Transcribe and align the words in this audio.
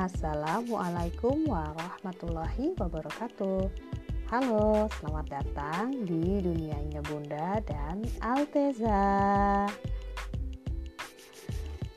Assalamualaikum 0.00 1.44
warahmatullahi 1.44 2.72
wabarakatuh. 2.80 3.68
Halo, 4.32 4.88
selamat 4.96 5.26
datang 5.28 5.92
di 6.08 6.40
dunianya 6.40 7.04
Bunda 7.04 7.60
dan 7.68 8.00
Alteza. 8.24 9.68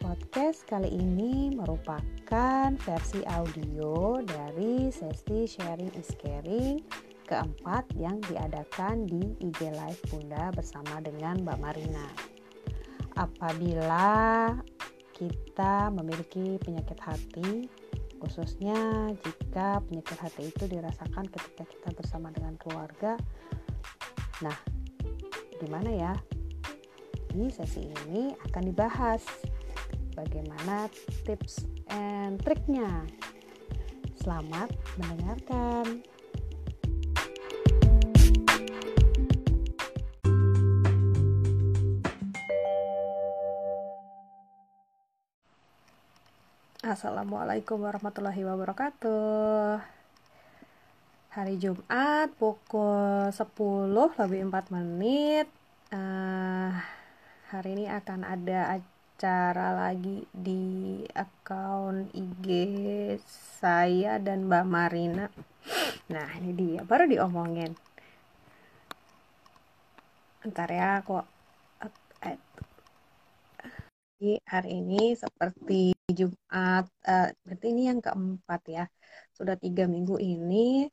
Podcast 0.03 0.67
kali 0.67 0.91
ini 0.91 1.55
merupakan 1.55 2.75
versi 2.75 3.23
audio 3.23 4.19
dari 4.19 4.91
sesi 4.91 5.47
sharing 5.47 5.95
is 5.95 6.11
caring 6.19 6.83
keempat 7.23 7.87
yang 7.95 8.19
diadakan 8.27 9.07
di 9.07 9.31
IG 9.39 9.71
Live 9.71 10.03
Bunda 10.11 10.51
bersama 10.51 10.99
dengan 10.99 11.39
Mbak 11.39 11.55
Marina. 11.63 12.07
Apabila 13.15 14.51
kita 15.15 15.87
memiliki 15.87 16.59
penyakit 16.59 16.99
hati, 16.99 17.71
khususnya 18.23 19.11
jika 19.19 19.83
penyakit 19.83 20.15
hati 20.15 20.47
itu 20.47 20.63
dirasakan 20.71 21.27
ketika 21.27 21.67
kita 21.67 21.89
bersama 21.91 22.31
dengan 22.31 22.55
keluarga. 22.55 23.19
Nah, 24.39 24.55
gimana 25.59 25.91
ya? 25.91 26.13
Di 27.35 27.51
sesi 27.51 27.83
ini 27.83 28.31
akan 28.47 28.63
dibahas 28.63 29.27
bagaimana 30.15 30.87
tips 31.27 31.67
and 31.91 32.39
triknya. 32.39 33.03
Selamat 34.15 34.71
mendengarkan. 34.95 36.12
Assalamualaikum 46.93 47.89
warahmatullahi 47.89 48.45
wabarakatuh. 48.45 49.81
Hari 51.33 51.57
Jumat 51.57 52.29
pukul 52.37 53.33
10 53.33 54.13
lebih 54.21 54.53
4 54.53 54.69
menit. 54.69 55.49
Uh, 55.89 56.69
Hari 57.49 57.69
ini 57.73 57.85
akan 57.89 58.21
ada 58.21 58.77
acara 58.77 59.73
lagi 59.73 60.21
di 60.37 61.01
akun 61.17 62.13
IG 62.13 62.45
saya 63.57 64.21
dan 64.21 64.45
Mbak 64.45 64.65
Marina. 64.69 65.33
Nah 66.13 66.29
ini 66.37 66.53
dia 66.53 66.85
baru 66.85 67.09
diomongin. 67.09 67.73
Ntar 70.45 70.69
ya 70.69 71.01
kok 71.01 71.25
hari 74.45 74.79
ini 74.79 75.17
seperti 75.17 75.92
Jumat, 76.11 76.91
uh, 77.07 77.29
berarti 77.47 77.65
ini 77.71 77.87
yang 77.87 78.03
keempat 78.03 78.61
ya. 78.67 78.85
Sudah 79.31 79.55
tiga 79.55 79.87
minggu 79.87 80.19
ini 80.19 80.91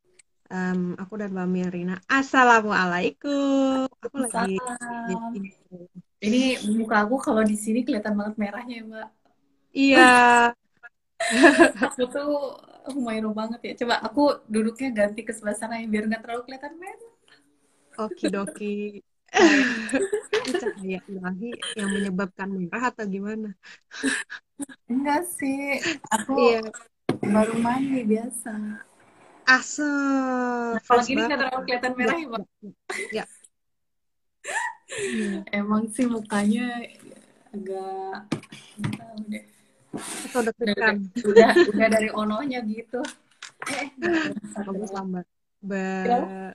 um, 0.55 0.94
aku 0.94 1.19
dan 1.19 1.34
Mbak 1.34 1.48
Mirina. 1.50 1.97
Assalamualaikum. 2.06 3.91
Aku 3.91 4.16
lagi. 4.22 4.55
Ini 6.22 6.62
muka 6.78 7.03
aku 7.03 7.19
kalau 7.19 7.42
di 7.42 7.58
sini 7.58 7.83
kelihatan 7.83 8.14
banget 8.14 8.34
merahnya 8.38 8.75
ya 8.78 8.84
Mbak. 8.86 9.08
Iya. 9.75 10.14
aku 11.91 12.03
tuh 12.06 12.31
lumayan 12.94 13.34
banget 13.34 13.61
ya. 13.66 13.72
Coba 13.83 13.98
aku 14.06 14.47
duduknya 14.47 14.94
ganti 14.94 15.27
ke 15.27 15.34
sebelah 15.34 15.58
sana 15.58 15.83
ya 15.83 15.91
biar 15.91 16.06
nggak 16.06 16.22
terlalu 16.22 16.42
kelihatan 16.47 16.78
merah. 16.78 17.12
Oke 17.98 18.31
doki 18.31 19.03
cahaya 20.61 20.98
ilahi 21.06 21.50
yang 21.78 21.91
menyebabkan 21.91 22.48
merah 22.50 22.91
atau 22.91 23.05
gimana? 23.06 23.55
Enggak 24.91 25.25
sih, 25.31 25.78
aku 26.11 26.34
iya. 26.37 26.61
baru 27.25 27.55
mandi 27.62 28.03
biasa. 28.05 28.53
Asal. 29.47 30.78
Kalau 30.87 31.03
gini 31.03 31.27
nggak 31.27 31.38
terlalu 31.43 31.62
kelihatan 31.66 31.93
merah 31.99 32.19
ya? 32.19 32.28
Ya. 33.10 33.25
ya. 33.25 33.25
Emang 35.50 35.91
sih 35.91 36.06
mukanya 36.06 36.87
agak 37.50 38.31
tahu 38.94 39.19
deh. 39.27 39.44
Atau 40.31 40.41
deg-degan. 40.47 40.97
Udah, 41.27 41.50
udah 41.66 41.88
dari 41.91 42.09
ononya 42.15 42.62
gitu. 42.62 43.03
Eh, 43.75 43.91
bagus 44.54 44.91
lambat. 44.94 45.27
Ba 45.60 46.54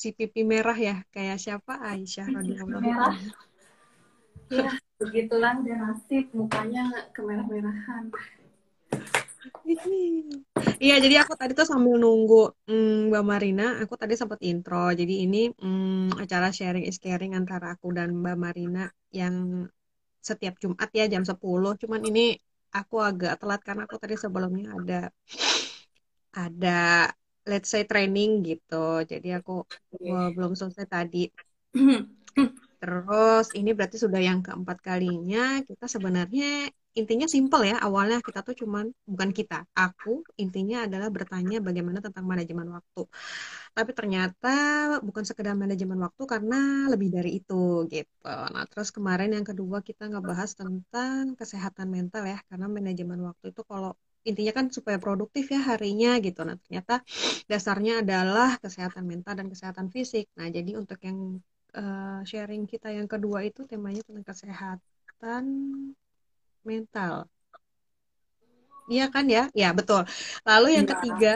si 0.00 0.16
pipi 0.16 0.40
merah 0.48 0.78
ya 0.88 0.96
kayak 1.12 1.36
siapa 1.36 1.76
Aisyah 1.76 2.26
radhiyallahu 2.32 2.80
merah 2.80 3.12
ya 4.56 4.72
begitulah 4.96 5.60
dia 5.60 5.76
nasib 5.76 6.24
mukanya 6.32 6.84
kemerah-merahan 7.12 8.08
Iya, 10.80 11.00
jadi 11.00 11.24
aku 11.24 11.32
tadi 11.32 11.56
tuh 11.56 11.64
sambil 11.64 11.96
nunggu 11.96 12.52
mm, 12.68 13.08
Mbak 13.08 13.24
Marina, 13.24 13.66
aku 13.80 13.96
tadi 13.96 14.12
sempat 14.12 14.36
intro. 14.44 14.92
Jadi 14.92 15.24
ini 15.24 15.48
mm, 15.48 16.20
acara 16.20 16.52
sharing 16.52 16.84
is 16.84 17.00
caring 17.00 17.32
antara 17.32 17.72
aku 17.72 17.88
dan 17.96 18.12
Mbak 18.20 18.36
Marina 18.36 18.84
yang 19.08 19.64
setiap 20.20 20.60
Jumat 20.60 20.90
ya 20.92 21.08
jam 21.08 21.24
10. 21.24 21.40
Cuman 21.80 22.00
ini 22.04 22.36
aku 22.68 23.00
agak 23.00 23.40
telat 23.40 23.60
karena 23.64 23.88
aku 23.88 23.96
tadi 23.96 24.14
sebelumnya 24.20 24.76
ada 24.76 25.00
ada 26.36 27.10
let's 27.50 27.68
say 27.72 27.82
training 27.82 28.46
gitu. 28.46 29.02
Jadi 29.02 29.28
aku 29.38 29.66
okay. 29.66 30.30
belum 30.36 30.54
selesai 30.54 30.86
tadi. 30.86 31.26
Terus 32.80 33.46
ini 33.58 33.70
berarti 33.76 33.96
sudah 34.00 34.20
yang 34.22 34.40
keempat 34.40 34.78
kalinya 34.80 35.60
kita 35.68 35.84
sebenarnya 35.84 36.70
intinya 36.98 37.26
simple 37.30 37.62
ya 37.70 37.76
awalnya 37.86 38.18
kita 38.18 38.42
tuh 38.42 38.54
cuman 38.60 38.90
bukan 39.06 39.30
kita 39.30 39.62
aku 39.78 40.26
intinya 40.42 40.76
adalah 40.90 41.06
bertanya 41.06 41.62
bagaimana 41.62 42.02
tentang 42.02 42.26
manajemen 42.26 42.66
waktu 42.74 43.06
tapi 43.70 43.90
ternyata 43.94 44.54
bukan 45.06 45.22
sekedar 45.22 45.54
manajemen 45.54 46.02
waktu 46.02 46.22
karena 46.26 46.90
lebih 46.90 47.08
dari 47.14 47.38
itu 47.38 47.86
gitu 47.86 48.26
nah 48.26 48.66
terus 48.66 48.90
kemarin 48.90 49.30
yang 49.38 49.46
kedua 49.46 49.78
kita 49.86 50.10
ngebahas 50.10 50.50
tentang 50.58 51.38
kesehatan 51.38 51.86
mental 51.94 52.26
ya 52.26 52.42
karena 52.50 52.66
manajemen 52.66 53.22
waktu 53.22 53.54
itu 53.54 53.62
kalau 53.62 53.94
intinya 54.28 54.52
kan 54.58 54.66
supaya 54.68 54.98
produktif 55.00 55.44
ya 55.54 55.60
harinya 55.70 56.20
gitu. 56.20 56.40
Nah, 56.44 56.56
ternyata 56.60 57.00
dasarnya 57.50 58.04
adalah 58.04 58.60
kesehatan 58.60 59.04
mental 59.08 59.34
dan 59.40 59.48
kesehatan 59.48 59.88
fisik. 59.94 60.28
Nah, 60.38 60.48
jadi 60.52 60.76
untuk 60.76 61.00
yang 61.00 61.40
uh, 61.76 62.20
sharing 62.28 62.68
kita 62.68 62.92
yang 62.92 63.08
kedua 63.08 63.44
itu 63.48 63.64
temanya 63.64 64.02
tentang 64.04 64.26
kesehatan 64.26 65.44
mental. 66.66 67.14
Iya 68.90 69.06
kan 69.14 69.24
ya? 69.30 69.46
Ya, 69.54 69.70
betul. 69.70 70.02
Lalu 70.42 70.66
yang 70.76 70.86
ya. 70.86 70.90
ketiga, 70.98 71.34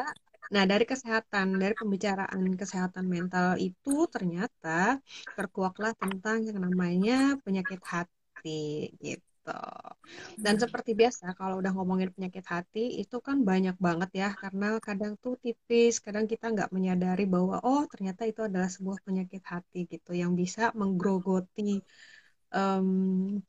nah 0.51 0.65
dari 0.67 0.85
kesehatan, 0.85 1.47
dari 1.63 1.75
pembicaraan 1.79 2.43
kesehatan 2.59 3.07
mental 3.07 3.55
itu 3.63 4.11
ternyata 4.11 4.99
terkuaklah 5.39 5.95
tentang 5.95 6.43
yang 6.43 6.59
namanya 6.59 7.39
penyakit 7.47 7.79
hati 7.87 8.91
gitu 8.99 9.34
gitu. 9.45 9.61
Dan 10.41 10.55
seperti 10.63 10.91
biasa 10.97 11.37
kalau 11.39 11.61
udah 11.61 11.73
ngomongin 11.77 12.11
penyakit 12.15 12.45
hati 12.49 13.01
itu 13.03 13.17
kan 13.21 13.45
banyak 13.45 13.77
banget 13.87 14.11
ya 14.21 14.29
karena 14.43 14.81
kadang 14.81 15.13
tuh 15.21 15.35
tipis, 15.45 16.01
kadang 16.01 16.25
kita 16.33 16.45
nggak 16.55 16.71
menyadari 16.73 17.25
bahwa 17.29 17.61
oh 17.65 17.85
ternyata 17.93 18.23
itu 18.25 18.41
adalah 18.49 18.69
sebuah 18.73 18.99
penyakit 19.07 19.43
hati 19.45 19.79
gitu 19.93 20.11
yang 20.17 20.33
bisa 20.41 20.73
menggerogoti 20.81 21.85
um, 22.55 22.89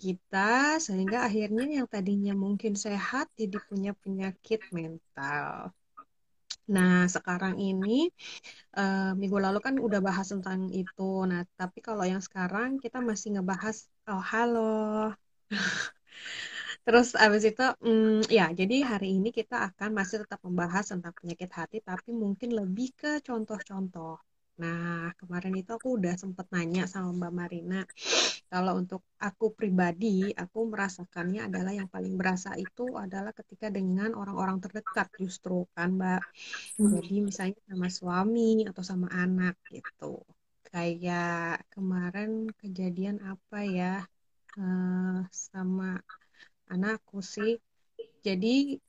kita 0.04 0.80
sehingga 0.86 1.18
akhirnya 1.28 1.64
yang 1.80 1.88
tadinya 1.88 2.34
mungkin 2.36 2.74
sehat 2.76 3.26
jadi 3.40 3.58
punya 3.70 3.92
penyakit 4.04 4.60
mental. 4.76 5.72
Nah, 6.66 7.06
sekarang 7.06 7.62
ini 7.62 8.10
uh, 8.78 9.14
minggu 9.14 9.38
lalu 9.38 9.60
kan 9.62 9.76
udah 9.78 10.00
bahas 10.02 10.28
tentang 10.34 10.74
itu. 10.74 11.02
Nah, 11.30 11.46
tapi 11.60 11.78
kalau 11.86 12.02
yang 12.12 12.22
sekarang 12.26 12.82
kita 12.82 12.98
masih 13.06 13.38
ngebahas 13.38 13.86
oh 14.10 14.22
halo 14.22 15.14
Terus 16.86 17.08
abis 17.24 17.44
itu, 17.50 17.64
mm, 17.86 18.30
ya, 18.38 18.46
jadi 18.60 18.76
hari 18.92 19.08
ini 19.18 19.30
kita 19.40 19.56
akan 19.74 19.90
masih 20.00 20.18
tetap 20.24 20.40
membahas 20.48 20.86
tentang 20.92 21.14
penyakit 21.18 21.50
hati, 21.60 21.78
tapi 21.90 22.10
mungkin 22.24 22.50
lebih 22.60 22.88
ke 23.00 23.12
contoh-contoh. 23.28 24.16
Nah, 24.62 25.12
kemarin 25.20 25.54
itu 25.60 25.70
aku 25.78 26.00
udah 26.00 26.14
sempet 26.22 26.48
nanya 26.56 26.84
sama 26.94 27.10
Mbak 27.20 27.34
Marina, 27.40 27.80
kalau 28.52 28.74
untuk 28.82 29.02
aku 29.28 29.46
pribadi, 29.60 30.32
aku 30.44 30.60
merasakannya 30.72 31.42
adalah 31.50 31.74
yang 31.80 31.90
paling 31.96 32.14
berasa 32.20 32.52
itu 32.66 32.96
adalah 33.04 33.32
ketika 33.40 33.68
dengan 33.78 34.10
orang-orang 34.22 34.58
terdekat 34.64 35.08
justru 35.22 35.68
kan 35.76 35.90
Mbak. 36.00 36.22
Jadi 36.94 37.16
misalnya 37.28 37.60
sama 37.70 37.88
suami 38.00 38.66
atau 38.70 38.84
sama 38.92 39.08
anak 39.24 39.56
gitu. 39.76 40.06
Kayak 40.70 41.66
kemarin 41.74 42.30
kejadian 42.62 43.18
apa 43.32 43.58
ya, 43.78 43.92
uh, 44.60 45.20
sama 45.32 46.00
anakku 46.74 47.20
sih. 47.22 47.60
Jadi 48.26 48.80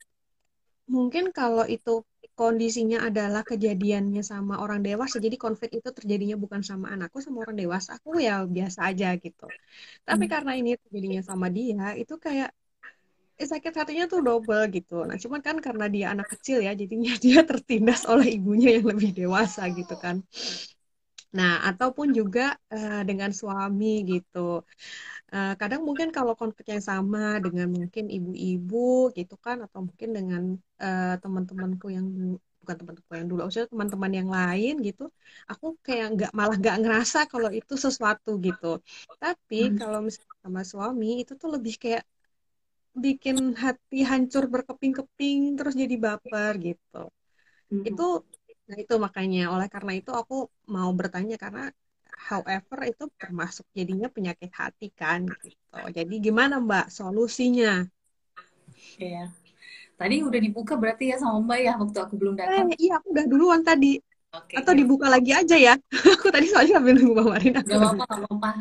mungkin 0.87 1.29
kalau 1.35 1.67
itu 1.67 2.03
kondisinya 2.37 3.09
adalah 3.09 3.41
kejadiannya 3.41 4.21
sama 4.21 4.61
orang 4.61 4.85
dewasa, 4.85 5.17
jadi 5.17 5.35
konflik 5.41 5.81
itu 5.81 5.89
terjadinya 5.89 6.37
bukan 6.37 6.61
sama 6.61 6.93
anakku, 6.93 7.17
sama 7.17 7.41
orang 7.43 7.57
dewasa, 7.57 7.97
aku 7.97 8.21
ya 8.21 8.45
biasa 8.45 8.93
aja 8.93 9.17
gitu. 9.17 9.49
Tapi 10.05 10.25
hmm. 10.25 10.33
karena 10.33 10.51
ini 10.53 10.71
terjadinya 10.77 11.21
sama 11.25 11.47
dia, 11.49 11.97
itu 11.97 12.13
kayak 12.21 12.49
eh, 13.41 13.47
sakit 13.51 13.73
hatinya 13.73 14.05
tuh 14.05 14.21
double 14.21 14.63
gitu. 14.69 15.05
Nah, 15.09 15.17
cuman 15.17 15.41
kan 15.41 15.57
karena 15.65 15.85
dia 15.89 16.05
anak 16.13 16.27
kecil 16.37 16.61
ya, 16.61 16.71
jadinya 16.77 17.13
dia 17.25 17.41
tertindas 17.41 18.05
oleh 18.05 18.37
ibunya 18.37 18.77
yang 18.77 18.85
lebih 18.85 19.17
dewasa 19.17 19.65
gitu 19.73 19.97
kan. 19.97 20.21
Nah, 21.37 21.61
ataupun 21.69 22.15
juga 22.15 22.55
uh, 22.71 23.01
dengan 23.03 23.29
suami 23.35 24.05
gitu. 24.07 24.63
Uh, 25.27 25.53
kadang 25.59 25.83
mungkin 25.83 26.07
kalau 26.15 26.33
konfliknya 26.39 26.79
sama 26.79 27.35
dengan 27.43 27.67
mungkin 27.67 28.07
ibu-ibu 28.07 29.11
gitu 29.11 29.35
kan, 29.35 29.59
atau 29.65 29.83
mungkin 29.83 30.09
dengan 30.15 30.43
uh, 30.79 31.15
teman-temanku 31.19 31.91
yang 31.91 32.07
bukan 32.63 32.75
teman-teman 32.79 33.15
yang 33.19 33.27
dulu, 33.31 33.39
maksudnya 33.43 33.69
teman-teman 33.71 34.11
yang 34.11 34.29
lain 34.31 34.73
gitu, 34.87 35.03
aku 35.51 35.75
kayak 35.83 36.07
nggak 36.15 36.31
malah 36.31 36.55
nggak 36.55 36.77
ngerasa 36.79 37.19
kalau 37.31 37.51
itu 37.51 37.73
sesuatu 37.75 38.39
gitu. 38.39 38.79
Tapi 39.19 39.71
hmm. 39.71 39.75
kalau 39.75 39.99
misalnya 40.03 40.35
sama 40.43 40.61
suami 40.63 41.23
itu 41.23 41.35
tuh 41.35 41.49
lebih 41.55 41.75
kayak 41.75 42.03
bikin 42.97 43.53
hati 43.53 44.07
hancur 44.07 44.47
berkeping-keping 44.47 45.59
terus 45.59 45.73
jadi 45.75 45.95
baper 45.99 46.53
gitu. 46.63 47.03
Hmm. 47.67 47.83
Itu 47.83 48.23
Nah, 48.67 48.77
itu 48.83 48.93
makanya 49.05 49.39
oleh 49.53 49.67
karena 49.71 49.91
itu 49.99 50.11
aku 50.21 50.33
mau 50.75 50.89
bertanya 50.99 51.35
karena 51.43 51.71
however 52.17 52.77
itu 52.89 53.05
termasuk 53.15 53.63
jadinya 53.77 54.09
penyakit 54.09 54.49
hati 54.49 54.89
kan 54.89 55.29
gitu. 55.45 55.77
Jadi 55.93 56.15
gimana 56.17 56.57
Mbak 56.57 56.89
solusinya? 56.89 57.85
Iya. 58.97 59.29
Tadi 59.97 60.21
udah 60.21 60.39
dibuka 60.41 60.73
berarti 60.77 61.13
ya 61.13 61.17
sama 61.21 61.41
Mbak 61.45 61.59
ya 61.61 61.73
waktu 61.77 61.97
aku 62.01 62.13
belum 62.17 62.33
datang. 62.37 62.73
Eh, 62.73 62.89
iya, 62.89 62.97
aku 62.97 63.13
udah 63.13 63.25
duluan 63.29 63.61
tadi. 63.61 64.01
Oke. 64.33 64.53
Atau 64.59 64.73
ya. 64.73 64.79
dibuka 64.83 65.07
lagi 65.07 65.31
aja 65.33 65.55
ya. 65.55 65.73
aku 66.17 66.27
tadi 66.33 66.49
soalnya 66.49 66.81
sambil 66.81 66.93
nunggu 66.97 67.13
Mbak 67.13 67.27
Marina. 67.29 67.59
Gak 67.61 67.77
apa-apa, 67.77 68.05
gak 68.05 68.19
apa-apa. 68.29 68.51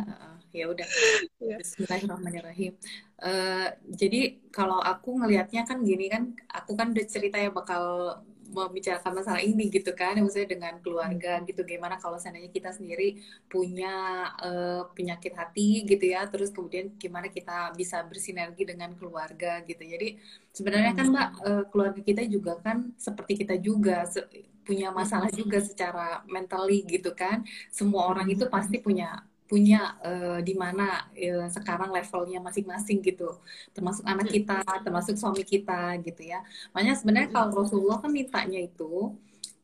Ya 0.56 0.64
udah. 0.72 0.88
Ya. 1.36 1.56
Bismillahirrahmanirrahim. 1.60 2.72
Uh, 3.20 3.68
jadi 3.92 4.40
kalau 4.48 4.80
aku 4.80 5.20
ngelihatnya 5.20 5.68
kan 5.68 5.84
gini 5.84 6.08
kan, 6.08 6.32
aku 6.48 6.72
kan 6.72 6.96
udah 6.96 7.04
cerita 7.04 7.36
ya 7.36 7.52
bakal 7.52 8.16
membicarakan 8.50 9.12
masalah 9.22 9.42
ini 9.42 9.68
gitu 9.68 9.92
kan 9.92 10.18
maksudnya 10.18 10.56
dengan 10.56 10.74
keluarga 10.82 11.38
hmm. 11.40 11.44
gitu. 11.50 11.62
Gimana 11.66 11.96
kalau 11.98 12.18
seandainya 12.18 12.50
kita 12.50 12.70
sendiri 12.74 13.20
punya 13.50 14.26
uh, 14.40 14.88
penyakit 14.94 15.32
hati 15.34 15.84
gitu 15.84 16.04
ya 16.04 16.26
terus 16.30 16.50
kemudian 16.54 16.94
gimana 16.96 17.30
kita 17.30 17.74
bisa 17.74 18.02
bersinergi 18.06 18.62
dengan 18.66 18.94
keluarga 18.94 19.62
gitu. 19.66 19.82
Jadi 19.82 20.18
sebenarnya 20.54 20.92
kan 20.96 21.06
mbak 21.10 21.28
uh, 21.42 21.64
keluarga 21.70 22.00
kita 22.02 22.22
juga 22.26 22.58
kan 22.62 22.90
seperti 22.96 23.46
kita 23.46 23.54
juga 23.60 24.06
se 24.06 24.22
punya 24.66 24.90
masalah 24.90 25.30
juga 25.30 25.62
secara 25.62 26.26
mentally 26.26 26.82
gitu 26.90 27.14
kan. 27.14 27.46
Semua 27.70 28.10
orang 28.10 28.26
itu 28.26 28.50
pasti 28.50 28.82
punya 28.82 29.22
punya 29.46 29.94
uh, 30.02 30.38
di 30.42 30.54
mana 30.58 31.06
uh, 31.14 31.46
sekarang 31.50 31.90
levelnya 31.94 32.38
masing-masing 32.42 32.98
gitu. 33.02 33.30
Termasuk 33.74 34.04
anak 34.06 34.28
kita 34.30 34.62
termasuk 34.82 35.14
suami 35.16 35.42
kita 35.46 35.96
gitu 36.02 36.22
ya. 36.26 36.42
Makanya 36.74 36.94
sebenarnya 36.98 37.30
kalau 37.30 37.62
Rasulullah 37.62 37.98
kan 38.02 38.10
mintanya 38.10 38.58
itu 38.58 39.14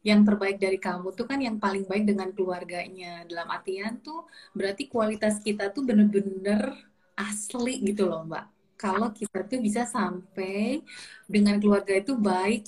yang 0.02 0.26
terbaik 0.26 0.58
dari 0.58 0.79
kamu 0.82 1.14
tuh 1.14 1.26
kan 1.31 1.38
yang 1.38 1.56
paling 1.62 1.87
baik 1.87 2.05
dengan 2.11 2.31
keluarganya. 2.34 3.23
Dalam 3.26 3.49
artian 3.50 3.99
tuh 4.02 4.26
berarti 4.55 4.90
kualitas 4.90 5.38
kita 5.43 5.70
tuh 5.75 5.82
bener-bener 5.87 6.75
asli 7.19 7.82
gitu 7.82 8.06
loh 8.11 8.26
mbak. 8.26 8.46
Kalau 8.78 9.14
kita 9.14 9.46
tuh 9.46 9.62
bisa 9.62 9.87
sampai 9.87 10.82
dengan 11.31 11.58
keluarga 11.62 11.94
itu 11.94 12.19
baik 12.19 12.67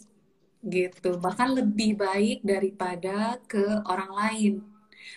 gitu. 0.62 1.18
Bahkan 1.18 1.48
lebih 1.58 1.98
baik 1.98 2.38
daripada 2.46 3.38
ke 3.50 3.82
orang 3.86 4.10
lain 4.14 4.73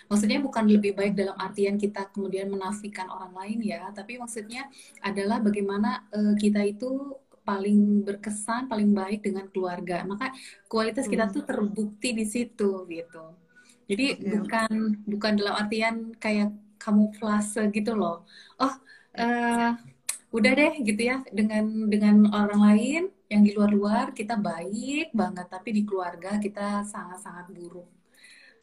Maksudnya 0.08 0.40
bukan 0.40 0.66
lebih 0.68 0.94
baik 0.98 1.14
dalam 1.18 1.36
artian 1.40 1.76
kita 1.76 2.10
kemudian 2.12 2.48
menafikan 2.52 3.08
orang 3.12 3.34
lain 3.34 3.60
ya, 3.64 3.90
tapi 3.92 4.20
maksudnya 4.20 4.68
adalah 5.02 5.40
bagaimana 5.40 6.08
uh, 6.12 6.36
kita 6.36 6.64
itu 6.64 7.16
paling 7.48 8.04
berkesan, 8.04 8.68
paling 8.68 8.92
baik 8.92 9.24
dengan 9.24 9.48
keluarga. 9.48 10.04
Maka 10.04 10.36
kualitas 10.68 11.08
kita 11.08 11.32
hmm. 11.32 11.34
tuh 11.34 11.44
terbukti 11.48 12.12
di 12.12 12.26
situ 12.28 12.84
gitu. 12.92 13.26
Jadi 13.88 14.06
yeah. 14.20 14.36
bukan 14.36 14.72
bukan 15.08 15.32
dalam 15.40 15.56
artian 15.56 15.96
kayak 16.20 16.52
kamu 16.78 17.10
kamuflase 17.10 17.72
gitu 17.72 17.96
loh. 17.96 18.28
Oh, 18.60 18.74
uh, 19.18 19.72
udah 20.36 20.52
deh 20.54 20.74
gitu 20.84 21.02
ya 21.08 21.24
dengan 21.32 21.88
dengan 21.88 22.28
orang 22.36 22.62
lain 22.62 23.04
yang 23.32 23.42
di 23.48 23.52
luar-luar 23.56 24.12
kita 24.12 24.36
baik 24.36 25.16
banget 25.16 25.48
tapi 25.48 25.70
di 25.72 25.82
keluarga 25.88 26.36
kita 26.36 26.84
sangat-sangat 26.84 27.48
buruk 27.52 27.97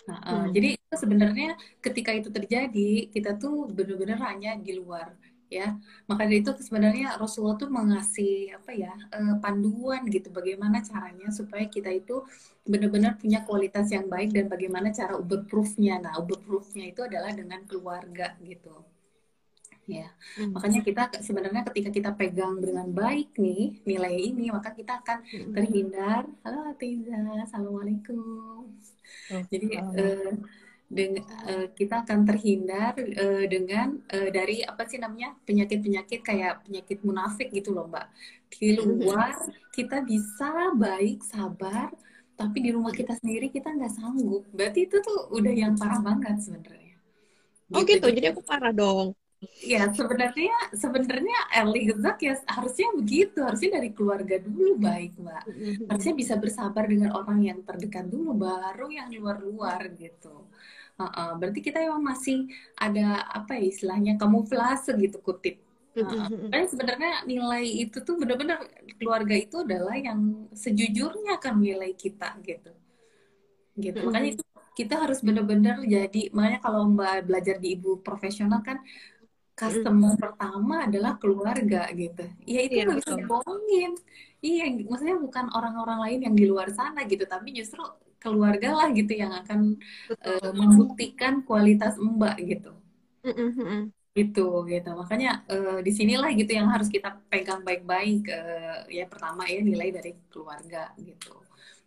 Nah, 0.05 0.19
uh, 0.21 0.33
hmm. 0.45 0.53
Jadi 0.53 0.69
itu 0.77 0.95
sebenarnya 0.95 1.51
ketika 1.81 2.11
itu 2.13 2.29
terjadi 2.29 2.91
kita 3.09 3.41
tuh 3.41 3.69
benar-benar 3.73 4.21
hanya 4.29 4.57
di 4.61 4.77
luar 4.77 5.17
ya. 5.49 5.77
Maka 6.09 6.29
dari 6.29 6.45
itu 6.45 6.53
sebenarnya 6.61 7.17
Rasulullah 7.17 7.57
tuh 7.57 7.71
mengasih 7.73 8.53
apa 8.57 8.71
ya 8.75 8.93
uh, 9.17 9.41
panduan 9.41 10.05
gitu 10.09 10.29
bagaimana 10.29 10.85
caranya 10.85 11.29
supaya 11.33 11.65
kita 11.69 11.89
itu 11.93 12.25
benar-benar 12.69 13.17
punya 13.17 13.45
kualitas 13.45 13.89
yang 13.93 14.09
baik 14.09 14.33
dan 14.37 14.49
bagaimana 14.49 14.93
cara 14.93 15.17
uber 15.17 15.49
proofnya. 15.49 16.01
Nah 16.01 16.21
uber 16.21 16.41
proofnya 16.45 16.85
itu 16.93 17.01
adalah 17.05 17.33
dengan 17.33 17.65
keluarga 17.65 18.37
gitu 18.45 18.94
ya. 19.87 20.09
Hmm. 20.41 20.57
makanya 20.57 20.81
kita 20.81 21.03
sebenarnya 21.21 21.63
ketika 21.73 21.91
kita 21.93 22.11
pegang 22.17 22.61
dengan 22.61 22.89
baik 22.89 23.37
nih 23.37 23.85
nilai 23.85 24.15
ini 24.17 24.49
maka 24.49 24.73
kita 24.73 25.01
akan 25.05 25.19
hmm. 25.25 25.53
terhindar. 25.53 26.23
Halo 26.45 26.61
Atiza. 26.73 27.21
Assalamualaikum. 27.45 28.69
Oh, 29.33 29.43
jadi 29.53 29.69
uh, 29.85 30.33
dengan 30.89 31.25
uh, 31.49 31.67
kita 31.73 32.05
akan 32.05 32.25
terhindar 32.29 32.97
uh, 32.97 33.45
dengan 33.49 34.01
uh, 34.09 34.29
dari 34.33 34.65
apa 34.65 34.89
sih 34.89 35.01
namanya? 35.01 35.37
Penyakit-penyakit 35.45 36.21
kayak 36.25 36.65
penyakit 36.65 37.05
munafik 37.05 37.53
gitu 37.53 37.77
loh 37.77 37.89
mbak. 37.89 38.09
Di 38.49 38.77
luar 38.81 39.37
kita 39.73 40.01
bisa 40.05 40.73
baik 40.73 41.25
sabar 41.25 41.93
tapi 42.35 42.67
di 42.67 42.75
rumah 42.75 42.91
kita 42.91 43.15
sendiri 43.21 43.53
kita 43.53 43.71
nggak 43.71 43.95
sanggup. 43.95 44.49
Berarti 44.51 44.91
itu 44.91 44.97
tuh 45.05 45.31
udah 45.31 45.55
yang 45.55 45.77
parah 45.77 46.01
banget 46.01 46.41
sebenarnya. 46.41 46.97
Oh 47.73 47.81
gitu, 47.83 48.07
gitu. 48.07 48.07
jadi 48.21 48.31
aku 48.31 48.45
parah 48.45 48.71
dong 48.71 49.17
ya 49.65 49.89
sebenarnya 49.93 50.57
sebenarnya 50.75 51.39
early 51.61 51.91
gezak 51.91 52.19
ya 52.21 52.35
harusnya 52.47 52.89
begitu 52.97 53.39
harusnya 53.41 53.81
dari 53.81 53.91
keluarga 53.93 54.37
dulu 54.41 54.79
baik 54.81 55.17
mbak. 55.19 55.45
Mm-hmm. 55.49 55.87
harusnya 55.91 56.15
bisa 56.15 56.35
bersabar 56.37 56.85
dengan 56.87 57.15
orang 57.17 57.41
yang 57.43 57.59
terdekat 57.63 58.07
dulu 58.09 58.35
baru 58.35 58.87
yang 58.91 59.09
luar-luar 59.13 59.93
gitu. 59.97 60.47
Uh 60.95 61.11
-uh. 61.11 61.31
berarti 61.35 61.59
kita 61.59 61.83
memang 61.83 62.15
masih 62.15 62.47
ada 62.79 63.27
apa 63.27 63.59
ya 63.59 63.67
istilahnya 63.67 64.15
kamuflase 64.15 64.95
gitu 64.95 65.19
kutip. 65.19 65.59
Uh, 65.95 66.27
karena 66.51 66.67
sebenarnya 66.67 67.13
nilai 67.23 67.87
itu 67.87 68.03
tuh 68.03 68.19
benar-benar 68.19 68.67
keluarga 68.99 69.35
itu 69.39 69.63
adalah 69.63 69.95
yang 69.95 70.51
sejujurnya 70.51 71.39
akan 71.39 71.55
nilai 71.63 71.95
kita 71.95 72.35
gitu. 72.43 72.75
Gitu 73.79 73.99
makanya 74.03 74.39
itu 74.39 74.45
kita 74.75 75.07
harus 75.07 75.23
benar-benar 75.23 75.87
jadi 75.87 76.35
makanya 76.35 76.59
kalau 76.59 76.91
mbak 76.91 77.31
belajar 77.31 77.63
di 77.63 77.79
ibu 77.79 78.03
profesional 78.03 78.59
kan 78.67 78.83
customer 79.55 80.19
mm. 80.19 80.21
pertama 80.21 80.75
adalah 80.85 81.15
keluarga 81.17 81.87
gitu. 81.95 82.27
Ya 82.43 82.61
itu 82.67 82.83
nggak 82.83 82.99
bisa 83.01 83.15
dibohongin. 83.15 83.93
Iya, 84.45 84.65
maksudnya 84.85 85.17
bukan 85.17 85.49
orang-orang 85.57 85.99
lain 86.05 86.21
yang 86.29 86.35
di 86.37 86.45
luar 86.45 86.69
sana 86.75 87.07
gitu, 87.09 87.25
tapi 87.25 87.57
justru 87.57 87.81
keluarga 88.21 88.77
lah 88.77 88.89
gitu 88.93 89.15
yang 89.17 89.33
akan 89.33 89.81
uh, 90.21 90.53
membuktikan 90.53 91.41
kualitas 91.47 91.97
mbak 91.97 92.37
gitu. 92.45 92.73
Mm-hmm. 93.25 93.95
Gitu 94.13 94.49
gitu. 94.69 94.91
Makanya 94.93 95.49
uh, 95.49 95.81
di 95.81 95.93
sinilah 95.95 96.29
gitu 96.37 96.53
yang 96.53 96.69
harus 96.69 96.93
kita 96.93 97.17
pegang 97.33 97.65
baik-baik. 97.65 98.29
Uh, 98.29 98.85
ya 98.93 99.09
pertama 99.09 99.49
ya 99.49 99.65
nilai 99.65 99.89
dari 99.95 100.13
keluarga 100.29 100.93
gitu. 101.01 101.41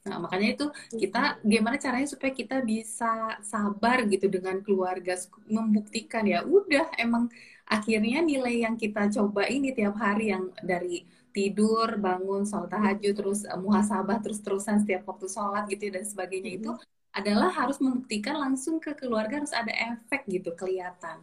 Nah, 0.08 0.24
makanya 0.24 0.56
itu 0.56 0.66
kita 0.96 1.44
gimana 1.44 1.76
caranya 1.76 2.08
supaya 2.08 2.32
kita 2.32 2.64
bisa 2.64 3.38
sabar 3.44 4.08
gitu 4.08 4.32
dengan 4.32 4.64
keluarga 4.64 5.20
membuktikan 5.52 6.24
ya 6.24 6.48
udah 6.48 6.96
emang 6.96 7.28
akhirnya 7.68 8.24
nilai 8.24 8.64
yang 8.64 8.80
kita 8.80 9.12
coba 9.12 9.46
ini 9.52 9.76
tiap 9.76 10.00
hari 10.00 10.32
yang 10.32 10.50
dari 10.64 11.04
tidur, 11.36 12.00
bangun, 12.02 12.48
sholat 12.48 12.74
tahajud, 12.74 13.14
terus 13.14 13.46
uh, 13.46 13.60
muhasabah 13.60 14.18
terus-terusan 14.24 14.82
setiap 14.82 15.06
waktu 15.06 15.28
sholat 15.30 15.70
gitu 15.70 15.92
ya, 15.92 16.02
dan 16.02 16.06
sebagainya 16.08 16.52
itu 16.58 16.72
adalah 17.14 17.54
harus 17.54 17.78
membuktikan 17.78 18.40
langsung 18.40 18.82
ke 18.82 18.96
keluarga 18.98 19.44
harus 19.44 19.54
ada 19.54 19.70
efek 19.70 20.26
gitu 20.26 20.56
kelihatan. 20.58 21.22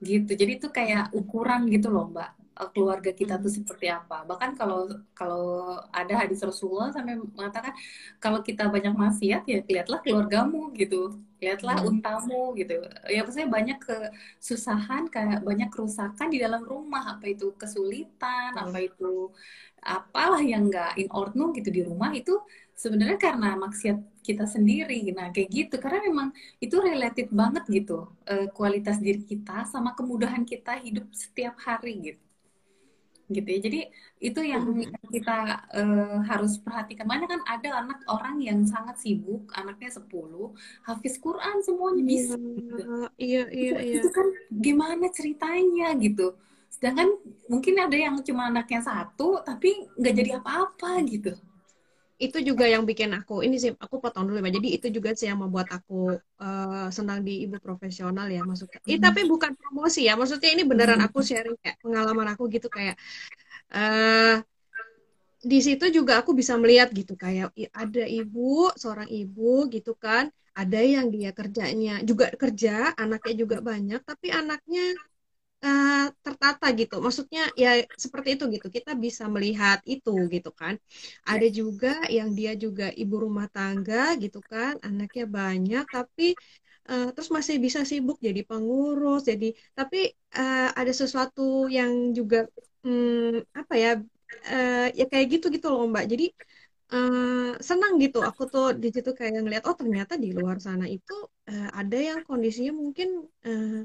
Gitu. 0.00 0.28
Jadi 0.28 0.52
itu 0.60 0.68
kayak 0.68 1.12
ukuran 1.12 1.68
gitu 1.72 1.88
loh 1.88 2.08
mbak. 2.12 2.30
Eh, 2.32 2.45
keluarga 2.72 3.12
kita 3.12 3.36
tuh 3.36 3.52
seperti 3.52 3.92
apa. 3.92 4.24
Bahkan 4.24 4.56
kalau 4.56 4.88
kalau 5.12 5.76
ada 5.92 6.24
hadis 6.24 6.40
Rasulullah 6.40 6.88
sampai 6.88 7.20
mengatakan 7.20 7.76
kalau 8.16 8.40
kita 8.40 8.72
banyak 8.72 8.96
maksiat 8.96 9.42
ya 9.44 9.60
lihatlah 9.68 10.00
keluargamu 10.00 10.72
gitu. 10.72 11.20
Lihatlah 11.36 11.84
hmm. 11.84 11.88
untamu 11.92 12.56
gitu. 12.56 12.80
Ya 13.12 13.20
maksudnya 13.20 13.52
banyak 13.52 13.78
kesusahan 13.84 15.12
kayak 15.12 15.44
banyak 15.44 15.68
kerusakan 15.68 16.32
di 16.32 16.40
dalam 16.40 16.64
rumah 16.64 17.20
apa 17.20 17.28
itu 17.28 17.52
kesulitan, 17.60 18.56
hmm. 18.56 18.64
apa 18.64 18.78
itu 18.80 19.28
apalah 19.84 20.40
yang 20.40 20.72
enggak 20.72 20.96
in 20.96 21.12
order 21.12 21.52
gitu 21.54 21.68
di 21.70 21.82
rumah 21.84 22.10
itu 22.16 22.40
sebenarnya 22.72 23.20
karena 23.20 23.52
maksiat 23.60 24.24
kita 24.24 24.48
sendiri. 24.48 25.12
Nah, 25.12 25.28
kayak 25.28 25.52
gitu. 25.52 25.76
Karena 25.76 26.00
memang 26.08 26.28
itu 26.56 26.76
related 26.80 27.28
banget 27.28 27.68
gitu. 27.68 28.08
Uh, 28.24 28.48
kualitas 28.56 28.96
diri 28.96 29.20
kita 29.20 29.68
sama 29.68 29.92
kemudahan 29.92 30.42
kita 30.48 30.80
hidup 30.80 31.04
setiap 31.12 31.54
hari 31.60 32.00
gitu 32.00 32.25
gitu 33.30 33.48
ya. 33.48 33.58
Jadi 33.58 33.80
itu 34.22 34.40
yang 34.42 34.64
mm-hmm. 34.64 35.10
kita 35.10 35.38
uh, 35.74 36.18
harus 36.26 36.58
perhatikan. 36.62 37.06
Mana 37.06 37.26
kan 37.26 37.42
ada 37.46 37.82
anak 37.82 38.00
orang 38.06 38.38
yang 38.42 38.62
sangat 38.66 38.98
sibuk, 39.02 39.50
anaknya 39.54 39.90
10, 39.90 40.06
hafiz 40.86 41.14
Quran 41.18 41.56
semuanya 41.62 42.02
iya, 42.02 42.08
bisa. 42.08 42.34
Gitu. 42.38 42.82
Iya, 43.18 43.42
iya, 43.50 43.70
itu, 43.72 43.74
iya. 43.82 43.94
Itu 44.02 44.08
kan 44.14 44.26
gimana 44.50 45.06
ceritanya 45.10 45.88
gitu. 45.98 46.36
Sedangkan 46.70 47.08
mungkin 47.48 47.74
ada 47.80 47.96
yang 47.96 48.20
cuma 48.20 48.52
anaknya 48.52 48.84
satu, 48.84 49.40
tapi 49.42 49.88
nggak 49.96 50.14
jadi 50.14 50.30
apa-apa 50.42 51.02
gitu 51.08 51.34
itu 52.16 52.38
juga 52.40 52.64
yang 52.64 52.88
bikin 52.88 53.12
aku 53.12 53.44
ini 53.44 53.60
sih 53.60 53.76
aku 53.76 54.00
potong 54.00 54.24
dulu 54.24 54.40
ya 54.40 54.48
jadi 54.48 54.68
itu 54.80 54.86
juga 54.88 55.12
sih 55.12 55.28
yang 55.28 55.36
membuat 55.44 55.68
aku 55.68 56.16
uh, 56.40 56.88
senang 56.88 57.20
di 57.20 57.44
ibu 57.44 57.60
profesional 57.60 58.24
ya 58.32 58.40
maksudnya. 58.40 58.80
Hmm. 58.80 59.04
tapi 59.04 59.28
bukan 59.28 59.52
promosi 59.52 60.08
ya 60.08 60.16
maksudnya 60.16 60.48
ini 60.56 60.64
beneran 60.64 61.00
aku 61.04 61.20
sharing 61.20 61.60
kayak 61.60 61.76
pengalaman 61.84 62.32
aku 62.32 62.48
gitu 62.48 62.72
kayak 62.72 62.96
uh, 63.76 64.40
di 65.44 65.58
situ 65.60 65.92
juga 65.92 66.24
aku 66.24 66.32
bisa 66.32 66.56
melihat 66.56 66.88
gitu 66.96 67.14
kayak 67.20 67.52
ada 67.76 68.04
ibu 68.08 68.72
seorang 68.80 69.06
ibu 69.12 69.68
gitu 69.68 69.92
kan 69.92 70.32
ada 70.56 70.80
yang 70.80 71.12
dia 71.12 71.36
kerjanya 71.36 72.00
juga 72.00 72.32
kerja 72.32 72.96
anaknya 72.96 73.34
juga 73.36 73.60
banyak 73.60 74.00
tapi 74.00 74.32
anaknya 74.32 74.96
uh, 75.64 76.06
tertata 76.24 76.66
gitu. 76.80 76.94
Maksudnya 77.04 77.40
ya 77.62 77.68
seperti 78.04 78.28
itu 78.36 78.44
gitu. 78.54 78.66
Kita 78.76 78.90
bisa 79.04 79.24
melihat 79.34 79.78
itu 79.88 80.10
gitu 80.34 80.50
kan. 80.60 80.74
Ada 81.30 81.46
juga 81.58 81.88
yang 82.16 82.28
dia 82.38 82.52
juga 82.64 82.84
ibu 82.92 83.14
rumah 83.24 83.46
tangga 83.54 84.16
gitu 84.22 84.38
kan, 84.50 84.72
anaknya 84.86 85.24
banyak 85.38 85.84
tapi 85.96 86.24
uh, 86.90 87.08
terus 87.14 87.30
masih 87.36 87.56
bisa 87.64 87.80
sibuk 87.90 88.18
jadi 88.26 88.40
pengurus. 88.48 89.20
Jadi 89.30 89.46
tapi 89.78 89.96
uh, 90.38 90.68
ada 90.80 90.92
sesuatu 91.00 91.42
yang 91.78 91.92
juga 92.18 92.36
um, 92.86 93.42
apa 93.60 93.74
ya 93.82 93.90
uh, 94.52 94.86
ya 94.98 95.04
kayak 95.10 95.26
gitu 95.38 95.46
gitu 95.54 95.66
loh 95.72 95.86
Mbak. 95.92 96.06
Jadi 96.12 96.26
Uh, 96.86 97.58
senang 97.58 97.98
gitu 97.98 98.22
aku 98.22 98.42
tuh 98.46 98.70
di 98.82 98.94
situ 98.94 99.10
kayak 99.18 99.42
ngeliat 99.42 99.66
oh 99.66 99.74
ternyata 99.74 100.14
di 100.14 100.30
luar 100.30 100.62
sana 100.62 100.86
itu 100.86 101.12
uh, 101.50 101.68
ada 101.74 101.98
yang 101.98 102.20
kondisinya 102.22 102.70
mungkin 102.78 103.26
uh, 103.42 103.82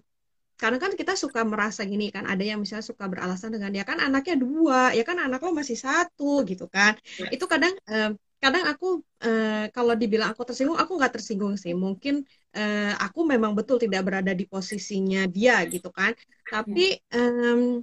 karena 0.62 0.78
kan 0.84 0.92
kita 1.00 1.14
suka 1.24 1.42
merasa 1.52 1.82
gini 1.92 2.06
kan 2.16 2.24
ada 2.32 2.44
yang 2.50 2.60
misalnya 2.64 2.86
suka 2.92 3.06
beralasan 3.12 3.50
dengan 3.56 3.72
ya 3.80 3.84
kan 3.90 3.98
anaknya 4.06 4.36
dua 4.44 4.80
ya 4.98 5.04
kan 5.10 5.18
anak 5.26 5.40
lo 5.46 5.50
masih 5.62 5.78
satu 5.86 6.24
gitu 6.50 6.66
kan. 6.76 6.94
Ya. 7.22 7.28
itu 7.36 7.46
kadang 7.54 7.74
eh, 7.92 8.10
kadang 8.44 8.64
aku 8.72 8.86
eh, 9.26 9.66
kalau 9.76 9.94
dibilang 10.02 10.30
aku 10.34 10.44
tersinggung 10.48 10.80
aku 10.84 10.92
nggak 11.00 11.14
tersinggung 11.18 11.54
sih. 11.64 11.74
Mungkin 11.84 12.16
eh, 12.58 12.94
aku 13.06 13.20
memang 13.32 13.52
betul 13.58 13.78
tidak 13.84 14.02
berada 14.08 14.32
di 14.40 14.46
posisinya 14.46 15.20
dia 15.36 15.54
gitu 15.74 15.90
kan. 15.98 16.12
Tapi 16.52 16.82
ya 17.12 17.82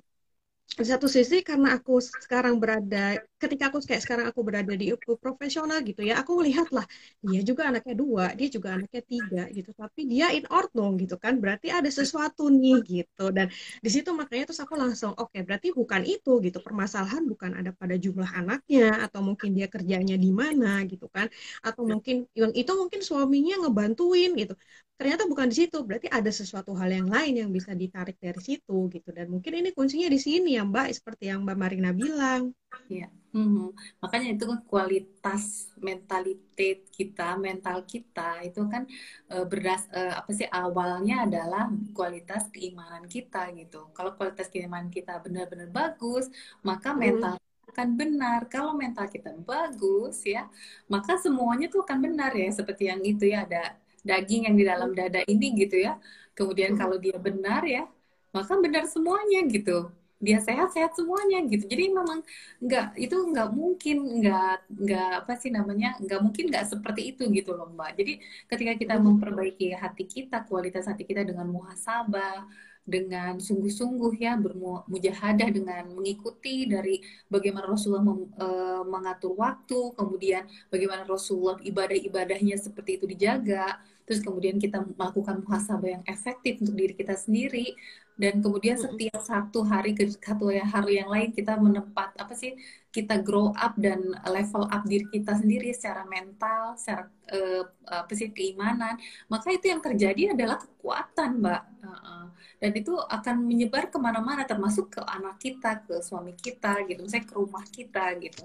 di 0.78 0.84
satu 0.86 1.06
sisi 1.10 1.36
karena 1.48 1.68
aku 1.76 1.98
sekarang 2.24 2.60
berada 2.62 3.18
ketika 3.42 3.64
aku 3.70 3.78
kayak 3.88 4.02
sekarang 4.04 4.26
aku 4.30 4.40
berada 4.42 4.74
di 4.74 4.90
profesional 5.22 5.78
gitu 5.86 6.02
ya 6.02 6.20
aku 6.22 6.42
melihat 6.42 6.68
lah 6.74 6.86
dia 7.22 7.40
juga 7.46 7.70
anaknya 7.70 7.94
dua 7.94 8.24
dia 8.38 8.48
juga 8.50 8.68
anaknya 8.76 9.02
tiga 9.06 9.42
gitu 9.56 9.70
tapi 9.74 10.00
dia 10.10 10.30
in 10.34 10.44
dong 10.74 10.92
gitu 11.02 11.16
kan 11.18 11.34
berarti 11.42 11.68
ada 11.72 11.90
sesuatu 11.90 12.50
nih 12.50 12.76
gitu. 12.86 13.24
Dan 13.36 13.46
di 13.84 13.90
situ 13.94 14.10
makanya 14.14 14.50
terus 14.50 14.60
aku 14.64 14.74
langsung 14.74 15.12
oke 15.14 15.30
okay, 15.30 15.40
berarti 15.46 15.68
bukan 15.74 16.02
itu 16.04 16.30
gitu 16.44 16.58
permasalahan 16.66 17.22
bukan 17.26 17.50
ada 17.58 17.70
pada 17.74 17.94
jumlah 17.98 18.30
anaknya 18.40 19.06
atau 19.06 19.20
mungkin 19.22 19.50
dia 19.56 19.66
kerjanya 19.70 20.16
di 20.18 20.30
mana 20.34 20.82
gitu 20.90 21.06
kan 21.10 21.26
atau 21.64 21.82
mungkin 21.86 22.26
itu 22.34 22.72
mungkin 22.80 23.00
suaminya 23.02 23.54
ngebantuin 23.66 24.30
gitu. 24.40 24.54
Ternyata 24.98 25.30
bukan 25.30 25.46
di 25.46 25.56
situ 25.62 25.78
berarti 25.86 26.10
ada 26.10 26.30
sesuatu 26.34 26.74
hal 26.74 26.90
yang 26.90 27.06
lain 27.06 27.46
yang 27.46 27.50
bisa 27.54 27.70
ditarik 27.70 28.18
dari 28.18 28.40
situ 28.42 28.90
gitu. 28.90 29.08
Dan 29.14 29.30
mungkin 29.30 29.52
ini 29.62 29.70
kuncinya 29.70 30.10
di 30.10 30.18
sini 30.18 30.58
ya 30.58 30.66
mbak 30.66 30.90
seperti 30.90 31.30
yang 31.30 31.46
mbak 31.46 31.54
Marina 31.54 31.90
bilang 31.94 32.50
ya 32.88 33.08
hmm. 33.32 33.72
makanya 34.00 34.28
itu 34.36 34.44
kan 34.48 34.60
kualitas 34.64 35.72
mentalitas 35.76 36.88
kita 36.92 37.36
mental 37.36 37.84
kita 37.84 38.44
itu 38.44 38.60
kan 38.68 38.88
uh, 39.32 39.44
berdas 39.44 39.84
uh, 39.92 40.20
apa 40.20 40.30
sih 40.32 40.48
awalnya 40.48 41.28
adalah 41.28 41.68
kualitas 41.96 42.48
keimanan 42.52 43.04
kita 43.08 43.52
gitu 43.56 43.88
kalau 43.96 44.16
kualitas 44.16 44.48
keimanan 44.48 44.88
kita 44.88 45.20
benar-benar 45.20 45.68
bagus 45.68 46.28
maka 46.64 46.92
hmm. 46.92 47.00
mental 47.00 47.34
akan 47.78 47.94
benar. 47.94 48.40
Kalau 48.50 48.72
mental 48.74 49.06
kita 49.06 49.30
bagus 49.44 50.24
ya, 50.26 50.50
maka 50.90 51.14
semuanya 51.20 51.70
tuh 51.70 51.86
akan 51.86 51.98
benar 52.10 52.32
ya. 52.34 52.50
Seperti 52.50 52.90
yang 52.90 53.00
itu 53.06 53.28
ya 53.28 53.46
ada 53.46 53.78
daging 54.02 54.50
yang 54.50 54.56
di 54.58 54.64
dalam 54.66 54.90
dada 54.98 55.22
ini 55.30 55.54
gitu 55.54 55.76
ya. 55.78 55.94
Kemudian 56.34 56.74
hmm. 56.74 56.80
kalau 56.80 56.96
dia 56.98 57.14
benar 57.20 57.62
ya, 57.62 57.86
maka 58.34 58.52
benar 58.58 58.84
semuanya 58.90 59.46
gitu. 59.46 59.92
Dia 60.18 60.42
sehat-sehat 60.42 60.98
semuanya 60.98 61.46
gitu. 61.46 61.64
Jadi 61.70 61.94
memang 61.94 62.26
nggak 62.58 62.98
itu 62.98 63.16
nggak 63.16 63.48
mungkin 63.54 63.96
nggak 64.18 64.54
nggak 64.66 65.10
apa 65.24 65.32
sih 65.38 65.50
namanya 65.54 65.94
nggak 66.02 66.20
mungkin 66.20 66.44
nggak 66.50 66.66
seperti 66.66 67.14
itu 67.14 67.22
gitu 67.30 67.54
loh 67.54 67.70
mbak. 67.70 67.94
Jadi 67.94 68.18
ketika 68.50 68.72
kita 68.74 68.94
hmm. 68.98 69.04
memperbaiki 69.06 69.78
hati 69.78 70.04
kita, 70.10 70.42
kualitas 70.50 70.90
hati 70.90 71.06
kita 71.06 71.22
dengan 71.22 71.46
muhasabah, 71.46 72.50
dengan 72.88 73.36
sungguh-sungguh 73.36 74.16
ya 74.16 74.40
bermujahadah 74.40 75.52
dengan 75.52 75.84
mengikuti 75.92 76.64
dari 76.64 77.04
bagaimana 77.28 77.68
Rasulullah 77.68 78.00
mem, 78.00 78.32
e, 78.32 78.48
mengatur 78.88 79.36
waktu, 79.36 79.92
kemudian 79.92 80.48
bagaimana 80.72 81.04
Rasulullah 81.04 81.60
ibadah-ibadahnya 81.60 82.56
seperti 82.56 82.96
itu 82.96 83.04
dijaga, 83.04 83.76
terus 84.08 84.24
kemudian 84.24 84.56
kita 84.56 84.80
melakukan 84.96 85.44
muhasabah 85.44 86.00
yang 86.00 86.04
efektif 86.08 86.64
untuk 86.64 86.80
diri 86.80 86.96
kita 86.96 87.12
sendiri, 87.12 87.76
dan 88.18 88.42
kemudian 88.42 88.74
setiap 88.74 89.22
satu 89.22 89.62
hari 89.62 89.94
ke 89.94 90.10
satu 90.10 90.50
hari 90.50 90.98
yang 90.98 91.06
lain 91.06 91.30
kita 91.30 91.54
menempat 91.54 92.18
apa 92.18 92.34
sih 92.34 92.58
kita 92.90 93.22
grow 93.22 93.54
up 93.54 93.78
dan 93.78 94.10
level 94.26 94.66
up 94.66 94.82
diri 94.82 95.06
kita 95.12 95.38
sendiri 95.38 95.70
secara 95.70 96.02
mental, 96.08 96.74
secara 96.74 97.06
uh, 97.30 97.62
apa 97.84 98.12
sih 98.16 98.32
keimanan, 98.34 98.98
maka 99.30 99.52
itu 99.52 99.70
yang 99.70 99.78
terjadi 99.78 100.32
adalah 100.34 100.58
kekuatan, 100.58 101.38
mbak. 101.38 101.62
Uh, 101.84 102.26
dan 102.58 102.72
itu 102.74 102.96
akan 102.96 103.44
menyebar 103.44 103.92
ke 103.92 103.98
mana-mana, 104.02 104.42
termasuk 104.48 104.98
ke 104.98 105.00
anak 105.04 105.38
kita, 105.38 105.84
ke 105.86 106.02
suami 106.02 106.34
kita, 106.34 106.82
gitu, 106.90 107.06
misalnya 107.06 107.28
ke 107.28 107.34
rumah 107.38 107.64
kita, 107.70 108.04
gitu. 108.18 108.42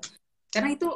Karena 0.53 0.69
itu 0.75 0.89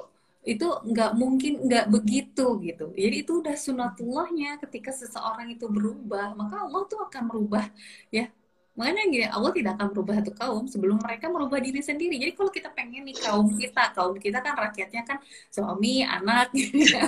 itu 0.47 0.63
nggak 0.63 1.11
mungkin 1.19 1.53
nggak 1.67 1.85
begitu 1.91 2.45
gitu. 2.63 2.85
Jadi 2.95 3.15
itu 3.19 3.31
udah 3.43 3.55
sunatullahnya 3.57 4.55
ketika 4.63 4.95
seseorang 4.95 5.51
itu 5.51 5.67
berubah 5.67 6.31
maka 6.39 6.63
Allah 6.63 6.87
tuh 6.87 7.03
akan 7.03 7.23
merubah 7.27 7.67
ya 8.07 8.31
Makanya 8.77 9.03
gini, 9.09 9.25
Allah 9.25 9.51
tidak 9.57 9.71
akan 9.73 9.87
merubah 9.89 10.13
satu 10.21 10.31
kaum 10.37 10.65
sebelum 10.69 10.97
mereka 11.01 11.25
merubah 11.33 11.57
diri 11.57 11.81
sendiri. 11.81 12.21
Jadi 12.21 12.31
kalau 12.37 12.53
kita 12.53 12.69
pengen 12.77 13.09
nih 13.09 13.17
kaum 13.17 13.49
kita, 13.57 13.83
kaum 13.97 14.13
kita 14.21 14.37
kan 14.45 14.53
rakyatnya 14.53 15.01
kan 15.01 15.17
suami, 15.49 16.05
anak, 16.05 16.53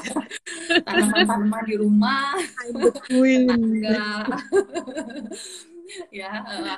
tanaman-tanaman 0.89 1.63
di 1.69 1.75
rumah, 1.77 2.33
enggak, 3.13 4.25
ya 6.19 6.29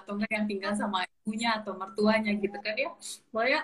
atau 0.04 0.12
enggak 0.20 0.32
yang 0.36 0.46
tinggal 0.52 0.74
sama 0.76 1.08
ibunya 1.24 1.56
atau 1.56 1.72
mertuanya 1.80 2.36
gitu 2.36 2.58
kan 2.60 2.76
ya. 2.76 2.92
Pokoknya 3.32 3.60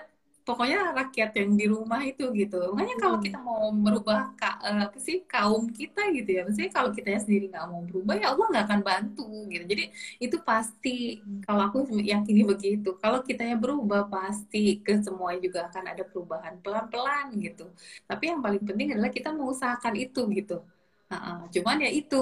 pokoknya 0.48 0.96
rakyat 0.96 1.30
yang 1.36 1.50
di 1.60 1.66
rumah 1.68 2.00
itu 2.00 2.24
gitu. 2.32 2.56
Makanya 2.72 2.96
kalau 2.96 3.16
hmm. 3.20 3.24
kita 3.28 3.38
mau 3.44 3.68
merubah 3.68 4.32
ka, 4.32 4.56
eh, 4.64 4.80
apa 4.88 4.96
sih 4.96 5.16
kaum 5.28 5.68
kita 5.68 6.08
gitu 6.16 6.30
ya. 6.32 6.40
Maksudnya 6.48 6.72
kalau 6.72 6.90
kita 6.96 7.08
sendiri 7.20 7.52
nggak 7.52 7.66
mau 7.68 7.84
berubah 7.84 8.14
ya 8.16 8.26
Allah 8.32 8.46
nggak 8.48 8.64
akan 8.64 8.80
bantu 8.80 9.28
gitu. 9.52 9.64
Jadi 9.68 9.84
itu 10.24 10.36
pasti 10.40 11.20
kalau 11.44 11.62
aku 11.68 11.78
yakini 12.00 12.42
begitu 12.48 12.96
kalau 12.96 13.20
kita 13.20 13.44
yang 13.44 13.60
berubah 13.60 14.08
pasti 14.08 14.80
ke 14.80 15.04
semua 15.04 15.36
juga 15.36 15.68
akan 15.68 15.84
ada 15.92 16.02
perubahan 16.08 16.54
pelan-pelan 16.64 17.36
gitu. 17.44 17.68
Tapi 18.08 18.24
yang 18.32 18.40
paling 18.40 18.62
penting 18.64 18.96
adalah 18.96 19.12
kita 19.12 19.28
mengusahakan 19.36 19.94
itu 20.00 20.20
gitu. 20.32 20.64
Nah, 21.12 21.44
cuman 21.52 21.76
ya 21.84 21.90
itu 21.92 22.20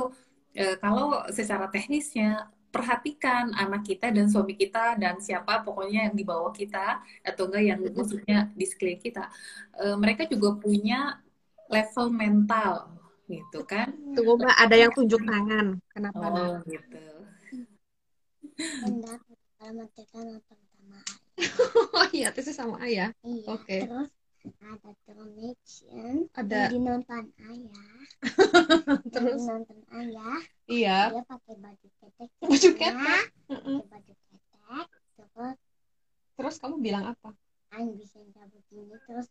e, 0.55 0.65
kalau 0.83 1.23
secara 1.31 1.67
teknisnya 1.71 2.51
perhatikan 2.71 3.57
anak 3.57 3.87
kita 3.87 4.13
dan 4.13 4.29
suami 4.29 4.53
kita 4.53 4.99
dan 5.01 5.17
siapa 5.23 5.65
pokoknya 5.65 6.11
yang 6.11 6.17
di 6.17 6.25
bawah 6.27 6.53
kita 6.53 7.01
atau 7.25 7.49
enggak 7.49 7.65
yang 7.65 7.81
maksudnya 7.95 8.39
di 8.53 8.65
sekeliling 8.69 9.03
kita. 9.03 9.25
Uh, 9.77 9.97
mereka 9.97 10.29
juga 10.29 10.59
punya 10.61 11.19
level 11.73 12.07
mental 12.13 12.93
gitu 13.27 13.67
kan. 13.67 13.91
Tunggu 14.15 14.39
mbak 14.39 14.57
ada 14.57 14.77
yang 14.77 14.93
tunjuk 14.95 15.23
tangan. 15.25 15.81
Kenapa 15.91 16.25
oh 16.31 16.55
gitu. 16.69 17.05
Oh 21.97 22.07
iya 22.17 22.33
itu 22.33 22.53
sama 22.53 22.81
ayah. 22.85 23.13
Iya, 23.21 23.45
oke. 23.53 23.69
okay. 23.69 23.81
terus 23.85 24.09
ada 24.63 24.91
connection 25.07 26.31
ada. 26.35 26.61
Di 26.71 26.79
nonton 26.79 27.25
ayah. 27.39 28.01
Terus? 29.15 29.43
nonton 29.45 29.81
ayah. 29.95 30.41
Iya. 30.67 30.99
Dia 31.15 31.25
pakai 31.27 31.55
baju 31.59 31.87
ketek 32.01 32.29
baju 32.41 32.69
ketek? 32.75 33.25
Pakai 33.49 33.87
baju 33.87 34.13
ketek 34.13 34.89
terus 35.17 35.57
terus 36.37 36.55
kamu 36.61 36.77
bilang 36.83 37.05
apa? 37.13 37.33
Ang 37.73 37.97
bisa 37.97 38.21
nggak 38.21 38.47
begini 38.53 38.97
terus. 39.09 39.29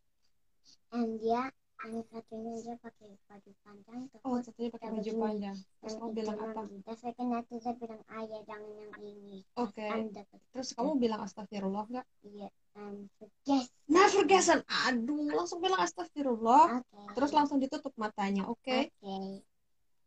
And 0.94 1.22
dia 1.22 1.50
yang 1.86 2.06
satunya 2.10 2.54
dia 2.64 2.76
pakai 2.82 3.10
baju 3.30 3.52
panjang 3.62 4.02
oh 4.26 4.40
satunya 4.42 4.70
pakai 4.74 4.88
baju 4.90 5.02
begini. 5.06 5.22
panjang. 5.22 5.58
Terus 5.84 5.94
kamu 6.00 6.12
bilang 6.18 6.38
apa? 6.42 6.62
Terus 6.66 7.00
kan 7.14 7.28
nanti 7.30 7.56
saya 7.62 7.76
bilang 7.78 8.02
ayah 8.10 8.42
jangan 8.48 8.72
yang 8.74 8.92
ini. 9.06 9.38
Oke. 9.60 9.86
Okay. 9.86 10.26
terus 10.56 10.70
kamu 10.74 10.92
bilang 10.98 11.22
astagfirullah 11.22 11.86
nggak? 11.86 12.08
Iya 12.26 12.50
um, 12.80 13.08
forget 13.20 13.66
nah 13.86 14.08
forgesan 14.10 14.60
aduh 14.66 15.30
langsung 15.36 15.60
bilang 15.62 15.80
astagfirullah. 15.84 16.82
Okay. 16.82 17.06
terus 17.14 17.32
langsung 17.36 17.58
ditutup 17.62 17.94
matanya 18.00 18.50
oke? 18.50 18.60
Okay? 18.66 18.90
oke. 18.90 19.06
Okay. 19.06 19.30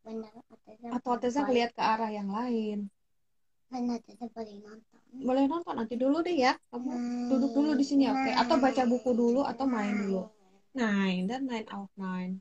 benar 0.03 0.33
atau 0.95 1.11
Ateza 1.21 1.45
lihat 1.47 1.77
ke 1.77 1.83
arah 1.85 2.09
yang 2.09 2.33
lain? 2.33 2.89
Benar 3.69 4.01
boleh 4.09 4.57
nonton. 4.65 5.01
Boleh 5.21 5.45
nonton 5.45 5.75
nanti 5.77 5.95
dulu 6.01 6.25
deh 6.25 6.33
ya. 6.33 6.57
Kamu 6.73 6.91
duduk 7.29 7.53
dulu 7.53 7.71
di 7.77 7.85
sini 7.85 8.09
oke? 8.09 8.17
Okay? 8.25 8.35
atau 8.35 8.57
baca 8.57 8.83
buku 8.89 9.11
dulu 9.13 9.45
atau 9.45 9.69
main 9.69 9.93
dulu 9.93 10.38
nine 10.75 11.25
dan 11.29 11.47
nine 11.47 11.69
out 11.73 11.91
nine 11.97 12.41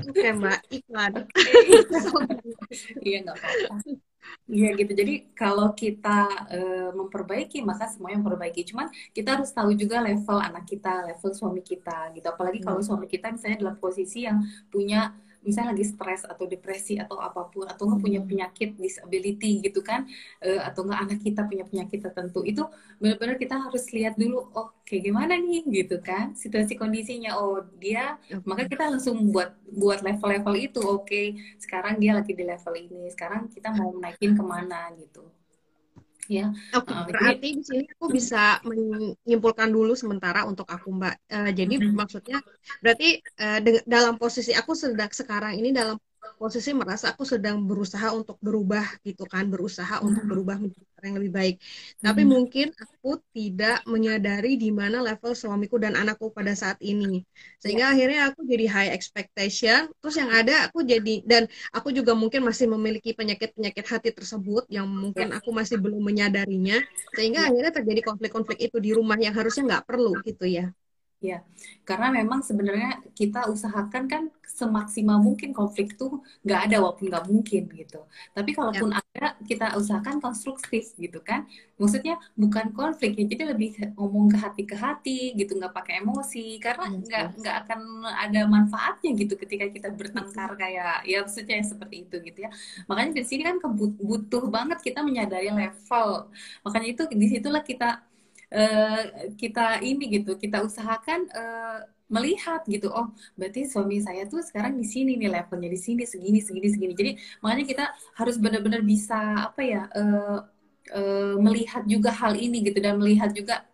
Oke 0.00 0.28
mbak 0.36 0.60
iklan. 0.70 1.12
Iya 3.02 3.26
nggak 3.26 3.36
apa-apa. 3.36 3.74
Iya 4.46 4.68
gitu. 4.78 4.92
Jadi 4.94 5.14
kalau 5.34 5.74
kita 5.74 6.28
uh, 6.50 6.90
memperbaiki 6.94 7.62
maka 7.66 7.90
semuanya 7.90 8.22
memperbaiki. 8.22 8.62
Cuman 8.70 8.86
kita 9.10 9.38
harus 9.38 9.50
tahu 9.50 9.74
juga 9.74 9.98
level 10.02 10.38
anak 10.38 10.64
kita, 10.70 11.06
level 11.10 11.30
suami 11.34 11.62
kita 11.62 12.14
gitu. 12.14 12.26
Apalagi 12.30 12.62
kalau 12.62 12.78
hmm. 12.82 12.86
suami 12.86 13.06
kita 13.10 13.34
misalnya 13.34 13.58
dalam 13.66 13.76
posisi 13.82 14.26
yang 14.26 14.38
punya 14.70 15.10
misalnya 15.40 15.72
lagi 15.72 15.86
stres 15.88 16.22
atau 16.28 16.44
depresi 16.44 17.00
atau 17.00 17.16
apa 17.20 17.48
pun 17.48 17.64
atau 17.64 17.88
nggak 17.88 18.00
punya 18.00 18.20
penyakit 18.20 18.76
disability 18.76 19.64
gitu 19.64 19.80
kan 19.80 20.04
uh, 20.44 20.60
atau 20.68 20.84
nggak 20.84 21.00
anak 21.00 21.18
kita 21.24 21.40
punya 21.48 21.64
penyakit 21.64 21.98
tertentu 22.04 22.44
itu 22.44 22.62
benar-benar 23.00 23.36
kita 23.40 23.56
harus 23.56 23.84
lihat 23.90 24.20
dulu 24.20 24.52
oh 24.52 24.68
kayak 24.84 25.02
gimana 25.08 25.40
nih 25.40 25.64
gitu 25.70 25.96
kan 26.04 26.36
situasi 26.36 26.76
kondisinya 26.76 27.40
oh 27.40 27.64
dia 27.80 28.20
maka 28.44 28.68
kita 28.68 28.90
langsung 28.92 29.32
buat 29.32 29.56
buat 29.72 30.04
level-level 30.04 30.54
itu 30.60 30.80
oke 30.84 31.08
okay, 31.08 31.26
sekarang 31.56 31.96
dia 31.96 32.12
lagi 32.12 32.36
di 32.36 32.44
level 32.44 32.74
ini 32.76 33.08
sekarang 33.14 33.48
kita 33.48 33.72
mau 33.72 33.94
naikin 33.96 34.36
ke 34.36 34.44
mana 34.44 34.92
gitu 34.98 35.39
ya. 36.30 36.46
Oke, 36.78 36.94
okay, 36.94 36.94
uh, 36.94 37.04
berarti 37.10 37.48
di 37.58 37.62
sini 37.66 37.84
aku 37.90 38.06
bisa 38.14 38.62
menyimpulkan 38.62 39.66
dulu 39.66 39.98
sementara 39.98 40.46
untuk 40.46 40.70
aku 40.70 40.94
Mbak. 40.94 41.16
Uh, 41.26 41.50
jadi 41.50 41.74
mm 41.74 41.82
-hmm. 41.90 41.94
maksudnya 41.98 42.38
berarti 42.78 43.18
uh, 43.42 43.58
dalam 43.82 44.14
posisi 44.14 44.54
aku 44.54 44.72
sedang 44.78 45.10
sekarang 45.10 45.58
ini 45.58 45.74
dalam 45.74 45.98
posisi 46.40 46.70
merasa 46.72 47.12
aku 47.12 47.24
sedang 47.24 47.64
berusaha 47.64 48.12
untuk 48.16 48.36
berubah 48.40 48.84
gitu 49.04 49.28
kan, 49.28 49.48
berusaha 49.48 50.00
hmm. 50.00 50.06
untuk 50.08 50.24
berubah 50.24 50.56
menjadi 50.56 50.86
orang 50.96 51.06
yang 51.08 51.18
lebih 51.20 51.32
baik. 51.32 51.54
Tapi 52.00 52.22
hmm. 52.24 52.30
mungkin 52.30 52.66
aku 52.76 53.10
tidak 53.32 53.84
menyadari 53.88 54.56
di 54.60 54.68
mana 54.72 55.00
level 55.00 55.32
suamiku 55.32 55.76
dan 55.80 55.96
anakku 55.96 56.32
pada 56.32 56.52
saat 56.52 56.76
ini. 56.80 57.24
Sehingga 57.60 57.90
ya. 57.90 57.92
akhirnya 57.96 58.20
aku 58.32 58.44
jadi 58.44 58.66
high 58.68 58.90
expectation, 58.92 59.88
terus 60.00 60.16
yang 60.16 60.32
ada 60.32 60.68
aku 60.68 60.84
jadi 60.84 61.24
dan 61.24 61.48
aku 61.76 61.92
juga 61.92 62.12
mungkin 62.16 62.44
masih 62.44 62.68
memiliki 62.68 63.12
penyakit-penyakit 63.16 63.84
hati 63.84 64.10
tersebut 64.12 64.64
yang 64.72 64.88
mungkin 64.88 65.32
ya. 65.32 65.40
aku 65.40 65.52
masih 65.52 65.76
belum 65.80 66.00
menyadarinya 66.00 66.80
sehingga 67.16 67.44
ya. 67.44 67.48
akhirnya 67.52 67.72
terjadi 67.72 68.00
konflik-konflik 68.04 68.58
itu 68.60 68.76
di 68.80 68.90
rumah 68.96 69.16
yang 69.20 69.32
harusnya 69.36 69.76
nggak 69.76 69.84
perlu 69.88 70.16
gitu 70.24 70.48
ya. 70.48 70.72
Ya, 71.20 71.44
karena 71.84 72.08
memang 72.08 72.40
sebenarnya 72.40 72.96
kita 73.12 73.44
usahakan 73.52 74.08
kan 74.08 74.22
semaksimal 74.40 75.20
mungkin 75.20 75.52
konflik 75.52 75.92
itu 75.92 76.24
nggak 76.48 76.60
ada 76.64 76.76
walaupun 76.80 77.12
nggak 77.12 77.26
mungkin 77.28 77.62
gitu. 77.76 78.08
Tapi 78.32 78.50
kalaupun 78.56 78.88
ya. 78.96 79.04
ada, 79.04 79.36
kita 79.44 79.76
usahakan 79.76 80.16
konstruktif 80.24 80.96
gitu 80.96 81.20
kan. 81.20 81.44
Maksudnya 81.76 82.16
bukan 82.40 82.72
konflik 82.72 83.20
ya, 83.20 83.24
jadi 83.28 83.52
lebih 83.52 83.68
ngomong 84.00 84.32
ke 84.32 84.36
hati 84.40 84.62
ke 84.64 84.72
hati 84.80 85.36
gitu, 85.36 85.60
nggak 85.60 85.76
pakai 85.76 86.00
emosi. 86.00 86.56
Karena 86.56 86.88
iya, 86.88 86.96
nggak 87.04 87.24
ya, 87.28 87.36
nggak 87.36 87.56
akan 87.68 87.80
ada 88.24 88.40
manfaatnya 88.48 89.10
gitu 89.20 89.34
ketika 89.36 89.68
kita 89.68 89.88
bertengkar 89.92 90.56
kayak 90.56 91.04
ya 91.04 91.20
maksudnya 91.20 91.60
seperti 91.60 92.08
itu 92.08 92.16
gitu 92.24 92.48
ya. 92.48 92.50
Makanya 92.88 93.12
di 93.20 93.24
sini 93.28 93.44
kan 93.44 93.60
butuh 94.00 94.48
banget 94.48 94.80
kita 94.80 95.04
menyadari 95.04 95.52
level. 95.52 96.32
Makanya 96.64 96.88
itu 96.96 97.02
di 97.12 97.26
situlah 97.28 97.60
kita 97.60 98.08
uh, 98.54 99.02
kita 99.38 99.80
ini 99.82 100.20
gitu 100.20 100.36
kita 100.36 100.62
usahakan 100.62 101.26
uh, 101.32 101.78
melihat 102.10 102.66
gitu 102.66 102.90
oh 102.90 103.14
berarti 103.38 103.70
suami 103.70 104.02
saya 104.02 104.26
tuh 104.26 104.42
sekarang 104.42 104.74
di 104.74 104.82
sini 104.82 105.14
nih 105.14 105.30
levelnya 105.30 105.70
di 105.70 105.78
sini 105.78 106.02
segini 106.02 106.42
segini 106.42 106.68
segini. 106.74 106.92
Jadi 106.98 107.10
makanya 107.38 107.64
kita 107.70 107.84
harus 108.18 108.36
benar-benar 108.42 108.82
bisa 108.82 109.46
apa 109.50 109.62
ya 109.62 109.86
uh, 109.94 110.42
uh, 110.90 111.34
melihat 111.38 111.86
juga 111.86 112.10
hal 112.10 112.34
ini 112.34 112.66
gitu 112.66 112.78
dan 112.82 112.98
melihat 112.98 113.30
juga 113.34 113.66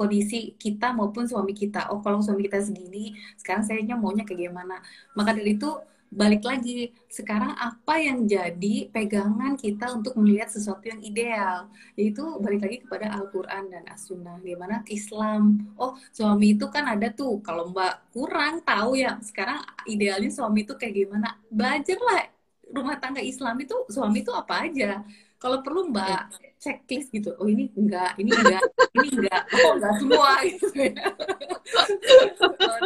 kondisi 0.00 0.56
kita 0.56 0.96
maupun 0.96 1.28
suami 1.28 1.52
kita. 1.52 1.92
Oh 1.92 2.00
kalau 2.00 2.24
suami 2.24 2.48
kita 2.48 2.64
segini 2.64 3.12
sekarang 3.36 3.60
saya 3.60 3.92
maunya 3.92 4.24
kayak 4.24 4.48
gimana? 4.48 4.80
Maka 5.12 5.36
dari 5.36 5.60
itu 5.60 5.68
balik 6.14 6.46
lagi 6.46 6.94
sekarang 7.10 7.58
apa 7.58 7.94
yang 7.98 8.22
jadi 8.24 8.86
pegangan 8.94 9.58
kita 9.58 9.90
untuk 9.90 10.14
melihat 10.22 10.46
sesuatu 10.46 10.86
yang 10.86 11.02
ideal? 11.02 11.66
Yaitu 11.98 12.22
balik 12.38 12.62
lagi 12.62 12.78
kepada 12.86 13.10
Al-Quran 13.18 13.74
dan 13.74 13.82
As-Sunnah. 13.90 14.38
Gimana 14.46 14.86
Islam? 14.86 15.74
Oh 15.74 15.98
suami 16.14 16.54
itu 16.54 16.70
kan 16.70 16.86
ada 16.86 17.10
tuh. 17.10 17.42
Kalau 17.42 17.74
mbak 17.74 18.14
kurang 18.14 18.62
tahu 18.62 18.94
ya 18.94 19.18
sekarang 19.26 19.58
idealnya 19.90 20.30
suami 20.30 20.62
itu 20.62 20.78
kayak 20.78 20.94
gimana? 20.94 21.34
Belajarlah 21.50 22.30
rumah 22.70 22.96
tangga 23.02 23.20
Islam 23.20 23.58
itu 23.58 23.74
suami 23.90 24.22
itu 24.22 24.30
apa 24.30 24.70
aja. 24.70 25.02
Kalau 25.42 25.60
perlu 25.66 25.90
mbak 25.90 26.30
checklist 26.62 27.10
gitu. 27.10 27.34
Oh 27.42 27.50
ini 27.50 27.68
enggak 27.74 28.14
ini 28.22 28.30
enggak 28.30 28.62
ini 29.02 29.08
enggak. 29.18 29.42
Oh 29.66 29.72
enggak 29.76 29.94
semua 29.98 30.30
gitu. 30.46 30.66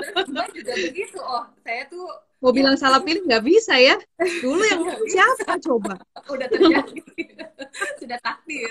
Ya 0.08 0.24
mbak 0.26 0.48
juga 0.56 0.72
begitu. 0.74 1.18
Oh 1.20 1.44
saya 1.62 1.84
tuh 1.92 2.27
Mau 2.38 2.54
bilang 2.54 2.78
salah 2.78 3.02
pilih 3.02 3.26
nggak 3.26 3.42
bisa 3.42 3.74
ya. 3.74 3.98
Dulu 4.18 4.62
yang 4.62 4.80
siapa 5.12 5.58
coba? 5.58 5.98
Udah 6.30 6.46
terjadi. 6.46 7.02
Sudah 8.00 8.18
takdir. 8.22 8.70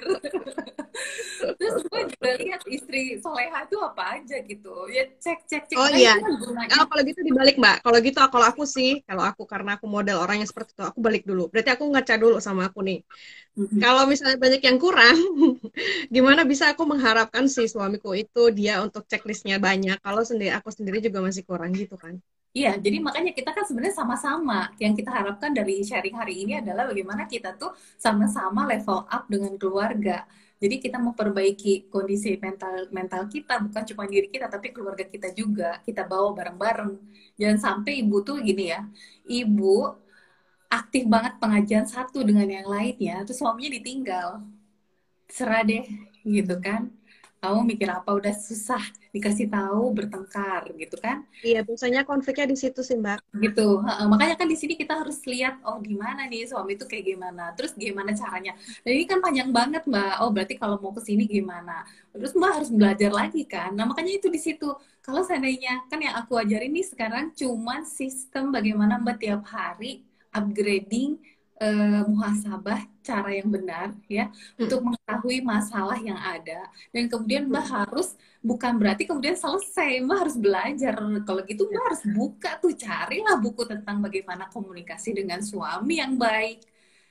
Terus 1.60 1.76
gue 1.84 2.02
juga 2.16 2.30
lihat 2.40 2.62
istri 2.72 3.20
soleha 3.20 3.68
itu 3.68 3.78
apa 3.84 4.04
aja 4.18 4.40
gitu. 4.40 4.88
Ya 4.88 5.04
cek 5.20 5.44
cek 5.52 5.64
cek. 5.68 5.76
Oh 5.76 5.92
iya. 5.92 6.16
Nah, 6.18 6.88
kalau 6.88 7.04
gitu 7.04 7.20
dibalik 7.28 7.60
mbak. 7.60 7.84
Kalau 7.84 8.00
gitu 8.00 8.18
kalau 8.32 8.46
aku 8.48 8.64
sih, 8.64 9.04
kalau 9.04 9.28
aku 9.28 9.44
karena 9.44 9.76
aku 9.76 9.86
model 9.86 10.24
orangnya 10.24 10.48
seperti 10.48 10.72
itu, 10.72 10.84
aku 10.88 11.00
balik 11.04 11.28
dulu. 11.28 11.52
Berarti 11.52 11.76
aku 11.76 11.84
ngaca 11.92 12.16
dulu 12.16 12.40
sama 12.40 12.72
aku 12.72 12.80
nih. 12.88 13.04
Mm-hmm. 13.58 13.80
Kalau 13.84 14.04
misalnya 14.08 14.38
banyak 14.40 14.62
yang 14.64 14.78
kurang, 14.80 15.18
gimana 16.16 16.48
bisa 16.48 16.72
aku 16.72 16.88
mengharapkan 16.88 17.52
si 17.52 17.68
suamiku 17.68 18.16
itu 18.16 18.48
dia 18.56 18.80
untuk 18.80 19.04
checklistnya 19.12 19.60
banyak. 19.60 20.00
Kalau 20.00 20.24
sendiri 20.24 20.56
aku 20.56 20.72
sendiri 20.72 21.04
juga 21.04 21.20
masih 21.20 21.44
kurang 21.44 21.76
gitu 21.76 22.00
kan. 22.00 22.16
Iya, 22.58 22.70
jadi 22.86 22.98
makanya 23.06 23.32
kita 23.38 23.50
kan 23.56 23.64
sebenarnya 23.68 23.96
sama-sama. 24.02 24.54
Yang 24.84 24.94
kita 25.04 25.12
harapkan 25.18 25.52
dari 25.58 25.74
sharing 25.90 26.16
hari 26.22 26.34
ini 26.42 26.52
adalah 26.62 26.84
bagaimana 26.90 27.24
kita 27.34 27.50
tuh 27.62 27.70
sama-sama 28.06 28.62
level 28.72 29.00
up 29.16 29.24
dengan 29.34 29.54
keluarga. 29.62 30.14
Jadi 30.62 30.76
kita 30.84 30.98
memperbaiki 31.06 31.70
kondisi 31.94 32.30
mental 32.46 32.74
mental 32.98 33.22
kita 33.34 33.54
bukan 33.66 33.84
cuma 33.90 34.04
diri 34.14 34.28
kita 34.34 34.46
tapi 34.54 34.68
keluarga 34.76 35.06
kita 35.14 35.28
juga. 35.40 35.66
Kita 35.86 36.02
bawa 36.12 36.30
bareng-bareng. 36.38 36.92
Jangan 37.40 37.58
sampai 37.66 37.92
ibu 38.02 38.16
tuh 38.28 38.36
gini 38.48 38.64
ya. 38.74 38.80
Ibu 39.30 39.66
aktif 40.80 41.04
banget 41.14 41.34
pengajian 41.42 41.86
satu 41.88 42.20
dengan 42.28 42.48
yang 42.48 42.68
lainnya, 42.76 43.16
terus 43.28 43.40
suaminya 43.42 43.72
ditinggal. 43.78 44.30
Serah 45.38 45.62
deh 45.70 45.84
gitu 46.36 46.56
kan 46.66 46.82
kamu 47.38 47.60
mikir 47.70 47.90
apa 47.94 48.10
udah 48.18 48.34
susah 48.34 48.82
dikasih 49.14 49.48
tahu 49.50 49.94
bertengkar 49.94 50.70
gitu 50.74 50.98
kan? 50.98 51.26
Iya 51.46 51.62
biasanya 51.62 52.02
konfliknya 52.04 52.50
di 52.50 52.58
situ 52.58 52.82
sih 52.82 52.98
mbak. 52.98 53.22
Gitu. 53.38 53.82
Makanya 53.84 54.36
kan 54.38 54.50
di 54.50 54.58
sini 54.58 54.74
kita 54.74 54.98
harus 55.02 55.22
lihat 55.26 55.62
oh 55.62 55.78
gimana 55.82 56.26
nih 56.26 56.50
suami 56.50 56.74
itu 56.74 56.86
kayak 56.90 57.06
gimana? 57.14 57.54
Terus 57.54 57.78
gimana 57.78 58.12
caranya? 58.14 58.58
Dan 58.82 58.92
ini 58.98 59.06
kan 59.06 59.22
panjang 59.22 59.50
banget 59.54 59.86
mbak. 59.86 60.22
Oh 60.26 60.30
berarti 60.34 60.58
kalau 60.58 60.82
mau 60.82 60.92
ke 60.94 61.02
sini 61.06 61.30
gimana? 61.30 61.86
Terus 62.14 62.34
mbak 62.34 62.52
harus 62.62 62.70
belajar 62.74 63.12
lagi 63.14 63.46
kan? 63.46 63.74
Nah 63.78 63.86
makanya 63.86 64.18
itu 64.18 64.28
di 64.34 64.42
situ. 64.42 64.74
Kalau 65.06 65.24
seandainya 65.24 65.88
kan 65.88 66.04
yang 66.04 66.20
aku 66.20 66.36
ajarin 66.36 66.74
nih 66.74 66.84
sekarang 66.84 67.32
cuman 67.32 67.88
sistem 67.88 68.52
bagaimana 68.52 69.00
mbak 69.00 69.24
tiap 69.24 69.46
hari 69.48 70.04
upgrading 70.36 71.18
uh, 71.62 72.02
muhasabah 72.06 72.86
cara 73.02 73.30
yang 73.34 73.50
benar 73.50 73.94
ya 74.06 74.30
hmm. 74.30 74.68
untuk 74.68 74.80
mengetahui 74.84 75.40
masalah 75.42 75.98
yang 75.98 76.18
ada 76.18 76.70
dan 76.94 77.04
kemudian 77.08 77.48
mbak 77.48 77.66
hmm. 77.66 77.74
harus 77.74 78.18
bukan 78.44 78.78
berarti 78.78 79.04
kemudian 79.10 79.36
selesai 79.38 80.04
mbak 80.04 80.18
harus 80.28 80.38
belajar 80.38 80.94
kalau 81.26 81.42
gitu 81.46 81.68
mbak 81.70 81.84
harus 81.94 82.04
buka 82.12 82.52
tuh 82.62 82.74
carilah 82.76 83.38
buku 83.40 83.64
tentang 83.66 84.04
bagaimana 84.04 84.50
komunikasi 84.52 85.16
dengan 85.16 85.42
suami 85.42 86.00
yang 86.04 86.16
baik 86.16 86.62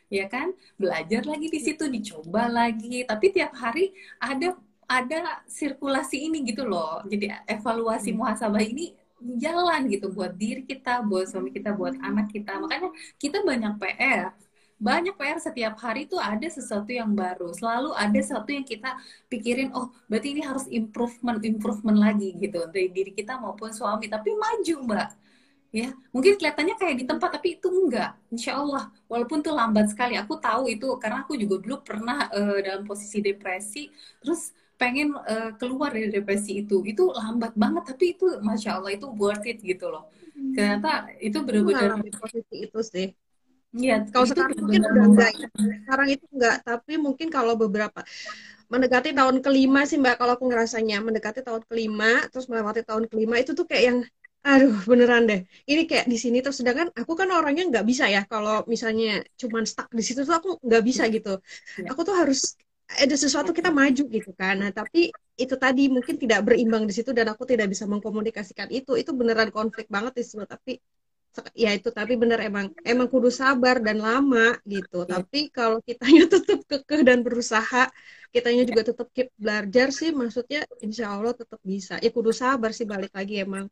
ya 0.06 0.30
kan 0.30 0.54
belajar 0.78 1.26
lagi 1.26 1.50
di 1.50 1.59
situ 1.59 1.90
dicoba 1.90 2.46
lagi 2.46 3.02
tapi 3.02 3.35
tiap 3.35 3.50
hari 3.59 3.90
ada 4.22 4.54
ada 4.87 5.42
sirkulasi 5.50 6.30
ini 6.30 6.46
gitu 6.46 6.62
loh 6.62 7.02
jadi 7.11 7.42
evaluasi 7.50 8.14
hmm. 8.14 8.18
muhasabah 8.22 8.62
ini 8.62 8.94
jalan 9.20 9.81
gitu 9.88 10.07
buat 10.12 10.33
diri 10.37 10.62
kita, 10.64 11.00
buat 11.05 11.26
suami 11.31 11.50
kita, 11.52 11.72
buat 11.72 11.96
anak 12.00 12.33
kita. 12.33 12.61
Makanya 12.61 12.90
kita 13.20 13.42
banyak 13.44 13.74
PR. 13.81 14.33
banyak 14.76 15.16
PR 15.16 15.40
setiap 15.40 15.81
hari 15.81 16.05
tuh 16.05 16.20
ada 16.20 16.44
sesuatu 16.52 16.92
yang 16.92 17.16
baru. 17.16 17.48
Selalu 17.57 17.96
ada 17.96 18.20
sesuatu 18.20 18.52
yang 18.52 18.61
kita 18.61 18.92
pikirin 19.33 19.72
oh 19.72 19.88
berarti 20.05 20.37
ini 20.37 20.44
harus 20.44 20.68
improvement 20.68 21.40
improvement 21.40 21.96
lagi 21.96 22.37
gitu 22.37 22.68
dari 22.68 22.92
diri 22.92 23.12
kita 23.16 23.40
maupun 23.40 23.72
suami. 23.72 24.05
Tapi 24.12 24.37
maju 24.37 24.74
mbak. 24.85 25.09
Ya 25.72 25.88
mungkin 26.12 26.37
kelihatannya 26.37 26.76
kayak 26.76 26.96
di 27.00 27.05
tempat 27.09 27.31
tapi 27.40 27.57
itu 27.57 27.68
enggak. 27.72 28.20
Insya 28.29 28.61
Allah 28.61 28.92
walaupun 29.09 29.40
tuh 29.40 29.57
lambat 29.57 29.88
sekali. 29.92 30.12
Aku 30.20 30.37
tahu 30.37 30.68
itu 30.68 30.87
karena 31.00 31.24
aku 31.24 31.40
juga 31.40 31.57
dulu 31.64 31.76
pernah 31.81 32.29
uh, 32.33 32.59
dalam 32.61 32.85
posisi 32.85 33.24
depresi. 33.24 33.88
Terus 34.20 34.52
pengen 34.76 35.16
uh, 35.16 35.56
keluar 35.56 35.90
dari 35.92 36.08
depresi 36.12 36.64
itu. 36.64 36.84
Itu 36.84 37.12
lambat 37.12 37.52
banget 37.56 37.82
tapi 37.96 38.16
itu 38.16 38.38
masya 38.40 38.80
Allah 38.80 38.92
itu 38.92 39.08
worth 39.08 39.44
it 39.48 39.60
gitu 39.60 39.88
loh. 39.90 40.08
Hmm. 40.36 40.52
ternyata 40.52 41.08
itu 41.16 41.38
benar-benar 41.40 41.96
posisi 42.20 42.68
itu 42.68 42.80
sih. 42.84 43.08
Iya, 43.76 44.08
kalau 44.08 44.26
sekarang 44.28 44.56
mungkin 44.56 44.82
udah 44.84 45.04
enggak 45.04 45.30
ya. 45.36 45.48
Sekarang 45.84 46.08
itu 46.08 46.24
enggak, 46.32 46.56
tapi 46.64 46.92
mungkin 46.96 47.28
kalau 47.28 47.54
beberapa 47.60 48.00
mendekati 48.72 49.12
tahun 49.12 49.44
kelima 49.44 49.84
sih 49.84 50.00
Mbak 50.00 50.16
kalau 50.20 50.32
aku 50.36 50.44
ngerasanya. 50.48 51.00
Mendekati 51.04 51.40
tahun 51.44 51.62
kelima 51.68 52.24
terus 52.32 52.46
melewati 52.48 52.82
tahun 52.84 53.04
kelima 53.10 53.36
itu 53.40 53.52
tuh 53.52 53.68
kayak 53.68 53.84
yang 53.84 53.98
aduh 54.46 54.76
beneran 54.86 55.26
deh. 55.26 55.40
Ini 55.66 55.82
kayak 55.90 56.06
di 56.06 56.16
sini 56.16 56.38
terus 56.40 56.62
sedangkan 56.62 56.88
aku 56.94 57.12
kan 57.18 57.28
orangnya 57.34 57.64
nggak 57.68 57.86
bisa 57.86 58.08
ya. 58.08 58.22
Kalau 58.24 58.64
misalnya 58.70 59.20
cuman 59.36 59.64
stuck 59.68 59.90
di 59.92 60.02
situ 60.06 60.22
tuh 60.22 60.34
aku 60.38 60.48
nggak 60.62 60.82
bisa 60.86 61.02
gitu. 61.12 61.42
Iya. 61.82 61.92
aku 61.92 62.00
tuh 62.06 62.14
harus 62.16 62.54
ada 62.87 63.16
sesuatu 63.18 63.51
kita 63.51 63.75
maju 63.75 64.03
gitu 64.07 64.31
kan. 64.38 64.62
Nah 64.62 64.70
tapi 64.70 65.11
itu 65.37 65.55
tadi 65.59 65.90
mungkin 65.90 66.16
tidak 66.16 66.46
berimbang 66.46 66.87
di 66.87 66.94
situ 66.94 67.11
dan 67.11 67.27
aku 67.35 67.42
tidak 67.42 67.66
bisa 67.72 67.85
mengkomunikasikan 67.90 68.70
itu. 68.70 68.94
Itu 68.94 69.11
beneran 69.12 69.51
konflik 69.51 69.90
banget 69.90 70.14
di 70.18 70.22
situ 70.22 70.46
tapi 70.46 70.79
ya 71.53 71.77
itu 71.77 71.92
tapi 71.92 72.16
bener 72.16 72.40
emang 72.40 72.72
emang 72.81 73.12
kudu 73.12 73.29
sabar 73.29 73.83
dan 73.83 74.01
lama 74.01 74.57
gitu. 74.64 75.05
Ya. 75.05 75.20
tapi 75.20 75.53
kalau 75.53 75.83
kitanya 75.85 76.25
tetap 76.35 76.64
kekeh 76.64 77.03
dan 77.05 77.20
berusaha 77.27 77.90
kitanya 78.33 78.64
juga 78.64 78.83
tetap 78.88 79.09
keep 79.12 79.29
belajar 79.37 79.92
sih 79.92 80.14
maksudnya 80.14 80.64
insya 80.81 81.11
Allah 81.12 81.35
tetap 81.35 81.59
bisa. 81.66 81.99
Ya 82.01 82.09
kudu 82.14 82.31
sabar 82.31 82.70
sih 82.70 82.87
balik 82.87 83.12
lagi 83.12 83.42
emang. 83.42 83.66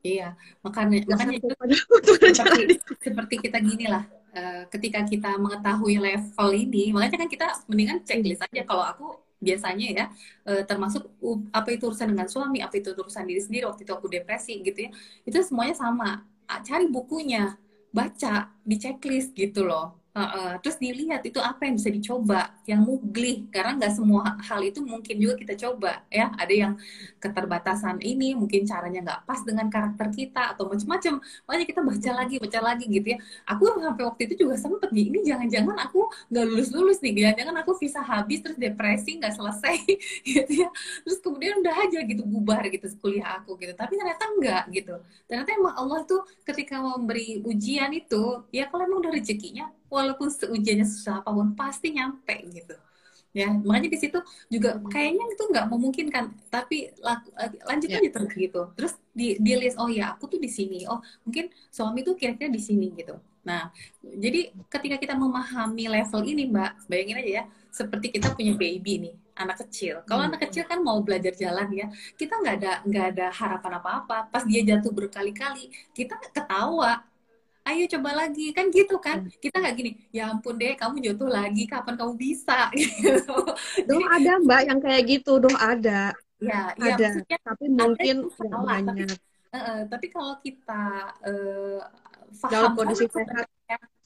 Iya 0.00 0.32
makanya 0.64 1.04
makanya 1.10 1.36
itu 1.36 1.46
seperti, 2.38 2.74
seperti 3.04 3.34
kita 3.44 3.58
gini 3.60 3.84
lah 3.84 4.19
uh, 4.34 4.62
ketika 4.72 5.04
kita 5.06 5.30
mengetahui 5.38 5.96
level 6.00 6.48
ini 6.54 6.90
makanya 6.94 7.26
kan 7.26 7.30
kita 7.30 7.46
mendingan 7.70 7.98
checklist 8.06 8.42
aja. 8.44 8.62
Kalau 8.66 8.84
aku 8.84 9.06
biasanya 9.40 9.86
ya 9.88 10.04
uh, 10.48 10.62
termasuk 10.68 11.08
apa 11.52 11.68
itu 11.72 11.88
urusan 11.88 12.12
dengan 12.12 12.28
suami 12.28 12.60
apa 12.60 12.76
itu 12.76 12.92
urusan 12.92 13.24
diri 13.24 13.40
sendiri 13.40 13.64
waktu 13.68 13.82
itu 13.86 13.92
aku 13.92 14.06
depresi 14.08 14.60
gitu 14.64 14.88
ya. 14.88 14.90
Itu 15.28 15.38
semuanya 15.44 15.76
sama. 15.76 16.24
Cari 16.50 16.90
bukunya 16.90 17.54
baca 17.94 18.50
di 18.66 18.74
checklist 18.78 19.34
gitu 19.38 19.66
loh 19.66 19.99
Uh, 20.10 20.22
uh, 20.26 20.50
terus 20.58 20.74
dilihat 20.82 21.22
itu 21.22 21.38
apa 21.38 21.70
yang 21.70 21.78
bisa 21.78 21.86
dicoba, 21.86 22.50
yang 22.66 22.82
mugli, 22.82 23.46
karena 23.54 23.78
nggak 23.78 23.94
semua 23.94 24.34
hal 24.42 24.58
itu 24.66 24.82
mungkin 24.82 25.22
juga 25.22 25.38
kita 25.38 25.54
coba, 25.54 26.02
ya. 26.10 26.34
Ada 26.34 26.50
yang 26.50 26.72
keterbatasan 27.22 28.02
ini, 28.02 28.34
mungkin 28.34 28.66
caranya 28.66 29.06
nggak 29.06 29.20
pas 29.22 29.38
dengan 29.46 29.70
karakter 29.70 30.10
kita 30.10 30.58
atau 30.58 30.66
macam-macam. 30.66 31.22
Makanya 31.46 31.66
kita 31.70 31.80
baca 31.86 32.10
lagi, 32.10 32.34
baca 32.42 32.58
lagi 32.58 32.84
gitu 32.90 33.06
ya. 33.14 33.18
Aku 33.54 33.62
sampai 33.70 34.02
waktu 34.02 34.22
itu 34.26 34.34
juga 34.42 34.58
sempet 34.58 34.90
nih, 34.90 35.04
ini 35.14 35.18
jangan-jangan 35.22 35.76
aku 35.78 36.00
nggak 36.26 36.44
lulus-lulus 36.50 36.98
nih, 37.06 37.12
jangan-jangan 37.30 37.56
aku 37.62 37.70
visa 37.78 38.00
habis 38.02 38.38
terus 38.42 38.58
depresi 38.58 39.10
nggak 39.22 39.34
selesai, 39.38 39.76
gitu 40.26 40.52
ya. 40.66 40.68
Terus 41.06 41.18
kemudian 41.22 41.62
udah 41.62 41.74
aja 41.86 41.98
gitu 42.02 42.22
bubar 42.26 42.66
gitu 42.66 42.86
kuliah 42.98 43.38
aku 43.38 43.54
gitu. 43.62 43.78
Tapi 43.78 43.94
ternyata 43.94 44.26
enggak 44.26 44.64
gitu. 44.74 44.94
Ternyata 45.30 45.50
emang 45.54 45.74
Allah 45.78 46.02
tuh 46.02 46.26
ketika 46.42 46.82
memberi 46.82 47.46
ujian 47.46 47.94
itu, 47.94 48.42
ya 48.50 48.66
kalau 48.66 48.90
emang 48.90 49.06
udah 49.06 49.14
rezekinya 49.14 49.70
walaupun 49.90 50.30
seujiannya 50.30 50.86
susah 50.86 51.20
apa 51.20 51.30
pun 51.34 51.52
pasti 51.58 51.92
nyampe 51.92 52.38
gitu. 52.54 52.78
Ya 53.30 53.46
makanya 53.46 53.94
di 53.94 53.98
situ 53.98 54.18
juga 54.50 54.74
hmm. 54.74 54.90
kayaknya 54.90 55.24
itu 55.30 55.42
nggak 55.46 55.66
memungkinkan 55.70 56.24
tapi 56.50 56.90
laku, 56.98 57.30
eh, 57.38 57.50
lanjut 57.62 57.88
yeah. 57.90 58.02
aja 58.02 58.10
terus 58.10 58.30
gitu. 58.34 58.62
Terus 58.74 58.92
di 59.14 59.38
di 59.38 59.52
list 59.54 59.78
oh 59.78 59.86
ya 59.86 60.14
aku 60.14 60.26
tuh 60.26 60.40
di 60.42 60.50
sini. 60.50 60.82
Oh 60.90 60.98
mungkin 61.22 61.46
suami 61.70 62.02
tuh 62.02 62.18
kira-kira 62.18 62.50
di 62.50 62.58
sini 62.58 62.90
gitu. 62.98 63.14
Nah 63.46 63.70
jadi 64.02 64.50
ketika 64.66 64.96
kita 64.98 65.14
memahami 65.14 65.86
level 65.86 66.22
ini 66.26 66.50
mbak 66.50 66.90
bayangin 66.90 67.22
aja 67.22 67.30
ya 67.30 67.44
seperti 67.70 68.10
kita 68.10 68.34
punya 68.34 68.58
baby 68.58 68.98
nih 68.98 69.14
anak 69.38 69.62
kecil. 69.62 70.02
Kalau 70.10 70.26
hmm. 70.26 70.30
anak 70.34 70.40
kecil 70.50 70.66
kan 70.66 70.82
mau 70.82 70.98
belajar 70.98 71.30
jalan 71.38 71.70
ya 71.70 71.86
kita 72.18 72.34
nggak 72.34 72.54
ada 72.58 72.72
nggak 72.82 73.06
ada 73.14 73.26
harapan 73.30 73.72
apa 73.78 73.90
apa 74.02 74.16
pas 74.26 74.42
dia 74.42 74.66
jatuh 74.66 74.90
berkali-kali 74.90 75.70
kita 75.94 76.18
ketawa 76.18 77.06
ayo 77.68 77.84
coba 77.98 78.10
lagi. 78.26 78.52
Kan 78.56 78.72
gitu 78.72 78.96
kan. 79.02 79.28
Kita 79.40 79.60
nggak 79.60 79.74
gini 79.76 79.90
ya 80.14 80.32
ampun 80.32 80.56
deh 80.56 80.72
kamu 80.78 81.00
jatuh 81.00 81.28
lagi 81.28 81.64
kapan 81.68 81.94
kamu 81.98 82.14
bisa? 82.16 82.70
Gitu. 82.78 83.38
Doh 83.88 84.02
ada 84.08 84.32
mbak 84.40 84.60
yang 84.68 84.80
kayak 84.80 85.02
gitu 85.08 85.40
doh 85.40 85.56
ada. 85.56 86.14
Ya, 86.40 86.72
ya 86.80 86.96
ada. 86.96 87.08
tapi 87.20 87.68
mungkin 87.68 88.32
salah, 88.32 88.80
banyak 88.80 89.12
tapi, 89.12 89.28
uh, 89.52 89.82
tapi 89.92 90.06
kalau 90.08 90.34
kita 90.40 91.12
uh, 91.20 91.84
paham 92.40 92.50
dalam 92.50 92.72
kondisi 92.72 93.04
sehat. 93.12 93.46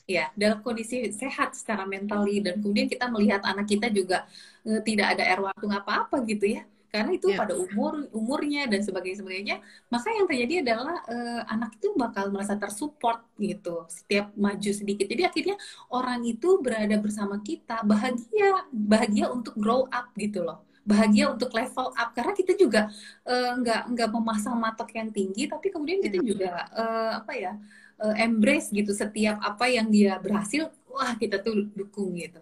ya 0.04 0.28
dalam 0.36 0.60
kondisi 0.60 1.14
sehat 1.14 1.56
secara 1.56 1.88
mentali 1.88 2.42
dan 2.42 2.60
kemudian 2.60 2.90
kita 2.90 3.08
melihat 3.08 3.40
anak 3.46 3.70
kita 3.70 3.88
juga 3.88 4.26
uh, 4.66 4.82
tidak 4.84 5.16
ada 5.16 5.22
air 5.24 5.40
waktu 5.40 5.64
apa-apa 5.70 6.26
gitu 6.26 6.58
ya 6.58 6.66
karena 6.94 7.18
itu 7.18 7.26
yeah. 7.26 7.42
pada 7.42 7.58
umur 7.58 8.06
umurnya 8.14 8.70
dan 8.70 8.78
sebagainya 8.86 9.18
sebagainya. 9.18 9.56
Maka 9.90 10.14
yang 10.14 10.30
terjadi 10.30 10.54
adalah 10.62 11.02
uh, 11.10 11.42
anak 11.50 11.74
itu 11.82 11.90
bakal 11.98 12.30
merasa 12.30 12.54
tersupport 12.54 13.18
gitu 13.34 13.82
setiap 13.90 14.30
maju 14.38 14.70
sedikit. 14.70 15.10
Jadi 15.10 15.26
akhirnya 15.26 15.58
orang 15.90 16.22
itu 16.22 16.62
berada 16.62 16.94
bersama 17.02 17.42
kita 17.42 17.82
bahagia 17.82 18.70
bahagia 18.70 19.26
untuk 19.26 19.58
grow 19.58 19.90
up 19.90 20.14
gitu 20.14 20.46
loh. 20.46 20.62
Bahagia 20.86 21.34
untuk 21.34 21.50
level 21.50 21.90
up. 21.98 22.14
Karena 22.14 22.30
kita 22.30 22.54
juga 22.54 22.86
uh, 23.26 23.58
nggak 23.58 23.90
nggak 23.90 24.10
memasang 24.14 24.54
matok 24.54 24.94
yang 24.94 25.10
tinggi 25.10 25.50
tapi 25.50 25.74
kemudian 25.74 25.98
kita 25.98 26.22
yeah. 26.22 26.26
juga 26.30 26.50
uh, 26.78 27.10
apa 27.18 27.32
ya 27.34 27.58
uh, 28.06 28.14
embrace 28.22 28.70
gitu 28.70 28.94
setiap 28.94 29.42
apa 29.42 29.66
yang 29.66 29.90
dia 29.90 30.14
berhasil 30.22 30.70
wah 30.86 31.18
kita 31.18 31.42
tuh 31.42 31.66
dukung 31.74 32.14
gitu 32.14 32.38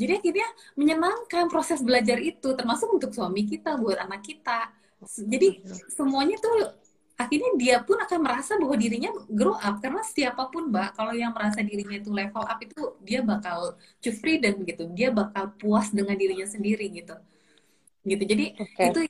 jadi 0.00 0.16
akhirnya 0.16 0.48
menyenangkan 0.80 1.52
proses 1.52 1.84
belajar 1.84 2.16
itu, 2.16 2.56
termasuk 2.56 2.88
untuk 2.88 3.12
suami 3.12 3.44
kita, 3.44 3.76
buat 3.76 4.00
anak 4.00 4.24
kita. 4.24 4.72
Jadi 5.04 5.60
semuanya 5.92 6.40
tuh 6.40 6.72
akhirnya 7.20 7.52
dia 7.60 7.76
pun 7.84 8.00
akan 8.00 8.18
merasa 8.24 8.56
bahwa 8.56 8.80
dirinya 8.80 9.12
grow 9.28 9.60
up. 9.60 9.76
Karena 9.84 10.00
siapa 10.00 10.48
pun 10.48 10.72
mbak 10.72 10.96
kalau 10.96 11.12
yang 11.12 11.36
merasa 11.36 11.60
dirinya 11.60 12.00
itu 12.00 12.08
level 12.08 12.44
up 12.48 12.58
itu 12.64 12.96
dia 13.04 13.20
bakal 13.20 13.76
cufri 14.00 14.40
dan 14.40 14.56
gitu. 14.64 14.88
Dia 14.96 15.12
bakal 15.12 15.52
puas 15.60 15.92
dengan 15.92 16.16
dirinya 16.16 16.48
sendiri 16.48 16.88
gitu. 16.88 17.16
Gitu. 18.00 18.24
Jadi 18.24 18.44
okay. 18.56 18.88
itu 18.88 19.00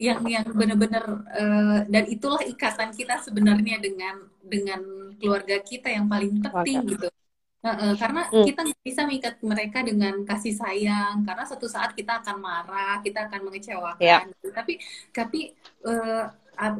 yang 0.00 0.24
yang 0.24 0.46
benar-benar 0.48 1.04
uh, 1.28 1.80
dan 1.90 2.04
itulah 2.08 2.40
ikatan 2.46 2.94
kita 2.96 3.20
sebenarnya 3.20 3.82
dengan 3.82 4.16
dengan 4.40 4.80
keluarga 5.20 5.60
kita 5.60 5.90
yang 5.92 6.06
paling 6.06 6.40
penting 6.40 6.96
gitu 6.96 7.10
Uh, 7.58 7.74
uh, 7.74 7.92
karena 7.98 8.22
hmm. 8.30 8.46
kita 8.46 8.62
bisa 8.86 9.02
mengikat 9.02 9.34
mereka 9.42 9.82
dengan 9.82 10.22
kasih 10.22 10.54
sayang 10.54 11.26
karena 11.26 11.42
suatu 11.42 11.66
saat 11.66 11.90
kita 11.90 12.22
akan 12.22 12.38
marah 12.38 13.02
kita 13.02 13.26
akan 13.26 13.50
mengecewakan 13.50 13.98
yeah. 13.98 14.22
gitu. 14.30 14.54
tapi 14.54 14.72
tapi 15.10 15.40
uh, 15.82 16.30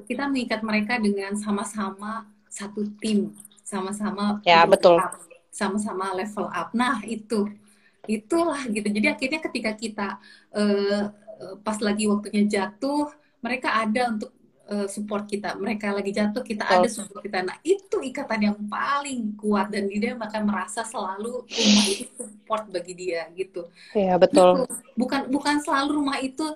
kita 0.06 0.30
mengikat 0.30 0.62
mereka 0.62 1.02
dengan 1.02 1.34
sama-sama 1.34 2.30
satu 2.46 2.86
tim 3.02 3.34
sama-sama 3.66 4.38
ya 4.46 4.62
betul 4.70 5.02
sama-sama 5.50 6.14
level 6.14 6.46
up 6.46 6.70
nah 6.70 7.02
itu 7.02 7.50
itulah 8.06 8.62
gitu 8.70 8.86
jadi 8.86 9.18
akhirnya 9.18 9.42
ketika 9.42 9.74
kita 9.74 10.08
uh, 10.54 11.10
pas 11.66 11.78
lagi 11.82 12.06
waktunya 12.06 12.46
jatuh 12.46 13.10
mereka 13.42 13.82
ada 13.82 14.14
untuk 14.14 14.30
uh, 14.68 14.86
support 14.86 15.24
kita. 15.24 15.56
Mereka 15.56 15.90
lagi 15.96 16.12
jatuh, 16.12 16.44
kita 16.44 16.64
oh. 16.68 16.74
ada 16.80 16.88
support 16.88 17.24
kita. 17.24 17.40
Nah, 17.42 17.56
itu 17.64 17.96
ikatan 17.98 18.40
yang 18.52 18.58
paling 18.68 19.34
kuat 19.34 19.72
dan 19.72 19.88
dia 19.88 20.14
akan 20.14 20.42
merasa 20.44 20.84
selalu 20.84 21.42
rumah 21.48 21.86
itu 21.88 22.22
support 22.22 22.64
bagi 22.68 22.94
dia 22.94 23.26
gitu. 23.34 23.66
Iya, 23.96 24.20
betul. 24.20 24.68
Gitu. 24.68 24.74
Bukan 24.94 25.20
bukan 25.32 25.56
selalu 25.64 25.90
rumah 26.04 26.18
itu 26.20 26.46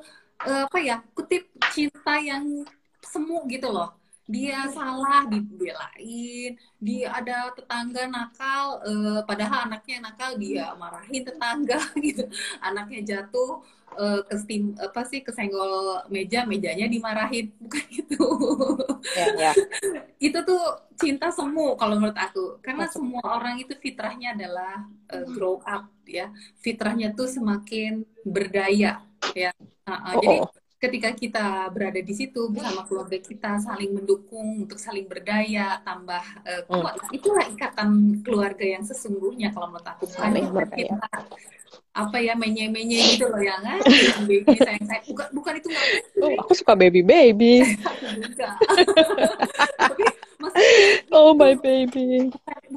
uh, 0.44 0.64
apa 0.68 0.78
ya? 0.78 1.00
kutip 1.16 1.48
cinta 1.72 2.20
yang 2.20 2.64
semu 3.02 3.44
gitu 3.48 3.72
loh 3.72 4.02
dia 4.32 4.70
salah 4.70 5.26
dibelain 5.26 6.54
dia 6.78 7.06
ada 7.10 7.50
tetangga 7.52 8.06
nakal 8.06 8.78
uh, 8.86 9.20
padahal 9.26 9.66
anaknya 9.66 9.98
nakal 9.98 10.38
dia 10.38 10.70
marahin 10.78 11.26
tetangga 11.26 11.82
gitu 12.06 12.24
anaknya 12.62 13.00
jatuh 13.02 13.60
uh, 13.98 14.20
ke 14.24 14.36
steam 14.40 14.76
apa 14.78 15.04
sih 15.04 15.20
kesenggol 15.20 16.04
meja 16.08 16.44
mejanya 16.48 16.86
dimarahin. 16.88 17.52
Bukan 17.62 17.84
gitu. 17.90 18.26
Ya, 19.12 19.26
ya. 19.36 19.52
itu 20.22 20.38
tuh 20.46 20.62
cinta 20.96 21.28
semu 21.34 21.74
kalau 21.76 21.98
menurut 21.98 22.16
aku. 22.16 22.62
Karena 22.62 22.86
Masuk. 22.88 23.02
semua 23.02 23.24
orang 23.40 23.60
itu 23.60 23.74
fitrahnya 23.76 24.36
adalah 24.36 24.86
uh, 25.12 25.26
grow 25.32 25.60
up 25.66 25.90
ya. 26.06 26.32
Fitrahnya 26.62 27.12
tuh 27.12 27.28
semakin 27.28 28.06
berdaya 28.24 29.02
ya. 29.36 29.50
Uh, 29.82 29.92
uh, 29.92 30.14
oh, 30.16 30.22
jadi 30.22 30.38
oh 30.46 30.61
ketika 30.82 31.14
kita 31.14 31.46
berada 31.70 32.02
di 32.02 32.10
situ 32.10 32.50
bersama 32.50 32.82
keluarga 32.82 33.14
kita 33.22 33.62
saling 33.62 33.94
mendukung 33.94 34.66
untuk 34.66 34.82
saling 34.82 35.06
berdaya 35.06 35.78
tambah 35.86 36.22
uh, 36.42 36.62
kuat. 36.66 36.98
Hmm. 36.98 37.14
itulah 37.14 37.46
ikatan 37.46 37.90
keluarga 38.26 38.66
yang 38.66 38.82
sesungguhnya 38.82 39.54
kalau 39.54 39.70
menurut 39.70 39.86
aku. 39.86 40.10
Bukan 40.10 40.66
kita 40.74 40.98
apa 41.92 42.24
ya 42.24 42.32
menye 42.32 42.72
menye 42.72 43.14
gitu 43.14 43.28
loh 43.30 43.38
ya 43.38 43.62
kan? 43.62 43.78
Baby 44.24 44.58
sayang 44.58 44.86
sayang 44.88 45.04
bukan 45.12 45.26
bukan 45.36 45.52
itu 45.60 45.68
nggak 45.70 45.88
oh, 46.24 46.32
aku 46.40 46.52
suka 46.56 46.72
baby 46.72 47.04
baby. 47.04 47.62
Tapi 49.80 50.04
oh 51.12 51.36
my 51.36 51.54
baby 51.60 52.32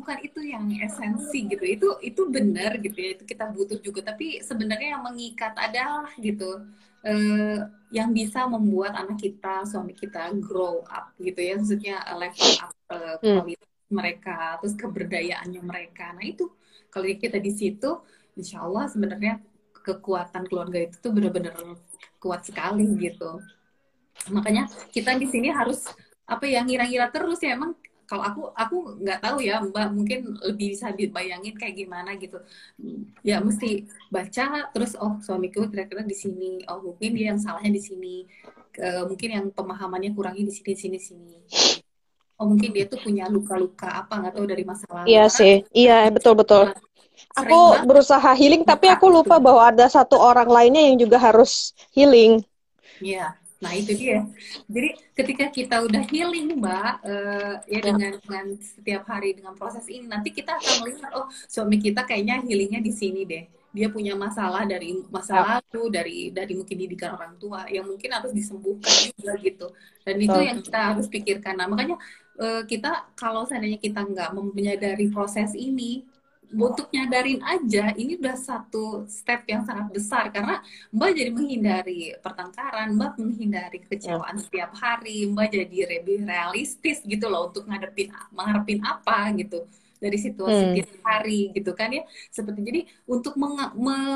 bukan, 0.06 0.18
itu 0.22 0.40
yang 0.46 0.70
esensi 0.78 1.50
gitu 1.50 1.66
itu 1.66 1.88
itu 2.06 2.22
benar 2.30 2.78
gitu 2.78 2.94
ya 2.94 3.10
itu 3.18 3.24
kita 3.26 3.50
butuh 3.50 3.82
juga 3.82 4.14
tapi 4.14 4.38
sebenarnya 4.46 5.02
yang 5.02 5.04
mengikat 5.04 5.58
adalah 5.58 6.14
gitu 6.22 6.62
uh, 7.06 7.60
yang 7.94 8.10
bisa 8.12 8.44
membuat 8.50 8.98
anak 8.98 9.22
kita, 9.22 9.64
suami 9.70 9.94
kita 9.94 10.34
grow 10.42 10.84
up 10.90 11.14
gitu 11.22 11.40
ya, 11.40 11.54
maksudnya 11.56 11.98
level 12.18 12.52
up 12.60 12.74
uh, 12.92 13.16
kualitas 13.22 13.70
hmm. 13.70 13.94
mereka, 13.94 14.38
terus 14.60 14.76
keberdayaannya 14.76 15.62
mereka. 15.62 16.12
Nah 16.18 16.26
itu 16.26 16.50
kalau 16.90 17.06
kita 17.08 17.38
di 17.38 17.54
situ, 17.54 18.02
insya 18.36 18.66
Allah 18.66 18.90
sebenarnya 18.90 19.40
kekuatan 19.86 20.50
keluarga 20.50 20.82
itu 20.82 20.98
tuh 20.98 21.14
benar-benar 21.14 21.54
kuat 22.18 22.42
sekali 22.44 22.90
gitu. 22.98 23.38
Makanya 24.34 24.66
kita 24.90 25.14
di 25.16 25.30
sini 25.30 25.54
harus 25.54 25.86
apa 26.26 26.50
ya 26.50 26.66
ngira-ngira 26.66 27.14
terus 27.14 27.38
ya 27.38 27.54
emang 27.54 27.78
kalau 28.06 28.24
aku 28.24 28.42
aku 28.54 28.78
nggak 29.02 29.20
tahu 29.22 29.38
ya 29.42 29.58
mbak 29.62 29.90
mungkin 29.94 30.38
lebih 30.46 30.78
bisa 30.78 30.94
dibayangin 30.94 31.58
kayak 31.58 31.76
gimana 31.76 32.14
gitu. 32.18 32.38
Ya 33.26 33.42
mesti 33.42 33.90
baca 34.14 34.70
terus 34.72 34.94
oh 34.98 35.18
suamiku 35.26 35.66
kira-kira 35.70 36.06
di 36.06 36.14
sini. 36.14 36.62
Oh 36.70 36.82
mungkin 36.82 37.18
dia 37.18 37.34
yang 37.34 37.42
salahnya 37.42 37.74
di 37.74 37.82
sini. 37.82 38.16
Uh, 38.76 39.08
mungkin 39.10 39.30
yang 39.32 39.46
pemahamannya 39.56 40.14
kurangnya 40.14 40.46
di 40.46 40.54
sini 40.54 40.74
sini 40.78 41.00
sini. 41.02 41.38
Oh 42.38 42.46
mungkin 42.46 42.76
dia 42.76 42.86
tuh 42.86 43.00
punya 43.02 43.26
luka-luka 43.26 44.06
apa 44.06 44.22
nggak 44.22 44.34
tahu 44.38 44.46
dari 44.46 44.64
masa 44.64 44.86
lalu. 44.90 45.08
Iya 45.10 45.26
sih. 45.28 45.66
Iya 45.74 46.10
betul 46.14 46.38
betul. 46.38 46.72
aku 47.32 47.88
berusaha 47.88 48.36
healing 48.36 48.68
tapi 48.68 48.92
aku 48.92 49.08
lupa 49.08 49.40
bahwa 49.40 49.72
ada 49.72 49.88
satu 49.88 50.20
orang 50.20 50.52
lainnya 50.52 50.84
yang 50.92 51.00
juga 51.00 51.16
harus 51.16 51.72
healing. 51.96 52.44
Iya 53.00 53.40
Nah 53.66 53.74
itu 53.74 53.98
dia. 53.98 54.22
Jadi 54.70 54.90
ketika 55.18 55.46
kita 55.50 55.76
udah 55.82 56.06
healing 56.06 56.62
Mbak, 56.62 56.94
uh, 57.02 57.54
ya, 57.66 57.74
ya 57.74 57.80
dengan 57.82 58.12
dengan 58.22 58.46
setiap 58.62 59.10
hari 59.10 59.34
dengan 59.34 59.58
proses 59.58 59.90
ini, 59.90 60.06
nanti 60.06 60.30
kita 60.30 60.54
akan 60.54 60.86
melihat 60.86 61.10
oh 61.18 61.26
suami 61.50 61.82
kita 61.82 62.06
kayaknya 62.06 62.46
healingnya 62.46 62.86
di 62.86 62.94
sini 62.94 63.26
deh. 63.26 63.50
Dia 63.76 63.90
punya 63.92 64.14
masalah 64.16 64.64
dari 64.64 65.02
masa 65.10 65.34
ya. 65.36 65.44
lalu, 65.60 65.82
dari 65.90 66.18
dari 66.30 66.54
mungkin 66.54 66.78
didikan 66.78 67.18
orang 67.18 67.36
tua 67.42 67.66
yang 67.68 67.90
mungkin 67.90 68.08
harus 68.14 68.32
disembuhkan 68.32 68.94
juga 69.18 69.34
gitu. 69.42 69.68
Dan 70.06 70.16
itu 70.22 70.38
yang 70.38 70.62
kita 70.62 70.80
harus 70.94 71.10
pikirkan. 71.10 71.58
Nah 71.58 71.66
makanya 71.66 71.98
uh, 72.38 72.62
kita 72.70 73.12
kalau 73.18 73.50
seandainya 73.50 73.82
kita 73.82 74.06
nggak 74.06 74.30
menyadari 74.54 75.10
proses 75.10 75.58
ini, 75.58 76.06
untuk 76.54 76.92
nyadarin 76.94 77.42
aja 77.42 77.96
ini 77.98 78.20
udah 78.20 78.38
satu 78.38 79.10
step 79.10 79.48
yang 79.50 79.66
sangat 79.66 79.90
besar. 79.90 80.30
Karena 80.30 80.62
Mbak 80.94 81.10
jadi 81.16 81.32
menghindari 81.32 82.02
pertengkaran, 82.22 82.94
Mbak 82.94 83.12
menghindari 83.18 83.78
kekecewaan 83.86 84.38
setiap 84.38 84.76
hari, 84.78 85.26
Mbak 85.26 85.48
jadi 85.50 85.78
lebih 85.98 86.28
realistis 86.28 87.02
gitu 87.02 87.26
loh 87.32 87.50
untuk 87.50 87.66
ngadepin 87.66 88.14
mengharapin 88.34 88.80
apa 88.86 89.32
gitu 89.38 89.66
dari 89.96 90.18
situasi 90.20 90.64
hmm. 90.70 90.76
tiap 90.76 90.92
hari 91.02 91.40
gitu 91.56 91.72
kan 91.74 91.90
ya. 91.90 92.04
Seperti 92.30 92.60
jadi 92.62 92.82
untuk 93.08 93.40
me 93.40 93.72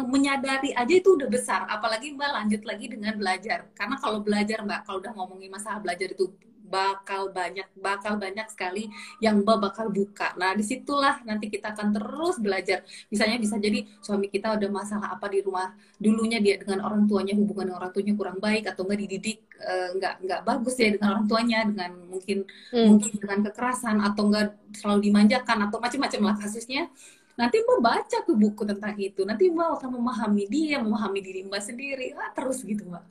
menyadari 0.06 0.76
aja 0.76 0.94
itu 0.94 1.15
udah 1.15 1.30
besar. 1.32 1.65
Apalagi 1.65 2.13
mbak 2.13 2.30
lanjut 2.30 2.62
lagi 2.68 2.86
dengan 2.92 3.15
belajar. 3.15 3.72
Karena 3.74 3.96
kalau 3.98 4.20
belajar 4.22 4.62
mbak 4.62 4.86
kalau 4.86 5.00
udah 5.02 5.13
ngomongin 5.15 5.50
masalah 5.50 5.80
belajar 5.80 6.12
itu 6.13 6.30
bakal 6.69 7.34
banyak 7.34 7.65
bakal 7.82 8.15
banyak 8.21 8.45
sekali 8.53 8.88
yang 9.17 9.41
Mbak 9.41 9.58
bakal 9.58 9.89
buka. 9.89 10.38
Nah, 10.38 10.53
di 10.53 10.62
situlah 10.62 11.19
nanti 11.25 11.49
kita 11.49 11.73
akan 11.73 11.97
terus 11.97 12.38
belajar. 12.38 12.86
Misalnya 13.10 13.41
bisa 13.41 13.58
jadi 13.58 13.84
suami 13.99 14.29
kita 14.29 14.55
ada 14.55 14.69
masalah 14.69 15.17
apa 15.17 15.27
di 15.34 15.41
rumah 15.41 15.73
dulunya 15.97 16.38
dia 16.38 16.62
dengan 16.62 16.86
orang 16.86 17.10
tuanya 17.10 17.34
hubungan 17.34 17.73
dengan 17.73 17.77
orang 17.82 17.91
tuanya 17.91 18.13
kurang 18.13 18.38
baik 18.38 18.69
atau 18.69 18.86
enggak 18.86 18.99
dididik 19.03 19.39
uh, 19.60 19.89
nggak 19.97 20.13
nggak 20.23 20.41
bagus 20.45 20.75
ya 20.79 20.89
dengan 20.95 21.10
orang 21.17 21.25
tuanya 21.27 21.60
dengan 21.67 21.91
mungkin 22.08 22.38
hmm. 22.71 22.86
mungkin 22.88 23.12
dengan 23.19 23.39
kekerasan 23.49 23.97
atau 23.99 24.23
enggak 24.29 24.47
selalu 24.77 24.99
dimanjakan 25.12 25.58
atau 25.67 25.77
macam-macam 25.82 26.21
lah 26.32 26.36
kasusnya. 26.38 26.88
Nanti 27.39 27.63
Mbak 27.63 27.79
baca 27.79 28.17
tuh 28.27 28.36
buku 28.36 28.67
tentang 28.67 28.93
itu. 28.99 29.23
Nanti 29.23 29.47
Mbak 29.47 29.79
akan 29.79 29.89
memahami 29.95 30.43
dia, 30.51 30.75
memahami 30.84 31.19
diri 31.23 31.47
Mbak 31.47 31.63
sendiri. 31.63 32.12
Ah, 32.19 32.36
terus 32.36 32.67
gitu 32.67 32.84
Mbak. 32.84 33.03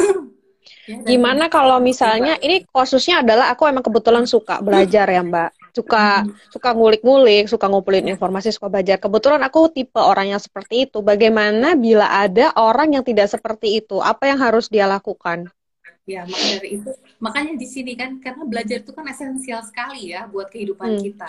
Ya, 0.86 1.02
Gimana 1.02 1.50
kalau 1.50 1.82
misalnya 1.82 2.38
ini 2.38 2.62
kasusnya 2.70 3.26
adalah 3.26 3.50
aku 3.50 3.66
emang 3.66 3.82
kebetulan 3.82 4.22
suka 4.22 4.62
belajar 4.62 5.06
ya 5.10 5.22
Mbak, 5.22 5.74
suka 5.74 6.22
hmm. 6.22 6.54
suka 6.54 6.68
ngulik-ngulik, 6.74 7.44
suka 7.50 7.66
ngumpulin 7.66 8.06
informasi, 8.06 8.54
suka 8.54 8.70
belajar. 8.70 9.02
Kebetulan 9.02 9.42
aku 9.42 9.66
tipe 9.70 9.98
orang 9.98 10.30
yang 10.30 10.42
seperti 10.42 10.86
itu. 10.86 11.02
Bagaimana 11.02 11.74
bila 11.74 12.06
ada 12.06 12.54
orang 12.54 12.94
yang 12.94 13.04
tidak 13.06 13.26
seperti 13.30 13.82
itu? 13.82 13.98
Apa 13.98 14.30
yang 14.30 14.38
harus 14.38 14.70
dia 14.70 14.86
lakukan? 14.86 15.50
Ya, 16.06 16.22
maka 16.22 16.46
dari 16.62 16.78
itu, 16.78 16.90
makanya 17.18 17.52
di 17.58 17.66
sini 17.66 17.98
kan 17.98 18.22
karena 18.22 18.46
belajar 18.46 18.78
itu 18.78 18.94
kan 18.94 19.10
esensial 19.10 19.66
sekali 19.66 20.14
ya 20.14 20.30
buat 20.30 20.46
kehidupan 20.54 20.98
hmm. 20.98 21.02
kita. 21.02 21.26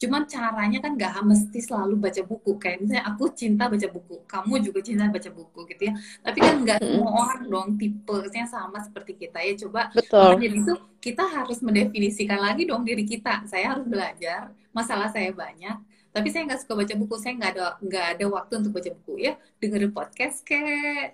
Cuman 0.00 0.24
caranya 0.24 0.80
kan 0.80 0.96
gak 0.96 1.20
mesti 1.20 1.60
selalu 1.60 2.00
baca 2.00 2.22
buku. 2.24 2.56
Kayak 2.56 2.76
misalnya 2.80 3.04
aku 3.04 3.24
cinta 3.36 3.68
baca 3.68 3.88
buku, 3.92 4.16
kamu 4.24 4.54
juga 4.64 4.80
cinta 4.80 5.04
baca 5.12 5.28
buku 5.28 5.60
gitu 5.68 5.82
ya. 5.92 5.94
Tapi 6.24 6.38
kan 6.40 6.54
nggak 6.64 6.78
semua 6.80 7.10
orang 7.12 7.42
dong 7.44 7.68
tipenya 7.76 8.44
sama 8.48 8.80
seperti 8.80 9.12
kita 9.20 9.44
ya. 9.44 9.52
Coba 9.60 9.92
Betul. 9.92 10.40
jadi 10.40 10.56
itu 10.56 10.74
kita 11.04 11.24
harus 11.28 11.60
mendefinisikan 11.60 12.40
lagi 12.40 12.64
dong 12.64 12.88
diri 12.88 13.04
kita. 13.04 13.44
Saya 13.44 13.76
harus 13.76 13.84
belajar, 13.84 14.48
masalah 14.72 15.12
saya 15.12 15.36
banyak, 15.36 15.76
tapi 16.10 16.28
saya 16.32 16.42
nggak 16.48 16.60
suka 16.66 16.74
baca 16.74 16.94
buku 16.98 17.14
saya 17.22 17.38
nggak 17.38 17.52
ada 17.54 17.66
nggak 17.78 18.06
ada 18.18 18.24
waktu 18.26 18.52
untuk 18.58 18.72
baca 18.74 18.90
buku 18.98 19.14
ya 19.30 19.32
dengerin 19.62 19.92
podcast 19.94 20.42
ke 20.42 20.58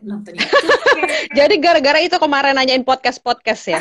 nonton 0.01 0.41
YouTube 0.41 0.73
jadi 1.39 1.55
gara-gara 1.61 2.01
itu 2.01 2.17
kemarin 2.17 2.57
nanyain 2.57 2.81
podcast 2.81 3.21
podcast 3.21 3.65
ya 3.69 3.81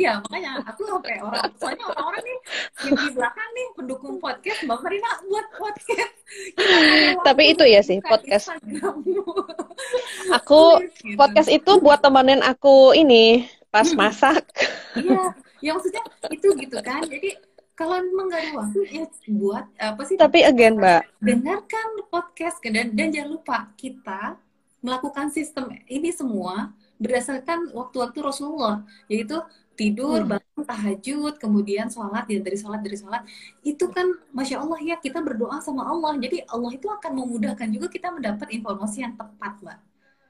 iya 0.00 0.18
makanya 0.18 0.62
aku 0.66 0.82
sampai 0.86 1.22
orang 1.22 1.46
soalnya 1.56 1.84
orang-orang 1.94 2.22
nih 2.26 2.38
yang 2.82 2.94
di 2.98 3.08
belakang 3.14 3.50
nih 3.54 3.66
pendukung 3.78 4.16
podcast 4.18 4.58
mbak 4.66 4.78
Marina 4.82 5.10
buat 5.30 5.46
podcast. 5.54 6.14
Tapi 7.22 7.42
itu 7.54 7.64
ya 7.66 7.80
sih 7.86 7.98
podcast. 8.02 8.50
Aku 10.34 10.62
gitu. 10.82 11.14
podcast 11.14 11.50
itu 11.50 11.72
buat 11.78 12.02
temenin 12.02 12.42
aku 12.42 12.94
ini 12.98 13.46
pas 13.70 13.86
masak. 13.94 14.42
Iya 14.98 15.34
ya 15.64 15.70
maksudnya 15.72 16.02
itu 16.32 16.48
gitu 16.56 16.78
kan 16.84 17.02
jadi 17.08 17.36
kalau 17.76 18.00
memang 18.00 18.32
gak 18.32 18.40
ada 18.40 18.52
waktu 18.56 18.80
ya 18.88 19.04
buat 19.36 19.64
apa 19.76 20.00
sih 20.04 20.16
tapi 20.16 20.44
again 20.44 20.80
mbak. 20.80 21.04
dengarkan 21.20 21.88
podcast 22.08 22.60
dan 22.64 22.92
dan 22.92 23.08
jangan 23.12 23.30
lupa 23.36 23.68
kita 23.76 24.36
melakukan 24.84 25.32
sistem 25.32 25.72
ini 25.88 26.12
semua 26.12 26.72
berdasarkan 26.96 27.72
waktu-waktu 27.76 28.18
Rasulullah 28.24 28.84
yaitu 29.06 29.36
tidur 29.76 30.24
hmm. 30.24 30.32
bangun 30.32 30.64
tahajud 30.64 31.34
kemudian 31.36 31.92
sholat 31.92 32.24
dan 32.24 32.40
dari 32.40 32.56
sholat 32.56 32.80
dari 32.80 32.96
sholat 32.96 33.22
itu 33.60 33.84
kan 33.92 34.08
masya 34.32 34.64
Allah 34.64 34.80
ya 34.80 34.96
kita 34.96 35.20
berdoa 35.20 35.60
sama 35.60 35.84
Allah 35.84 36.16
jadi 36.16 36.48
Allah 36.48 36.72
itu 36.72 36.88
akan 36.88 37.12
memudahkan 37.12 37.68
juga 37.68 37.86
kita 37.92 38.08
mendapat 38.08 38.48
informasi 38.56 39.04
yang 39.04 39.12
tepat 39.14 39.60
mbak 39.60 39.78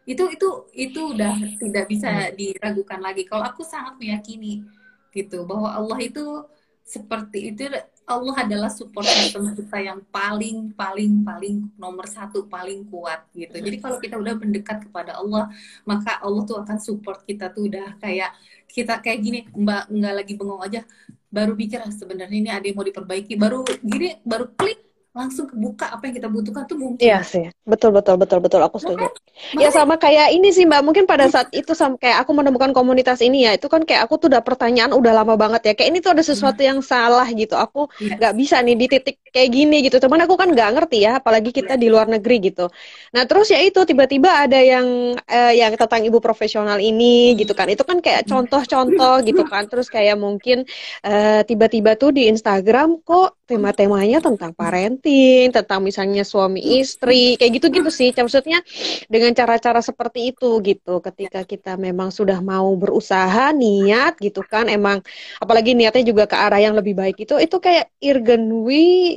itu 0.06 0.22
itu 0.34 0.48
itu 0.74 1.00
udah 1.14 1.34
tidak 1.62 1.84
bisa 1.86 2.10
hmm. 2.10 2.34
diragukan 2.34 3.00
lagi 3.02 3.22
kalau 3.26 3.46
aku 3.46 3.62
sangat 3.62 3.94
meyakini 4.02 4.66
gitu 5.14 5.46
bahwa 5.46 5.72
Allah 5.72 5.98
itu 6.02 6.42
seperti 6.86 7.54
itu 7.54 7.66
Allah 8.06 8.46
adalah 8.46 8.70
support 8.70 9.02
system 9.02 9.50
kita 9.50 9.82
yang 9.82 9.98
paling 10.14 10.70
paling 10.78 11.26
paling 11.26 11.66
nomor 11.74 12.06
satu 12.06 12.46
paling 12.46 12.86
kuat 12.86 13.26
gitu. 13.34 13.58
Jadi 13.58 13.76
kalau 13.82 13.98
kita 13.98 14.14
udah 14.14 14.38
mendekat 14.38 14.86
kepada 14.86 15.18
Allah, 15.18 15.50
maka 15.82 16.22
Allah 16.22 16.42
tuh 16.46 16.62
akan 16.62 16.78
support 16.78 17.26
kita 17.26 17.50
tuh 17.50 17.66
udah 17.66 17.98
kayak 17.98 18.30
kita 18.70 19.02
kayak 19.02 19.18
gini, 19.26 19.38
Mbak 19.50 19.82
nggak 19.90 20.14
lagi 20.22 20.32
bengong 20.38 20.62
aja, 20.62 20.80
baru 21.26 21.58
pikir 21.58 21.82
ah, 21.82 21.90
sebenarnya 21.90 22.38
ini 22.38 22.50
ada 22.54 22.62
yang 22.62 22.78
mau 22.78 22.86
diperbaiki, 22.86 23.34
baru 23.34 23.66
gini 23.82 24.22
baru 24.22 24.54
klik 24.54 24.85
langsung 25.16 25.48
kebuka 25.48 25.88
apa 25.88 26.12
yang 26.12 26.14
kita 26.20 26.28
butuhkan 26.28 26.68
tuh 26.68 26.76
mungkin. 26.76 27.00
Iya 27.00 27.24
sih, 27.24 27.48
betul 27.64 27.96
betul 27.96 28.20
betul 28.20 28.44
betul 28.44 28.60
aku 28.60 28.76
setuju. 28.76 29.08
Ya 29.56 29.72
sama 29.72 29.96
kayak 29.96 30.36
ini 30.36 30.52
sih 30.52 30.68
mbak, 30.68 30.84
mungkin 30.84 31.08
pada 31.08 31.24
saat 31.32 31.48
itu 31.56 31.72
sama 31.72 31.96
kayak 31.96 32.20
aku 32.20 32.36
menemukan 32.36 32.76
komunitas 32.76 33.24
ini 33.24 33.48
ya, 33.48 33.56
itu 33.56 33.72
kan 33.72 33.88
kayak 33.88 34.04
aku 34.04 34.20
tuh 34.20 34.28
udah 34.28 34.44
pertanyaan 34.44 34.92
udah 34.92 35.16
lama 35.16 35.40
banget 35.40 35.72
ya, 35.72 35.72
kayak 35.72 35.88
ini 35.88 35.98
tuh 36.04 36.12
ada 36.12 36.20
sesuatu 36.20 36.60
hmm. 36.60 36.68
yang 36.68 36.78
salah 36.84 37.24
gitu, 37.32 37.56
aku 37.56 37.88
iya. 37.96 38.20
nggak 38.20 38.32
ya. 38.32 38.36
bisa 38.36 38.56
nih 38.60 38.76
di 38.76 38.86
titik 38.92 39.16
kayak 39.32 39.48
gini 39.48 39.76
gitu, 39.88 39.96
cuman 40.04 40.28
aku 40.28 40.36
kan 40.36 40.52
nggak 40.52 40.68
ngerti 40.76 40.98
ya, 41.08 41.16
apalagi 41.16 41.48
kita 41.48 41.76
ya. 41.76 41.80
di 41.80 41.88
luar 41.88 42.12
negeri 42.12 42.52
gitu. 42.52 42.68
Nah 43.16 43.24
terus 43.24 43.48
ya 43.48 43.60
itu 43.64 43.80
tiba-tiba 43.88 44.44
ada 44.44 44.60
yang 44.60 45.16
eh, 45.24 45.52
yang 45.56 45.72
tentang 45.80 46.04
ibu 46.04 46.20
profesional 46.20 46.76
ini 46.76 47.32
gitu 47.40 47.56
kan, 47.56 47.72
itu 47.72 47.80
kan 47.88 48.04
kayak 48.04 48.28
contoh-contoh 48.28 49.24
gitu 49.24 49.48
kan, 49.48 49.64
terus 49.64 49.88
kayak 49.88 50.20
mungkin 50.20 50.68
eh, 51.00 51.40
tiba-tiba 51.48 51.96
tuh 51.96 52.12
di 52.12 52.28
Instagram 52.28 53.00
kok 53.00 53.45
tema-temanya 53.46 54.18
tentang 54.18 54.50
parenting, 54.52 55.54
tentang 55.54 55.80
misalnya 55.80 56.26
suami 56.26 56.82
istri, 56.82 57.38
kayak 57.38 57.62
gitu-gitu 57.62 57.90
sih. 57.94 58.10
Maksudnya 58.10 58.60
dengan 59.06 59.30
cara-cara 59.32 59.78
seperti 59.78 60.34
itu 60.34 60.58
gitu. 60.66 60.98
Ketika 60.98 61.46
kita 61.46 61.78
memang 61.78 62.10
sudah 62.10 62.42
mau 62.42 62.68
berusaha, 62.74 63.54
niat 63.54 64.18
gitu 64.18 64.42
kan, 64.42 64.66
emang 64.66 65.00
apalagi 65.38 65.78
niatnya 65.78 66.02
juga 66.02 66.26
ke 66.26 66.36
arah 66.36 66.58
yang 66.58 66.74
lebih 66.74 66.98
baik 66.98 67.22
itu, 67.22 67.38
itu 67.38 67.56
kayak 67.62 67.94
Irgenwi 68.02 69.16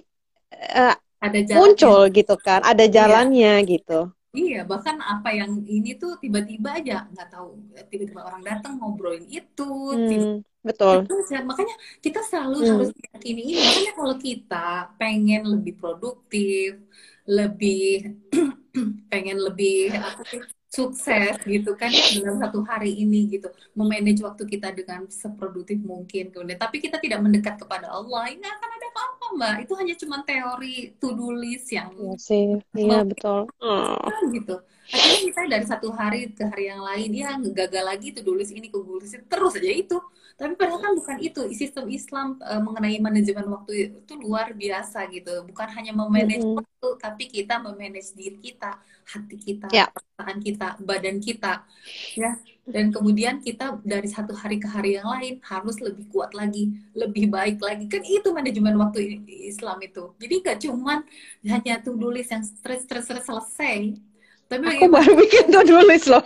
uh, 0.53 0.95
ada 1.19 1.39
muncul 1.51 2.07
gitu 2.13 2.35
kan, 2.39 2.63
ada 2.63 2.85
iya. 2.87 2.93
jalannya 2.93 3.53
iya. 3.65 3.67
gitu. 3.67 4.13
Iya, 4.29 4.61
bahkan 4.61 5.01
apa 5.01 5.33
yang 5.33 5.57
ini 5.65 5.97
tuh 5.97 6.21
tiba-tiba 6.21 6.77
aja 6.77 7.09
nggak 7.09 7.29
tahu, 7.33 7.65
tiba-tiba 7.89 8.21
orang 8.21 8.45
datang 8.45 8.77
ngobrolin 8.77 9.25
itu, 9.25 9.65
hmm, 9.65 10.45
betul. 10.61 11.01
Itu, 11.01 11.15
makanya 11.49 11.75
kita 11.97 12.21
selalu 12.21 12.57
hmm. 12.61 12.69
harus 12.69 12.89
yakini 12.93 13.41
ini. 13.41 13.61
Makanya 13.65 13.93
kalau 13.97 14.15
kita 14.21 14.67
pengen 15.01 15.41
lebih 15.49 15.73
produktif, 15.81 16.77
lebih 17.25 18.21
pengen 19.11 19.37
lebih 19.41 19.97
apa 19.97 20.21
sih 20.29 20.41
sukses 20.69 21.33
gitu 21.49 21.73
kan 21.73 21.89
ya 21.89 22.21
dalam 22.21 22.37
satu 22.37 22.61
hari 22.61 22.93
ini 22.93 23.25
gitu. 23.27 23.49
Memanage 23.73 24.21
waktu 24.21 24.45
kita 24.45 24.69
dengan 24.71 25.09
seproduktif 25.09 25.81
mungkin 25.81 26.29
kemudian. 26.29 26.61
Tapi 26.61 26.77
kita 26.77 27.01
tidak 27.01 27.19
mendekat 27.25 27.57
kepada 27.57 27.89
Allah. 27.89 28.29
Ini 28.29 28.45
akan 28.45 28.69
ada 28.69 28.87
apa-apa 28.93 29.25
mbak. 29.35 29.55
Itu 29.65 29.73
hanya 29.75 29.95
cuma 29.97 30.17
teori 30.23 30.93
to 31.01 31.17
do 31.17 31.33
list 31.33 31.73
yang 31.73 31.89
iya 31.97 32.15
sih. 32.21 32.61
Iya 32.77 33.01
betul. 33.03 33.49
Oh. 33.59 33.97
gitu 34.29 34.61
akhirnya 34.89 35.21
kita 35.29 35.41
dari 35.45 35.65
satu 35.69 35.87
hari 35.93 36.33
ke 36.33 36.43
hari 36.49 36.65
yang 36.73 36.81
lain 36.81 37.09
ya 37.13 37.37
gagal 37.37 37.83
lagi 37.85 38.07
do 38.11 38.33
list 38.33 38.53
ini 38.53 38.73
ke 38.73 38.77
list 38.77 39.21
terus 39.29 39.53
aja 39.57 39.71
itu. 39.71 39.97
Tapi 40.39 40.55
padahal 40.55 40.79
kan 40.79 40.93
bukan 40.95 41.17
itu 41.19 41.51
sistem 41.51 41.91
Islam 41.91 42.39
uh, 42.39 42.63
mengenai 42.63 42.95
manajemen 43.03 43.43
waktu 43.51 43.91
itu 43.91 44.13
luar 44.15 44.55
biasa 44.55 45.11
gitu. 45.11 45.43
Bukan 45.43 45.67
hanya 45.75 45.91
memanage 45.91 46.39
mm 46.39 46.55
-hmm. 46.55 46.59
waktu 46.63 46.87
tapi 46.95 47.23
kita 47.27 47.59
memanage 47.59 48.15
diri 48.15 48.39
kita 48.39 48.79
hati 49.03 49.35
kita 49.35 49.67
yeah. 49.75 49.91
perasaan 49.91 50.39
kita 50.39 50.79
badan 50.79 51.19
kita 51.19 51.67
ya. 52.15 52.39
Dan 52.63 52.93
kemudian 52.95 53.43
kita 53.43 53.83
dari 53.83 54.07
satu 54.07 54.31
hari 54.31 54.63
ke 54.63 54.69
hari 54.71 54.95
yang 54.95 55.11
lain 55.11 55.43
harus 55.43 55.75
lebih 55.83 56.07
kuat 56.07 56.31
lagi 56.31 56.71
lebih 56.95 57.27
baik 57.27 57.59
lagi. 57.59 57.91
Kan 57.91 58.07
itu 58.07 58.31
manajemen 58.31 58.79
waktu 58.79 59.19
Islam 59.27 59.83
itu. 59.83 60.15
Jadi 60.23 60.33
nggak 60.39 60.57
cuman 60.63 61.03
hanya 61.51 61.83
tuh 61.83 61.99
tulis 61.99 62.31
yang 62.31 62.47
stres 62.47 62.87
stres 62.87 63.03
stres 63.03 63.27
selesai 63.27 64.08
tapi 64.49 64.65
aku 64.65 64.85
baru 64.89 65.13
bikin 65.13 65.53
tuh 65.53 65.61
nulis 65.61 66.03
loh. 66.09 66.25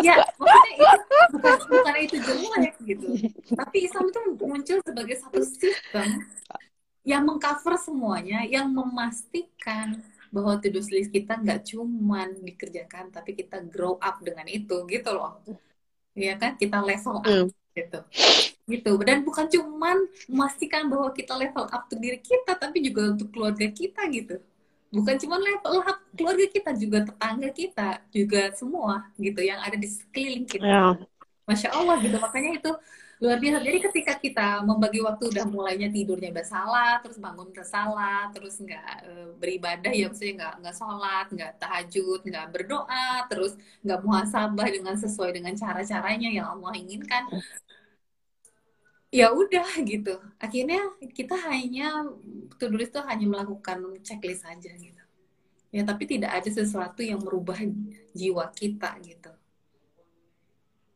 ya, 0.00 0.24
maksudnya 0.40 0.72
itu 0.72 1.36
bukan, 1.36 1.56
bukan 1.68 1.94
itu 2.00 2.16
jelek 2.16 2.74
gitu. 2.88 3.06
Tapi 3.52 3.76
Islam 3.84 4.04
itu 4.08 4.20
muncul 4.40 4.78
sebagai 4.80 5.16
satu 5.20 5.40
sistem 5.44 6.24
yang 7.04 7.28
mengcover 7.28 7.76
semuanya, 7.76 8.48
yang 8.48 8.72
memastikan 8.72 10.00
bahwa 10.32 10.56
to-do 10.64 10.80
list 10.80 11.12
kita 11.12 11.36
nggak 11.36 11.68
cuman 11.68 12.40
dikerjakan, 12.40 13.12
tapi 13.12 13.36
kita 13.36 13.60
grow 13.68 14.00
up 14.00 14.24
dengan 14.24 14.48
itu, 14.48 14.88
gitu 14.88 15.10
loh. 15.12 15.44
Ya 16.16 16.40
kan, 16.40 16.56
kita 16.56 16.80
level 16.80 17.20
up, 17.20 17.28
hmm. 17.28 17.52
gitu. 17.76 18.00
Gitu. 18.64 18.90
Dan 19.04 19.28
bukan 19.28 19.44
cuman 19.52 20.08
memastikan 20.24 20.88
bahwa 20.88 21.12
kita 21.12 21.36
level 21.36 21.68
up 21.68 21.84
untuk 21.84 22.00
diri 22.00 22.16
kita, 22.16 22.56
tapi 22.56 22.80
juga 22.80 23.12
untuk 23.12 23.28
keluarga 23.28 23.68
kita, 23.68 24.08
gitu 24.08 24.40
bukan 24.94 25.14
cuma 25.18 25.36
level 25.42 25.82
keluarga 26.14 26.46
kita 26.46 26.70
juga 26.78 26.98
tetangga 27.02 27.48
kita 27.50 27.88
juga 28.14 28.42
semua 28.54 29.10
gitu 29.18 29.42
yang 29.42 29.58
ada 29.58 29.74
di 29.74 29.88
sekeliling 29.90 30.46
kita. 30.46 30.62
Yeah. 30.62 30.94
masya 31.44 31.76
allah 31.76 32.00
gitu. 32.00 32.16
Makanya 32.16 32.56
itu 32.56 32.70
luar 33.22 33.38
biasa. 33.38 33.58
Jadi 33.62 33.78
ketika 33.90 34.12
kita 34.18 34.48
membagi 34.66 34.98
waktu 35.00 35.30
udah 35.30 35.44
mulainya 35.46 35.88
tidurnya 35.88 36.34
udah 36.34 36.46
salah 36.46 36.92
terus 37.00 37.16
bangun 37.16 37.46
udah 37.52 37.66
salah 37.66 38.28
terus 38.34 38.58
nggak 38.58 38.94
e, 39.06 39.12
beribadah 39.38 39.92
ya 39.94 40.10
maksudnya 40.10 40.34
nggak 40.40 40.54
nggak 40.60 40.76
sholat 40.76 41.26
nggak 41.30 41.52
tahajud 41.62 42.20
nggak 42.26 42.46
berdoa 42.50 43.08
terus 43.30 43.52
nggak 43.80 44.00
muhasabah 44.02 44.68
dengan 44.68 44.94
sesuai 44.98 45.30
dengan 45.40 45.54
cara 45.54 45.80
caranya 45.86 46.28
yang 46.28 46.46
Allah 46.58 46.72
inginkan 46.74 47.22
ya 49.14 49.30
udah 49.30 49.68
gitu. 49.86 50.18
Akhirnya 50.42 50.82
kita 51.14 51.38
hanya 51.46 52.02
to 52.58 52.66
do 52.66 52.74
list 52.74 52.90
tuh 52.90 53.06
hanya 53.06 53.30
melakukan 53.30 53.78
checklist 54.02 54.42
aja 54.42 54.74
gitu. 54.74 55.02
Ya 55.70 55.86
tapi 55.86 56.10
tidak 56.10 56.42
ada 56.42 56.50
sesuatu 56.50 56.98
yang 57.02 57.22
merubah 57.22 57.58
jiwa 58.10 58.50
kita 58.50 58.98
gitu. 59.06 59.30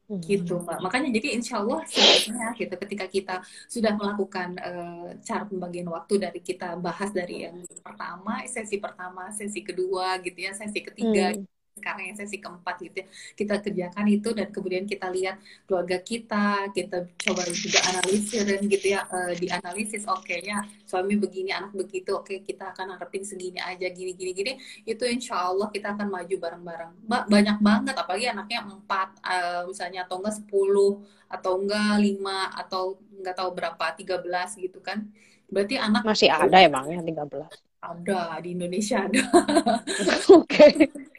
Hmm. 0.09 0.24
gitu 0.24 0.57
mbak. 0.64 0.81
Makanya 0.81 1.12
jadi 1.20 1.37
insya 1.37 1.61
Allah 1.61 1.85
sebenarnya 1.85 2.57
gitu 2.57 2.74
ketika 2.81 3.04
kita 3.12 3.37
sudah 3.68 3.92
melakukan 3.92 4.57
uh, 4.57 5.12
cara 5.20 5.44
pembagian 5.44 5.85
waktu 5.92 6.16
dari 6.16 6.40
kita 6.40 6.81
bahas 6.81 7.12
dari 7.12 7.44
yang 7.44 7.61
pertama 7.85 8.40
sesi 8.48 8.81
pertama 8.81 9.28
sesi 9.37 9.61
kedua 9.61 10.16
gitu 10.24 10.48
ya 10.48 10.57
sesi 10.57 10.81
ketiga 10.81 11.37
hmm 11.37 11.58
sekarang 11.79 12.11
yang 12.11 12.19
sesi 12.19 12.43
keempat 12.43 12.75
gitu 12.83 12.97
ya 13.01 13.07
kita 13.38 13.55
kerjakan 13.62 14.07
itu 14.11 14.29
dan 14.35 14.51
kemudian 14.51 14.85
kita 14.85 15.07
lihat 15.14 15.38
keluarga 15.64 16.03
kita 16.03 16.75
kita 16.75 17.07
coba 17.14 17.43
juga 17.55 17.79
analisis 17.95 18.43
dan 18.43 18.61
gitu 18.67 18.87
ya 18.99 19.07
uh, 19.07 19.33
dianalisis 19.38 20.05
oke 20.11 20.27
okay, 20.27 20.43
ya 20.43 20.61
suami 20.83 21.14
begini 21.14 21.55
anak 21.55 21.71
begitu 21.73 22.19
oke 22.19 22.27
okay, 22.27 22.43
kita 22.43 22.75
akan 22.75 22.99
harapin 22.99 23.23
segini 23.23 23.62
aja 23.62 23.87
gini 23.93 24.12
gini 24.17 24.33
gini. 24.33 24.53
Itu 24.88 25.05
insya 25.05 25.53
Allah 25.53 25.69
kita 25.69 25.93
akan 25.93 26.09
maju 26.09 26.35
bareng-bareng. 26.41 26.93
Banyak 27.07 27.59
banget 27.61 27.95
apalagi 27.95 28.27
anaknya 28.33 28.64
empat 28.64 29.09
uh, 29.21 29.62
misalnya 29.69 30.09
atau 30.09 30.19
enggak 30.19 30.37
sepuluh 30.41 31.05
atau 31.29 31.61
enggak 31.61 32.01
lima 32.01 32.49
atau 32.57 32.97
enggak 33.12 33.37
tahu 33.37 33.51
berapa 33.53 33.85
tiga 34.01 34.17
belas 34.19 34.57
gitu 34.57 34.81
kan. 34.81 35.05
Berarti 35.53 35.77
anak 35.77 36.03
masih 36.03 36.33
ada 36.33 36.57
emangnya 36.57 37.05
tiga 37.05 37.25
belas. 37.29 37.53
Ada 37.79 38.43
di 38.43 38.59
Indonesia 38.59 39.07
ada. 39.07 39.23
Oke. 40.35 40.43
Okay. 40.49 40.71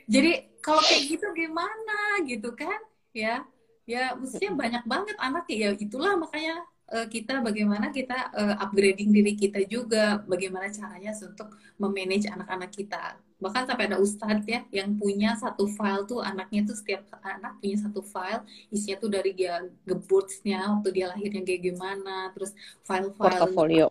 jadi 0.10 0.49
kalau 0.60 0.82
kayak 0.84 1.04
gitu 1.18 1.28
gimana 1.36 2.24
gitu 2.28 2.54
kan? 2.56 2.80
Ya 3.16 3.44
ya 3.90 4.14
mestinya 4.14 4.54
banyak 4.54 4.84
banget 4.86 5.18
anak 5.18 5.50
ya 5.50 5.74
itulah 5.74 6.14
makanya 6.14 6.62
uh, 6.94 7.08
kita 7.10 7.42
bagaimana 7.42 7.90
kita 7.90 8.30
uh, 8.34 8.56
upgrading 8.62 9.10
diri 9.10 9.34
kita 9.34 9.66
juga 9.66 10.22
bagaimana 10.26 10.70
caranya 10.70 11.14
untuk 11.18 11.58
memanage 11.82 12.30
anak-anak 12.30 12.70
kita. 12.70 13.18
Bahkan 13.40 13.72
sampai 13.72 13.88
ada 13.88 13.98
ustadz 13.98 14.46
ya 14.46 14.62
yang 14.70 15.00
punya 15.00 15.34
satu 15.40 15.66
file 15.66 16.04
tuh 16.04 16.20
anaknya 16.20 16.68
tuh 16.68 16.76
setiap 16.76 17.08
anak 17.24 17.56
punya 17.64 17.78
satu 17.80 18.04
file 18.04 18.44
isinya 18.68 19.00
tuh 19.00 19.10
dari 19.10 19.32
dia 19.32 19.64
geburtsnya 19.88 20.76
waktu 20.76 20.90
dia 20.92 21.06
lahirnya 21.10 21.42
kayak 21.48 21.62
gimana 21.72 22.30
terus 22.36 22.52
file-file 22.84 23.16
portofolio. 23.16 23.88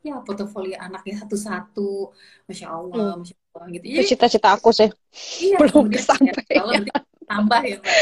Ya 0.00 0.16
portofolio 0.22 0.78
anaknya 0.78 1.26
satu-satu. 1.26 2.14
Masya 2.46 2.66
allah 2.70 3.18
hmm. 3.18 3.20
masya 3.26 3.39
gitu. 3.70 3.84
Itu 3.84 4.02
cita-cita 4.14 4.54
aku 4.54 4.70
sih. 4.70 4.88
Iya, 5.42 5.58
Belum 5.58 5.90
kesampaian. 5.90 6.86
Ya, 6.86 6.98
tambah 7.30 7.62
ya 7.62 7.78
Mbak. 7.78 7.98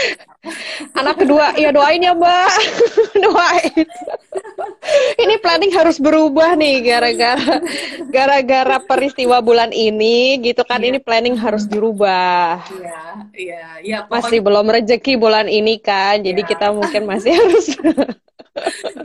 Anak 0.96 1.14
kedua, 1.20 1.52
ya 1.61 1.68
doain 1.68 2.00
ya 2.00 2.16
Mbak. 2.16 2.52
doain. 3.24 3.87
ini 5.20 5.34
planning 5.44 5.72
harus 5.76 6.00
berubah 6.00 6.56
nih 6.56 6.80
gara-gara 6.80 7.61
gara-gara 8.08 8.78
peristiwa 8.80 9.44
bulan 9.44 9.68
ini 9.68 10.40
gitu 10.40 10.64
kan 10.64 10.80
iya. 10.80 10.88
ini 10.96 10.98
planning 11.00 11.37
harus 11.37 11.68
dirubah. 11.68 12.64
Iya, 12.72 13.02
iya, 13.37 13.64
iya. 13.84 13.98
Masih 14.08 14.40
belum 14.40 14.64
rezeki 14.72 15.20
bulan 15.20 15.44
ini 15.44 15.76
kan, 15.76 16.24
jadi 16.24 16.40
iya. 16.40 16.48
kita 16.48 16.72
mungkin 16.72 17.04
masih 17.04 17.37
harus 17.40 17.76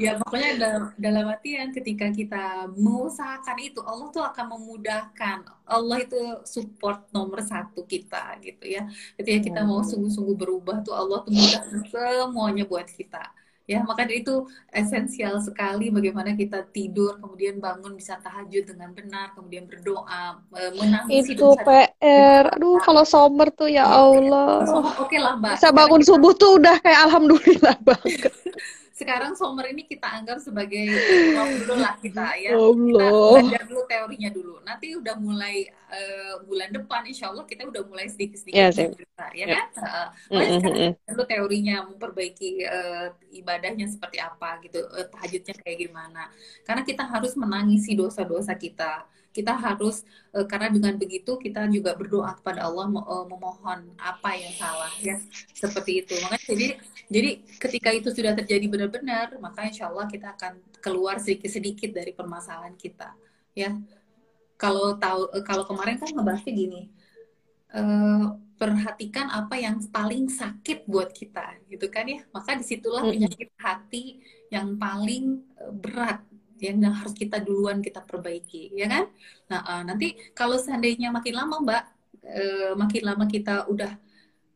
ya 0.04 0.18
pokoknya 0.22 0.50
dalam, 0.60 0.84
dalam 0.98 1.26
artian 1.32 1.70
ketika 1.72 2.08
kita 2.10 2.68
mengusahakan 2.76 3.58
itu 3.62 3.80
Allah 3.84 4.08
tuh 4.12 4.24
akan 4.24 4.46
memudahkan. 4.58 5.38
Allah 5.64 5.98
itu 6.04 6.20
support 6.44 7.08
nomor 7.16 7.40
satu 7.42 7.88
kita 7.88 8.38
gitu 8.44 8.64
ya. 8.68 8.86
Ketika 9.16 9.40
kita 9.40 9.62
mau 9.64 9.82
hmm. 9.82 9.90
sungguh-sungguh 9.90 10.36
berubah 10.36 10.84
tuh 10.84 10.94
Allah 10.94 11.24
tuh 11.24 11.32
mudahkan 11.32 11.82
semuanya 11.88 12.64
buat 12.68 12.88
kita 12.88 13.24
ya. 13.68 13.80
Maka 13.84 14.08
itu 14.12 14.48
esensial 14.70 15.40
sekali 15.40 15.90
bagaimana 15.90 16.36
kita 16.36 16.68
tidur 16.72 17.18
kemudian 17.20 17.64
bangun 17.64 17.96
bisa 17.96 18.20
tahajud 18.20 18.68
dengan 18.68 18.92
benar 18.92 19.32
kemudian 19.36 19.68
berdoa 19.68 20.44
menangis 20.76 21.32
itu 21.32 21.48
PR 21.64 22.52
aduh 22.54 22.80
kalau 22.84 23.08
sommer 23.08 23.50
tuh 23.54 23.72
ya 23.72 23.88
Allah. 23.88 24.68
oke 24.68 25.08
okay 25.08 25.20
lah 25.20 25.40
mbak. 25.40 25.60
Bisa 25.60 25.72
bangun 25.72 26.02
subuh 26.04 26.34
tuh 26.36 26.60
udah 26.60 26.76
kayak 26.84 27.00
alhamdulillah 27.08 27.76
banget 27.88 28.32
sekarang 28.94 29.34
summer 29.34 29.66
ini 29.74 29.90
kita 29.90 30.06
anggap 30.06 30.38
sebagai 30.38 30.86
dulu 31.66 31.82
lah 31.82 31.98
kita 31.98 32.38
ya. 32.46 32.54
Allah. 32.54 32.78
Kita 32.78 33.42
belajar 33.42 33.64
dulu 33.66 33.82
teorinya 33.90 34.30
dulu. 34.30 34.56
Nanti 34.62 34.88
udah 34.94 35.16
mulai 35.18 35.66
uh, 35.90 36.34
bulan 36.46 36.70
depan 36.70 37.02
insya 37.10 37.34
Allah 37.34 37.42
kita 37.50 37.66
udah 37.66 37.82
mulai 37.90 38.06
sedikit-sedikit 38.06 38.54
ya, 38.54 38.94
ya 39.34 39.46
kan? 39.50 39.68
Uh, 40.30 40.38
mm 40.38 40.60
-hmm. 40.62 40.90
lu 41.18 41.24
teorinya 41.26 41.90
memperbaiki 41.90 42.70
uh, 42.70 43.10
ibadahnya 43.34 43.90
seperti 43.90 44.22
apa 44.22 44.62
gitu, 44.62 44.86
uh, 44.86 45.10
tahajudnya 45.10 45.58
kayak 45.58 45.78
gimana? 45.90 46.30
Karena 46.62 46.86
kita 46.86 47.10
harus 47.10 47.34
menangisi 47.34 47.98
dosa-dosa 47.98 48.54
kita 48.54 49.10
kita 49.34 49.58
harus 49.58 50.06
uh, 50.32 50.46
karena 50.46 50.70
dengan 50.70 50.94
begitu 50.96 51.36
kita 51.42 51.66
juga 51.74 51.98
berdoa 51.98 52.38
kepada 52.38 52.70
Allah 52.70 52.86
uh, 52.86 53.26
memohon 53.26 53.98
apa 53.98 54.30
yang 54.38 54.54
salah 54.54 54.94
ya. 55.02 55.18
Seperti 55.52 56.06
itu. 56.06 56.14
Makanya 56.22 56.46
jadi 56.46 56.68
jadi 57.10 57.30
ketika 57.58 57.90
itu 57.92 58.10
sudah 58.14 58.38
terjadi 58.38 58.66
benar-benar 58.70 59.34
maka 59.42 59.66
insya 59.66 59.90
Allah 59.90 60.06
kita 60.06 60.38
akan 60.38 60.62
keluar 60.80 61.18
sedikit-sedikit 61.18 61.92
dari 61.92 62.14
permasalahan 62.14 62.78
kita 62.78 63.18
ya. 63.58 63.74
Kalau 64.62 64.96
tahu 65.02 65.34
uh, 65.34 65.44
kalau 65.44 65.66
kemarin 65.66 65.98
kan 65.98 66.14
ngebahasnya 66.14 66.54
gini 66.54 66.82
uh, 67.74 68.38
perhatikan 68.54 69.34
apa 69.34 69.60
yang 69.60 69.82
paling 69.90 70.30
sakit 70.30 70.86
buat 70.86 71.10
kita 71.10 71.58
gitu 71.74 71.90
kan 71.90 72.06
ya. 72.06 72.22
Maka 72.30 72.54
di 72.54 72.64
situlah 72.64 73.02
penyakit 73.02 73.50
hati 73.58 74.22
yang 74.54 74.78
paling 74.78 75.42
berat 75.82 76.22
yang 76.72 76.96
harus 76.96 77.12
kita 77.12 77.44
duluan 77.44 77.84
kita 77.84 78.00
perbaiki 78.00 78.72
ya 78.72 78.88
kan? 78.88 79.04
Nah 79.52 79.60
uh, 79.68 79.82
nanti 79.84 80.16
kalau 80.32 80.56
seandainya 80.56 81.12
makin 81.12 81.36
lama 81.36 81.56
mbak 81.60 81.84
uh, 82.24 82.72
makin 82.80 83.02
lama 83.04 83.26
kita 83.28 83.68
udah 83.68 83.92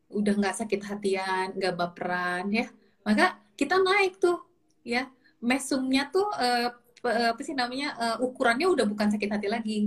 udah 0.08 0.34
nggak 0.40 0.56
sakit 0.56 0.80
hatian 0.88 1.52
nggak 1.52 1.76
baperan 1.76 2.48
ya 2.48 2.72
maka 3.04 3.36
kita 3.56 3.76
naik 3.80 4.20
tuh 4.20 4.40
ya. 4.84 5.08
Mesumnya 5.38 6.10
tuh 6.10 6.26
uh, 6.34 6.74
apa 7.06 7.40
sih 7.46 7.54
namanya 7.54 7.94
uh, 7.94 8.16
ukurannya 8.26 8.66
udah 8.66 8.84
bukan 8.84 9.08
sakit 9.14 9.30
hati 9.30 9.46
lagi. 9.46 9.78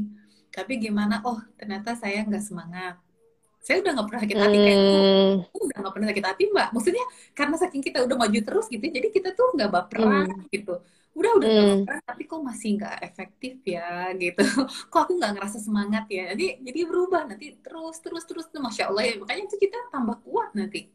Tapi 0.51 0.79
gimana 0.79 1.19
oh 1.27 1.37
ternyata 1.59 1.93
saya 1.93 2.23
nggak 2.23 2.43
semangat. 2.43 2.95
Saya 3.61 3.83
udah 3.83 3.91
nggak 3.93 4.07
pernah 4.09 4.21
sakit 4.25 4.37
hati 4.41 4.57
kayak 4.57 4.77
gitu 4.79 4.99
udah 5.53 5.77
nggak 5.77 5.93
pernah 5.93 6.07
sakit 6.09 6.25
hati 6.25 6.43
mbak. 6.49 6.67
Maksudnya 6.73 7.05
karena 7.37 7.55
saking 7.61 7.81
kita 7.83 7.99
udah 8.03 8.15
maju 8.17 8.39
terus 8.41 8.65
gitu 8.71 8.85
jadi 8.85 9.07
kita 9.11 9.29
tuh 9.37 9.47
nggak 9.53 9.69
baperan 9.69 10.27
hmm. 10.31 10.49
gitu 10.49 10.75
udah 11.11 11.31
udah 11.43 11.51
hmm. 11.51 12.07
tapi 12.07 12.23
kok 12.23 12.39
masih 12.39 12.79
nggak 12.79 12.97
efektif 13.03 13.59
ya? 13.67 14.15
Gitu. 14.15 14.43
Kok 14.91 15.01
aku 15.07 15.13
nggak 15.19 15.31
ngerasa 15.35 15.59
semangat 15.59 16.07
ya? 16.07 16.31
Jadi 16.31 16.63
jadi 16.63 16.79
berubah 16.87 17.27
nanti 17.27 17.59
terus 17.59 17.99
terus 17.99 18.23
terus 18.23 18.45
tuh 18.47 18.63
masya 18.63 18.87
allah 18.87 19.03
ya 19.03 19.19
makanya 19.19 19.43
itu 19.51 19.57
kita 19.59 19.77
tambah 19.91 20.23
kuat 20.23 20.55
nanti. 20.55 20.87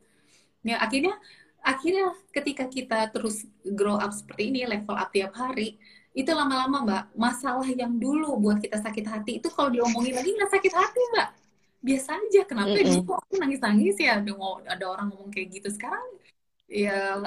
Ya 0.64 0.80
akhirnya 0.80 1.20
akhirnya 1.60 2.16
ketika 2.32 2.64
kita 2.64 3.12
terus 3.12 3.44
grow 3.76 4.00
up 4.00 4.08
seperti 4.14 4.48
ini 4.48 4.64
level 4.64 4.96
up 4.96 5.12
tiap 5.12 5.36
hari 5.36 5.76
itu 6.16 6.30
lama-lama 6.32 6.78
mbak 6.80 7.04
masalah 7.12 7.68
yang 7.68 7.92
dulu 8.00 8.40
buat 8.40 8.56
kita 8.56 8.80
sakit 8.80 9.04
hati 9.04 9.32
itu 9.36 9.52
kalau 9.52 9.68
diomongin 9.68 10.16
lagi 10.16 10.32
nggak 10.32 10.48
sakit 10.48 10.72
hati 10.72 11.02
mbak. 11.12 11.28
Biasa 11.84 12.08
aja 12.16 12.40
kenapa 12.48 12.72
mm 12.72 13.04
-hmm. 13.04 13.04
aku 13.04 13.34
nangis 13.36 13.60
nangis 13.60 13.96
ya? 14.00 14.16
Ada 14.16 14.32
ada 14.64 14.84
orang 14.88 15.12
ngomong 15.12 15.28
kayak 15.28 15.60
gitu. 15.60 15.68
Sekarang 15.68 16.08
ya 16.66 17.20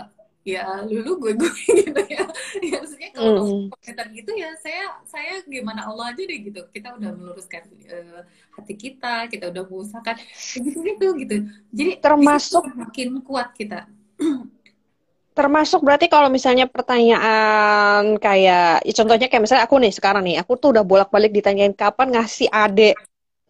ya 0.48 0.88
lulu 0.88 1.28
gue 1.28 1.32
gue 1.36 1.52
gitu 1.68 2.02
ya 2.08 2.24
ya 2.72 2.76
maksudnya 2.80 3.10
kalau 3.12 3.44
mm. 3.44 3.66
komentar 3.76 4.08
gitu 4.16 4.32
ya 4.34 4.50
saya 4.64 4.84
saya 5.04 5.44
gimana 5.44 5.84
Allah 5.84 6.16
aja 6.16 6.24
deh 6.24 6.40
gitu 6.40 6.64
kita 6.72 6.96
udah 6.96 7.12
meluruskan 7.12 7.68
uh, 7.92 8.24
hati 8.56 8.74
kita 8.80 9.28
kita 9.28 9.52
udah 9.52 9.64
mengusahakan 9.68 10.16
gitu 10.56 10.80
gitu 10.80 11.08
gitu 11.20 11.36
jadi 11.76 11.92
termasuk 12.00 12.64
makin 12.72 13.20
kuat 13.20 13.52
kita 13.52 13.86
termasuk 15.38 15.84
berarti 15.84 16.08
kalau 16.08 16.32
misalnya 16.32 16.68
pertanyaan 16.68 18.16
kayak 18.20 18.84
ya 18.84 18.94
contohnya 18.96 19.28
kayak 19.28 19.44
misalnya 19.44 19.64
aku 19.68 19.76
nih 19.80 19.94
sekarang 19.94 20.24
nih 20.24 20.40
aku 20.40 20.56
tuh 20.56 20.72
udah 20.76 20.84
bolak-balik 20.84 21.32
ditanyain 21.36 21.76
kapan 21.76 22.16
ngasih 22.16 22.48
adek 22.48 22.96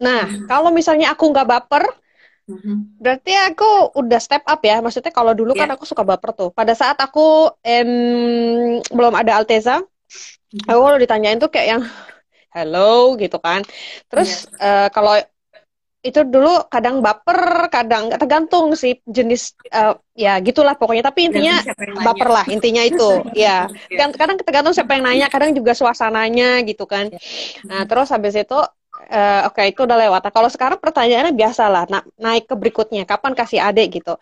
nah 0.02 0.26
hmm. 0.26 0.50
kalau 0.50 0.74
misalnya 0.74 1.14
aku 1.14 1.30
nggak 1.30 1.46
baper. 1.46 1.86
Berarti 3.00 3.32
aku 3.34 3.94
udah 3.96 4.20
step 4.20 4.44
up 4.46 4.60
ya. 4.64 4.82
Maksudnya 4.82 5.12
kalau 5.14 5.32
dulu 5.32 5.52
yeah. 5.54 5.66
kan 5.66 5.68
iya. 5.70 5.74
aku 5.78 5.84
suka 5.86 6.02
baper 6.02 6.30
tuh. 6.34 6.50
Pada 6.50 6.72
saat 6.74 6.98
aku 6.98 7.50
em, 7.62 8.80
belum 8.90 9.14
ada 9.14 9.40
Alteza, 9.40 9.80
mm-hmm. 9.80 10.68
aku 10.70 10.80
kalau 10.80 10.98
ditanyain 10.98 11.38
tuh 11.38 11.50
kayak 11.52 11.68
yang 11.78 11.82
hello 12.50 13.14
gitu 13.16 13.38
kan. 13.38 13.62
Terus 14.10 14.50
yeah. 14.58 14.86
uh, 14.86 14.88
kalau 14.90 15.18
itu 16.00 16.24
dulu 16.24 16.64
kadang 16.72 17.04
baper, 17.04 17.68
kadang 17.68 18.08
tergantung 18.16 18.72
sih 18.72 19.04
jenis 19.04 19.52
uh, 19.68 20.00
ya 20.16 20.40
gitulah 20.40 20.72
pokoknya. 20.74 21.04
Tapi 21.12 21.28
intinya 21.28 21.60
baper 22.00 22.28
lah 22.32 22.44
intinya 22.48 22.80
itu. 22.80 23.20
ya. 23.36 23.68
Kadang 24.16 24.40
tergantung 24.40 24.72
siapa 24.72 24.96
yang 24.96 25.04
nanya, 25.04 25.28
kadang 25.28 25.52
juga 25.52 25.76
suasananya 25.76 26.64
gitu 26.64 26.88
kan. 26.88 27.12
Iya. 27.12 27.20
Nah, 27.68 27.82
terus 27.84 28.08
habis 28.08 28.32
itu 28.32 28.58
uh, 29.08 29.48
oke 29.48 29.56
okay, 29.56 29.72
itu 29.72 29.80
udah 29.86 29.96
lewat. 29.96 30.20
Nah, 30.28 30.32
kalau 30.32 30.50
sekarang 30.52 30.78
pertanyaannya 30.78 31.32
biasa 31.32 31.64
lah, 31.72 31.84
na 31.88 32.04
naik 32.20 32.44
ke 32.50 32.54
berikutnya, 32.58 33.08
kapan 33.08 33.32
kasih 33.32 33.60
adik 33.64 34.02
gitu. 34.02 34.20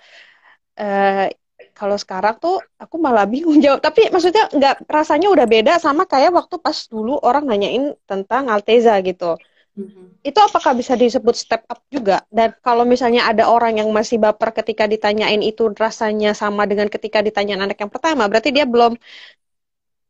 Uh, 0.79 1.27
kalau 1.75 1.99
sekarang 1.99 2.39
tuh 2.39 2.63
aku 2.79 2.97
malah 2.99 3.27
bingung 3.27 3.59
jawab. 3.65 3.83
Tapi 3.83 4.11
maksudnya 4.15 4.47
nggak 4.51 4.87
rasanya 4.87 5.29
udah 5.35 5.47
beda 5.47 5.73
sama 5.83 6.07
kayak 6.07 6.31
waktu 6.31 6.57
pas 6.63 6.87
dulu 6.87 7.19
orang 7.19 7.47
nanyain 7.47 7.95
tentang 8.07 8.47
Alteza 8.51 8.95
gitu. 9.03 9.35
Mm-hmm. 9.79 10.27
Itu 10.27 10.39
apakah 10.43 10.75
bisa 10.75 10.99
disebut 10.99 11.39
step 11.39 11.63
up 11.71 11.79
juga? 11.87 12.27
Dan 12.31 12.51
kalau 12.63 12.83
misalnya 12.83 13.31
ada 13.31 13.47
orang 13.47 13.79
yang 13.79 13.87
masih 13.95 14.19
baper 14.19 14.51
ketika 14.51 14.91
ditanyain 14.91 15.39
itu 15.39 15.71
rasanya 15.71 16.35
sama 16.35 16.67
dengan 16.67 16.91
ketika 16.91 17.23
ditanyain 17.23 17.63
anak 17.63 17.79
yang 17.79 17.91
pertama, 17.91 18.27
berarti 18.27 18.51
dia 18.51 18.67
belum 18.67 18.99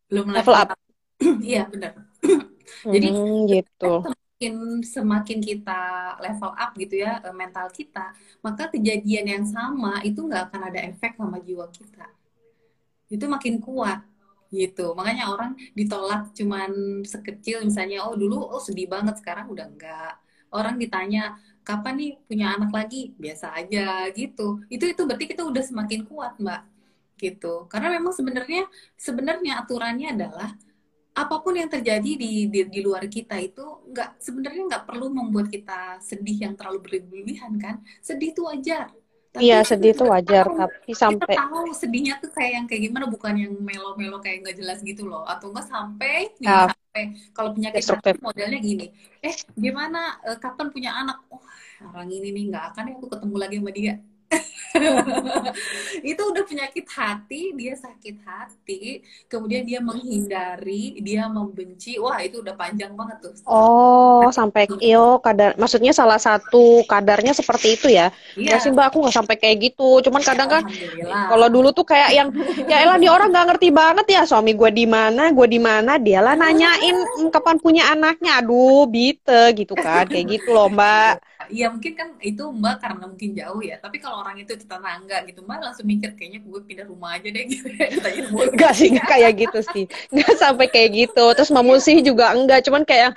belum 0.09 0.27
level, 0.33 0.57
up. 0.57 0.73
Iya 1.45 1.69
benar. 1.69 1.93
Jadi 2.95 3.09
hmm, 3.13 3.39
gitu 3.53 4.09
semakin 4.39 4.87
semakin 4.87 5.39
kita 5.43 5.83
level 6.23 6.55
up 6.55 6.71
gitu 6.79 7.03
ya 7.03 7.19
eh, 7.27 7.35
mental 7.35 7.67
kita, 7.75 8.15
maka 8.39 8.71
kejadian 8.71 9.27
yang 9.27 9.45
sama 9.45 9.99
itu 10.07 10.23
nggak 10.23 10.55
akan 10.55 10.63
ada 10.71 10.81
efek 10.87 11.19
sama 11.19 11.43
jiwa 11.43 11.67
kita. 11.75 12.07
Itu 13.11 13.27
makin 13.27 13.59
kuat 13.59 14.07
gitu. 14.55 14.95
Makanya 14.95 15.35
orang 15.35 15.59
ditolak 15.75 16.31
cuman 16.39 17.03
sekecil 17.03 17.67
misalnya 17.67 18.07
oh 18.07 18.15
dulu 18.15 18.39
oh 18.39 18.63
sedih 18.63 18.87
banget 18.87 19.19
sekarang 19.19 19.51
udah 19.51 19.67
enggak. 19.67 20.15
Orang 20.55 20.79
ditanya 20.79 21.35
kapan 21.67 21.95
nih 21.99 22.11
punya 22.31 22.47
anak 22.55 22.71
lagi? 22.71 23.11
Biasa 23.19 23.59
aja 23.59 24.07
gitu. 24.15 24.63
Itu 24.71 24.87
itu 24.87 25.03
berarti 25.03 25.27
kita 25.35 25.43
udah 25.51 25.65
semakin 25.67 26.07
kuat, 26.07 26.39
Mbak. 26.39 26.63
Gitu. 27.19 27.55
Karena 27.67 27.89
memang 27.99 28.15
sebenarnya 28.15 28.71
sebenarnya 28.95 29.53
aturannya 29.67 30.15
adalah 30.15 30.55
apa 31.19 31.43
pun 31.43 31.55
yang 31.59 31.67
terjadi 31.67 32.11
di, 32.15 32.47
di 32.47 32.61
di 32.71 32.81
luar 32.81 33.05
kita 33.11 33.35
itu 33.43 33.63
nggak 33.91 34.23
sebenarnya 34.23 34.63
nggak 34.71 34.85
perlu 34.87 35.07
membuat 35.11 35.51
kita 35.51 35.99
sedih 35.99 36.49
yang 36.49 36.55
terlalu 36.55 36.79
berlebihan 36.85 37.59
kan? 37.59 37.83
Sedih 37.99 38.31
itu 38.31 38.47
wajar. 38.47 38.95
Tapi 39.29 39.45
iya 39.45 39.61
sedih 39.61 39.93
itu 39.93 40.09
wajar 40.09 40.49
tahu, 40.49 40.57
tapi 40.57 40.91
sampai 40.97 41.37
kita 41.37 41.45
tahu 41.45 41.61
sedihnya 41.77 42.15
tuh 42.17 42.31
kayak 42.33 42.53
yang 42.57 42.65
kayak 42.65 42.83
gimana 42.89 43.05
bukan 43.13 43.35
yang 43.37 43.53
melo-melo 43.61 44.17
kayak 44.25 44.47
nggak 44.47 44.57
jelas 44.57 44.79
gitu 44.81 45.05
loh. 45.05 45.27
Atau 45.29 45.53
enggak 45.53 45.69
sampai 45.69 46.33
nih, 46.41 46.49
uh, 46.49 46.73
sampai 46.73 47.03
kalau 47.37 47.51
penyakit 47.53 47.83
hati 47.85 48.17
modelnya 48.25 48.59
gini. 48.63 48.87
Eh 49.21 49.37
gimana 49.53 50.17
uh, 50.25 50.39
kapan 50.41 50.73
punya 50.73 50.97
anak? 50.97 51.21
Oh 51.29 51.45
orang 51.87 52.11
ini 52.11 52.29
nih 52.35 52.45
nggak 52.51 52.65
akan 52.75 52.85
ya 52.91 52.95
aku 52.99 53.07
ketemu 53.07 53.37
lagi 53.39 53.57
sama 53.61 53.71
dia 53.71 53.95
itu 56.11 56.23
udah 56.23 56.45
penyakit 56.45 56.87
hati, 56.93 57.57
dia 57.57 57.75
sakit 57.75 58.17
hati, 58.23 59.01
kemudian 59.27 59.65
dia 59.65 59.81
menghindari, 59.81 61.01
dia 61.01 61.27
membenci. 61.27 61.97
Wah, 61.97 62.21
itu 62.21 62.45
udah 62.45 62.53
panjang 62.53 62.93
banget 62.93 63.17
tuh. 63.25 63.33
Oh, 63.49 64.29
sampai 64.29 64.69
iyo 64.85 65.25
kadar 65.25 65.57
maksudnya 65.57 65.97
salah 65.97 66.21
satu 66.21 66.85
kadarnya 66.85 67.33
seperti 67.33 67.81
itu 67.81 67.89
ya. 67.89 68.13
Ya 68.37 68.61
sih 68.61 68.69
Mbak, 68.69 68.93
aku 68.93 68.97
nggak 69.09 69.17
sampai 69.17 69.37
kayak 69.41 69.73
gitu. 69.73 70.05
Cuman 70.05 70.21
kadang 70.21 70.49
kan 70.53 70.63
kalau 71.09 71.49
dulu 71.49 71.73
tuh 71.73 71.89
kayak 71.89 72.11
yang 72.13 72.29
ya 72.69 72.85
elah 72.85 73.01
nih 73.01 73.09
orang 73.09 73.33
nggak 73.33 73.47
ngerti 73.57 73.69
banget 73.73 74.07
ya 74.13 74.23
suami 74.29 74.53
gue 74.53 74.71
di 74.73 74.85
mana, 74.85 75.33
gue 75.33 75.47
di 75.49 75.61
mana, 75.61 75.97
dialah 75.97 76.37
nanyain 76.37 76.97
mm, 77.25 77.33
kapan 77.33 77.57
punya 77.57 77.89
anaknya. 77.89 78.45
Aduh, 78.45 78.85
bite 78.85 79.57
gitu 79.57 79.73
kan. 79.81 80.05
Kayak 80.13 80.39
gitu 80.39 80.53
loh, 80.53 80.69
Mbak. 80.69 81.25
Iya, 81.49 81.67
mungkin 81.73 81.93
kan 81.99 82.09
itu 82.21 82.43
Mbak 82.49 82.77
karena 82.81 83.05
mungkin 83.09 83.31
jauh 83.35 83.61
ya. 83.65 83.77
Tapi 83.81 83.97
kalau 83.99 84.23
orang 84.23 84.37
itu 84.41 84.53
tetangga 84.55 85.25
gitu 85.29 85.41
mbak 85.45 85.59
langsung 85.65 85.87
mikir 85.89 86.13
kayaknya 86.15 86.41
gue 86.45 86.61
pindah 86.65 86.87
rumah 86.87 87.17
aja 87.17 87.29
deh. 87.29 87.45
Gitu 87.49 87.69
enggak 88.55 88.73
sih 88.77 88.89
enggak 88.93 89.09
kayak 89.09 89.33
gitu 89.37 89.59
sih. 89.73 89.85
Enggak 90.13 90.35
sampai 90.39 90.67
kayak 90.71 90.91
gitu. 90.95 91.25
Terus 91.35 91.51
mamusi 91.53 92.01
juga 92.05 92.33
enggak 92.33 92.65
cuman 92.69 92.83
kayak 92.85 93.17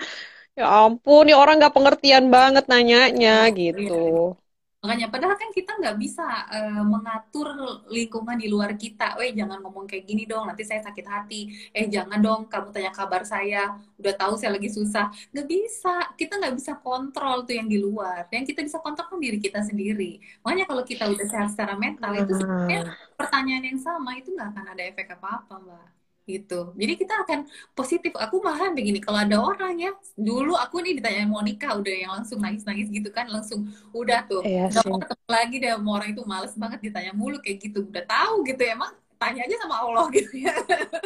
ya 0.52 0.68
ampun 0.68 1.24
nih 1.28 1.36
orang 1.36 1.64
nggak 1.64 1.76
pengertian 1.76 2.28
banget 2.28 2.68
nanyanya 2.68 3.48
gitu 3.56 4.36
makanya 4.82 5.08
padahal 5.14 5.38
kan 5.38 5.54
kita 5.54 5.72
nggak 5.78 5.98
bisa 6.02 6.26
uh, 6.50 6.82
mengatur 6.82 7.48
lingkungan 7.96 8.34
di 8.42 8.48
luar 8.50 8.74
kita, 8.74 9.14
eh 9.22 9.30
jangan 9.38 9.62
ngomong 9.62 9.86
kayak 9.86 10.10
gini 10.10 10.26
dong, 10.26 10.50
nanti 10.50 10.66
saya 10.66 10.82
sakit 10.82 11.06
hati, 11.06 11.70
eh 11.70 11.86
jangan 11.86 12.18
dong 12.18 12.42
kamu 12.50 12.74
tanya 12.74 12.90
kabar 12.90 13.22
saya, 13.22 13.78
udah 14.02 14.14
tahu 14.18 14.34
saya 14.42 14.58
lagi 14.58 14.70
susah, 14.74 15.14
nggak 15.32 15.48
bisa, 15.48 15.96
kita 16.18 16.34
nggak 16.42 16.56
bisa 16.58 16.74
kontrol 16.82 17.46
tuh 17.46 17.54
yang 17.60 17.70
di 17.70 17.78
luar, 17.78 18.26
yang 18.34 18.42
kita 18.42 18.66
bisa 18.66 18.82
kontrol 18.82 19.06
kan 19.06 19.20
diri 19.22 19.38
kita 19.38 19.62
sendiri, 19.62 20.18
makanya 20.42 20.66
kalau 20.66 20.84
kita 20.84 21.04
udah 21.14 21.28
sehat 21.30 21.54
secara 21.54 21.78
mental 21.78 22.12
itu 22.18 22.34
sebenarnya 22.42 22.82
pertanyaan 23.14 23.64
yang 23.70 23.80
sama 23.80 24.18
itu 24.18 24.34
nggak 24.34 24.50
akan 24.50 24.66
ada 24.74 24.84
efek 24.90 25.08
apa 25.14 25.28
apa 25.46 25.56
mbak. 25.62 26.01
Gitu. 26.30 26.72
Jadi 26.78 26.94
kita 26.96 27.14
akan 27.26 27.50
positif. 27.74 28.14
Aku 28.16 28.40
malahan 28.46 28.78
begini, 28.78 29.02
kalau 29.02 29.20
ada 29.22 29.38
orang 29.42 29.76
ya, 29.82 29.92
dulu 30.14 30.54
aku 30.54 30.80
nih 30.86 31.02
ditanya 31.02 31.26
mau 31.26 31.42
nikah, 31.42 31.74
udah 31.76 31.94
yang 31.94 32.12
langsung 32.22 32.38
nangis-nangis 32.40 32.88
gitu 32.94 33.10
kan, 33.10 33.26
langsung 33.28 33.68
udah 33.92 34.24
tuh, 34.30 34.46
iya 34.46 34.70
nggak 34.70 34.86
mau 34.86 35.00
ketemu 35.02 35.28
lagi 35.28 35.56
deh 35.58 35.72
sama 35.74 35.90
orang 35.98 36.10
itu 36.14 36.22
males 36.30 36.54
banget 36.54 36.80
ditanya 36.86 37.12
mulu 37.18 37.38
kayak 37.42 37.58
gitu. 37.66 37.80
Udah 37.90 38.06
tahu 38.06 38.46
gitu 38.46 38.62
emang 38.62 38.94
tanya 39.22 39.46
aja 39.46 39.56
sama 39.62 39.76
Allah 39.86 40.06
gitu 40.10 40.34
ya. 40.42 40.54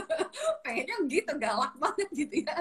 Pengennya 0.63 0.95
gitu 1.11 1.31
galak 1.35 1.75
banget 1.75 2.09
gitu 2.15 2.35
ya. 2.47 2.55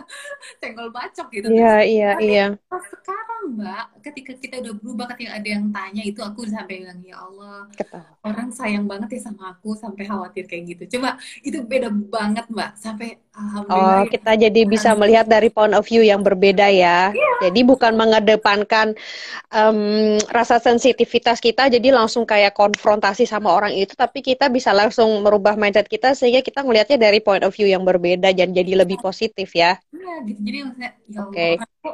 Senggol 0.59 0.91
bacok 0.91 1.29
gitu. 1.31 1.47
Iya 1.55 1.75
iya 1.87 2.11
iya. 2.19 2.47
sekarang 2.67 3.55
mbak 3.55 4.03
ketika 4.03 4.33
kita 4.35 4.55
udah 4.59 4.75
berubah 4.83 5.07
ketika 5.15 5.39
ada 5.39 5.49
yang 5.49 5.71
tanya 5.71 6.03
itu 6.03 6.21
aku 6.25 6.43
sampai 6.49 6.83
bilang 6.83 6.99
ya 7.05 7.21
Allah 7.23 7.69
Ketawa. 7.77 8.19
orang 8.27 8.49
sayang 8.51 8.85
banget 8.91 9.21
ya 9.21 9.31
sama 9.31 9.55
aku 9.55 9.79
sampai 9.79 10.03
khawatir 10.03 10.51
kayak 10.51 10.75
gitu. 10.75 10.99
Coba 10.99 11.21
itu 11.47 11.63
beda 11.63 11.89
banget 11.93 12.51
mbak. 12.51 12.75
Sampai 12.75 13.23
Oh, 13.67 14.07
kita 14.07 14.39
jadi 14.39 14.63
bisa 14.63 14.95
melihat 14.95 15.27
dari 15.27 15.51
point 15.51 15.75
of 15.75 15.83
view 15.83 16.07
yang 16.07 16.23
berbeda 16.23 16.71
ya. 16.71 17.11
Yeah. 17.11 17.51
Jadi 17.51 17.67
bukan 17.67 17.99
mengedepankan 17.99 18.95
um, 19.51 20.23
rasa 20.31 20.63
sensitivitas 20.63 21.43
kita, 21.43 21.67
jadi 21.67 21.91
langsung 21.91 22.23
kayak 22.31 22.55
konfrontasi 22.55 23.27
sama 23.27 23.51
orang 23.51 23.75
itu, 23.75 23.99
tapi 23.99 24.23
kita 24.23 24.47
bisa 24.47 24.71
langsung 24.71 25.27
merubah 25.27 25.44
mindset 25.53 25.85
kita 25.85 26.17
sehingga 26.17 26.41
kita 26.41 26.65
melihatnya 26.65 26.97
dari 26.97 27.21
point 27.21 27.45
of 27.45 27.53
view 27.53 27.69
yang 27.69 27.85
berbeda 27.85 28.33
dan 28.33 28.57
jadi 28.57 28.73
lebih 28.81 28.97
positif 29.05 29.53
ya. 29.53 29.77
Iya, 29.93 30.15
gitu. 30.25 30.41
Jadi 30.41 30.59
maksudnya, 30.65 30.91
ya 31.13 31.21
okay. 31.29 31.53
aku 31.61 31.91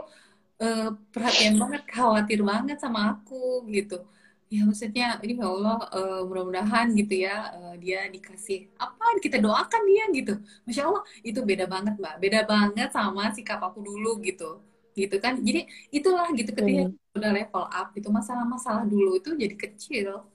uh, 0.63 0.89
perhatian 1.11 1.59
banget, 1.59 1.83
khawatir 1.91 2.41
banget 2.47 2.79
sama 2.79 3.19
aku 3.19 3.67
gitu 3.75 4.07
ya 4.51 4.67
maksudnya 4.67 5.15
ini 5.23 5.39
ya 5.39 5.47
Allah 5.47 5.79
uh, 5.95 6.21
mudah-mudahan 6.27 6.91
gitu 6.99 7.23
ya 7.23 7.55
uh, 7.55 7.75
dia 7.79 8.11
dikasih 8.11 8.67
apa 8.83 9.15
kita 9.23 9.39
doakan 9.39 9.83
dia 9.87 10.05
gitu 10.11 10.35
masya 10.67 10.91
Allah 10.91 11.07
itu 11.23 11.39
beda 11.47 11.71
banget 11.71 11.95
mbak 11.95 12.19
beda 12.19 12.41
banget 12.51 12.91
sama 12.91 13.31
sikap 13.31 13.63
aku 13.63 13.79
dulu 13.79 14.19
gitu 14.27 14.59
gitu 14.99 15.17
kan 15.23 15.39
jadi 15.39 15.71
itulah 15.95 16.27
gitu 16.35 16.51
ketika 16.51 16.91
hmm. 16.91 17.15
udah 17.15 17.31
level 17.31 17.65
up 17.71 17.95
itu 17.95 18.11
masalah-masalah 18.11 18.91
dulu 18.91 19.23
itu 19.23 19.31
jadi 19.39 19.55
kecil 19.55 20.27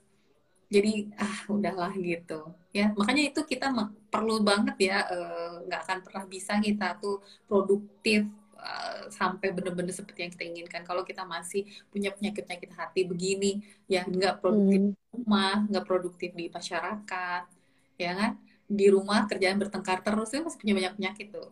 jadi 0.66 1.08
ah 1.14 1.36
udahlah 1.46 1.92
gitu 1.94 2.50
ya 2.74 2.90
makanya 2.98 3.30
itu 3.30 3.40
kita 3.46 3.70
perlu 4.10 4.42
banget 4.42 4.76
ya 4.90 4.98
eh, 5.06 5.52
nggak 5.66 5.80
uh, 5.80 5.84
akan 5.86 5.98
pernah 6.02 6.24
bisa 6.26 6.58
kita 6.58 6.98
tuh 6.98 7.22
produktif 7.46 8.26
Eh, 8.56 9.04
sampai 9.12 9.52
benar-benar 9.52 9.92
seperti 9.92 10.24
yang 10.24 10.32
kita 10.32 10.44
inginkan. 10.48 10.82
Kalau 10.82 11.04
kita 11.04 11.22
masih 11.28 11.68
punya 11.92 12.08
penyakit-penyakit 12.16 12.72
hati 12.72 13.04
begini, 13.04 13.60
ya 13.84 14.02
nggak 14.02 14.40
produktif 14.40 14.80
hmm. 14.80 14.90
di 14.96 15.06
rumah, 15.12 15.54
nggak 15.68 15.84
produktif 15.86 16.30
di 16.32 16.46
masyarakat, 16.48 17.42
ya 18.00 18.12
kan? 18.16 18.32
Di 18.66 18.90
rumah 18.90 19.30
kerjaan 19.30 19.56
bertengkar 19.62 20.02
terus, 20.02 20.34
itu 20.34 20.42
masih 20.42 20.58
punya 20.58 20.74
banyak 20.74 20.94
penyakit 20.98 21.26
tuh. 21.30 21.48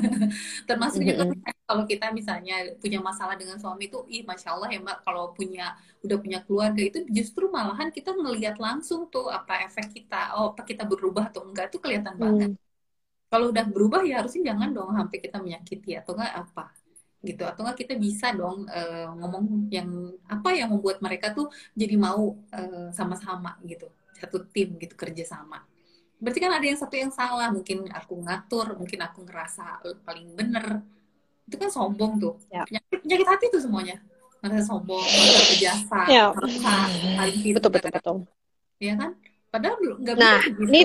Termasuk 0.70 1.02
hmm. 1.02 1.08
juga 1.10 1.22
kalau 1.66 1.84
kita 1.84 2.06
misalnya 2.14 2.56
punya 2.78 3.02
masalah 3.02 3.34
dengan 3.34 3.58
suami 3.58 3.90
itu, 3.90 4.06
ih 4.06 4.22
masya 4.22 4.54
Allah 4.54 4.70
ya 4.70 4.78
mbak, 4.78 5.02
kalau 5.02 5.34
punya 5.34 5.74
udah 6.04 6.18
punya 6.20 6.38
keluarga 6.46 6.82
itu 6.84 7.02
justru 7.10 7.50
malahan 7.50 7.90
kita 7.90 8.14
ngelihat 8.14 8.60
langsung 8.62 9.10
tuh 9.10 9.32
apa 9.32 9.66
efek 9.66 9.90
kita, 9.90 10.38
oh 10.38 10.54
apa 10.54 10.62
kita 10.62 10.86
berubah 10.86 11.32
atau 11.34 11.42
enggak 11.42 11.74
tuh 11.74 11.82
kelihatan 11.82 12.14
hmm. 12.14 12.22
banget 12.22 12.50
kalau 13.34 13.50
udah 13.50 13.66
berubah 13.66 14.06
ya 14.06 14.22
harusnya 14.22 14.54
jangan 14.54 14.70
dong 14.70 14.94
sampai 14.94 15.18
kita 15.18 15.42
menyakiti 15.42 15.98
atau 15.98 16.14
enggak 16.14 16.34
apa 16.38 16.70
gitu 17.18 17.42
atau 17.42 17.66
enggak 17.66 17.78
kita 17.82 17.94
bisa 17.98 18.30
dong 18.30 18.62
uh, 18.70 19.10
ngomong 19.18 19.66
yang 19.74 19.90
apa 20.30 20.54
yang 20.54 20.70
membuat 20.70 21.02
mereka 21.02 21.34
tuh 21.34 21.50
jadi 21.74 21.98
mau 21.98 22.38
uh, 22.54 22.94
sama-sama 22.94 23.58
gitu 23.66 23.90
satu 24.14 24.38
tim 24.54 24.78
gitu 24.78 24.94
kerja 24.94 25.26
sama 25.26 25.66
berarti 26.18 26.38
kan 26.40 26.52
ada 26.56 26.66
yang 26.66 26.78
satu 26.78 26.94
yang 26.94 27.12
salah 27.12 27.50
mungkin 27.50 27.90
aku 27.90 28.14
ngatur 28.22 28.78
mungkin 28.78 29.00
aku 29.02 29.26
ngerasa 29.26 29.82
paling 30.06 30.32
bener 30.34 30.82
itu 31.44 31.56
kan 31.60 31.68
sombong 31.68 32.16
tuh 32.16 32.34
ya. 32.48 32.64
penyakit, 32.64 32.98
penyakit 33.04 33.26
hati 33.28 33.44
tuh 33.52 33.60
semuanya 33.60 34.00
ngerasa 34.40 34.64
sombong 34.64 35.02
ngerasa 35.04 35.42
berjasa 35.52 36.00
ya. 36.08 36.26
paling 37.18 37.38
betul 37.52 37.70
betul 37.70 37.90
betul 37.92 38.16
ya 38.80 38.94
kan 38.96 39.10
padahal 39.52 39.76
nggak 39.78 40.14
nah, 40.16 40.40
bisa 40.40 40.50
gitu. 40.50 40.70
ini 40.70 40.82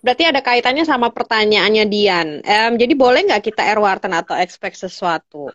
Berarti 0.00 0.24
ada 0.24 0.40
kaitannya 0.40 0.84
sama 0.88 1.12
pertanyaannya 1.12 1.84
Dian. 1.84 2.28
Um, 2.40 2.72
jadi 2.80 2.96
boleh 2.96 3.20
nggak 3.28 3.52
kita 3.52 3.62
Erwarten 3.68 4.16
atau 4.16 4.32
expect 4.32 4.80
sesuatu? 4.80 5.52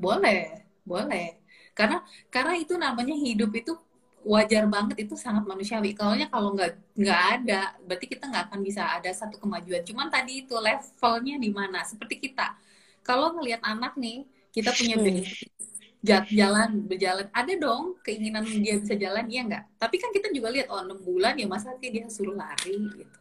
Boleh, 0.00 0.64
boleh. 0.80 1.44
Karena 1.76 2.00
karena 2.32 2.56
itu 2.56 2.74
namanya 2.80 3.12
hidup 3.12 3.52
itu 3.52 3.76
wajar 4.22 4.64
banget 4.70 5.06
itu 5.06 5.14
sangat 5.18 5.44
manusiawi. 5.44 5.92
Kalau 5.92 6.14
kalau 6.30 6.50
nggak 6.54 6.70
nggak 6.94 7.20
ada, 7.38 7.74
berarti 7.82 8.06
kita 8.06 8.30
nggak 8.30 8.44
akan 8.50 8.60
bisa 8.62 8.82
ada 8.86 9.10
satu 9.10 9.36
kemajuan. 9.38 9.82
Cuman 9.82 10.08
tadi 10.08 10.46
itu 10.46 10.54
levelnya 10.54 11.36
di 11.38 11.50
mana? 11.50 11.82
Seperti 11.82 12.18
kita, 12.18 12.54
kalau 13.02 13.34
ngelihat 13.36 13.62
anak 13.66 13.98
nih, 13.98 14.26
kita 14.52 14.70
punya 14.74 14.96
hmm. 15.00 16.26
jalan 16.34 16.70
berjalan 16.90 17.26
ada 17.30 17.54
dong 17.56 17.94
keinginan 18.02 18.42
dia 18.42 18.74
bisa 18.74 18.98
jalan 18.98 19.22
iya 19.30 19.46
nggak 19.46 19.78
tapi 19.78 20.02
kan 20.02 20.10
kita 20.10 20.34
juga 20.34 20.50
lihat 20.50 20.66
oh 20.66 20.82
enam 20.82 20.98
bulan 20.98 21.38
ya 21.38 21.46
masa 21.46 21.78
dia 21.78 22.10
suruh 22.10 22.34
lari 22.34 22.74
gitu 22.98 23.16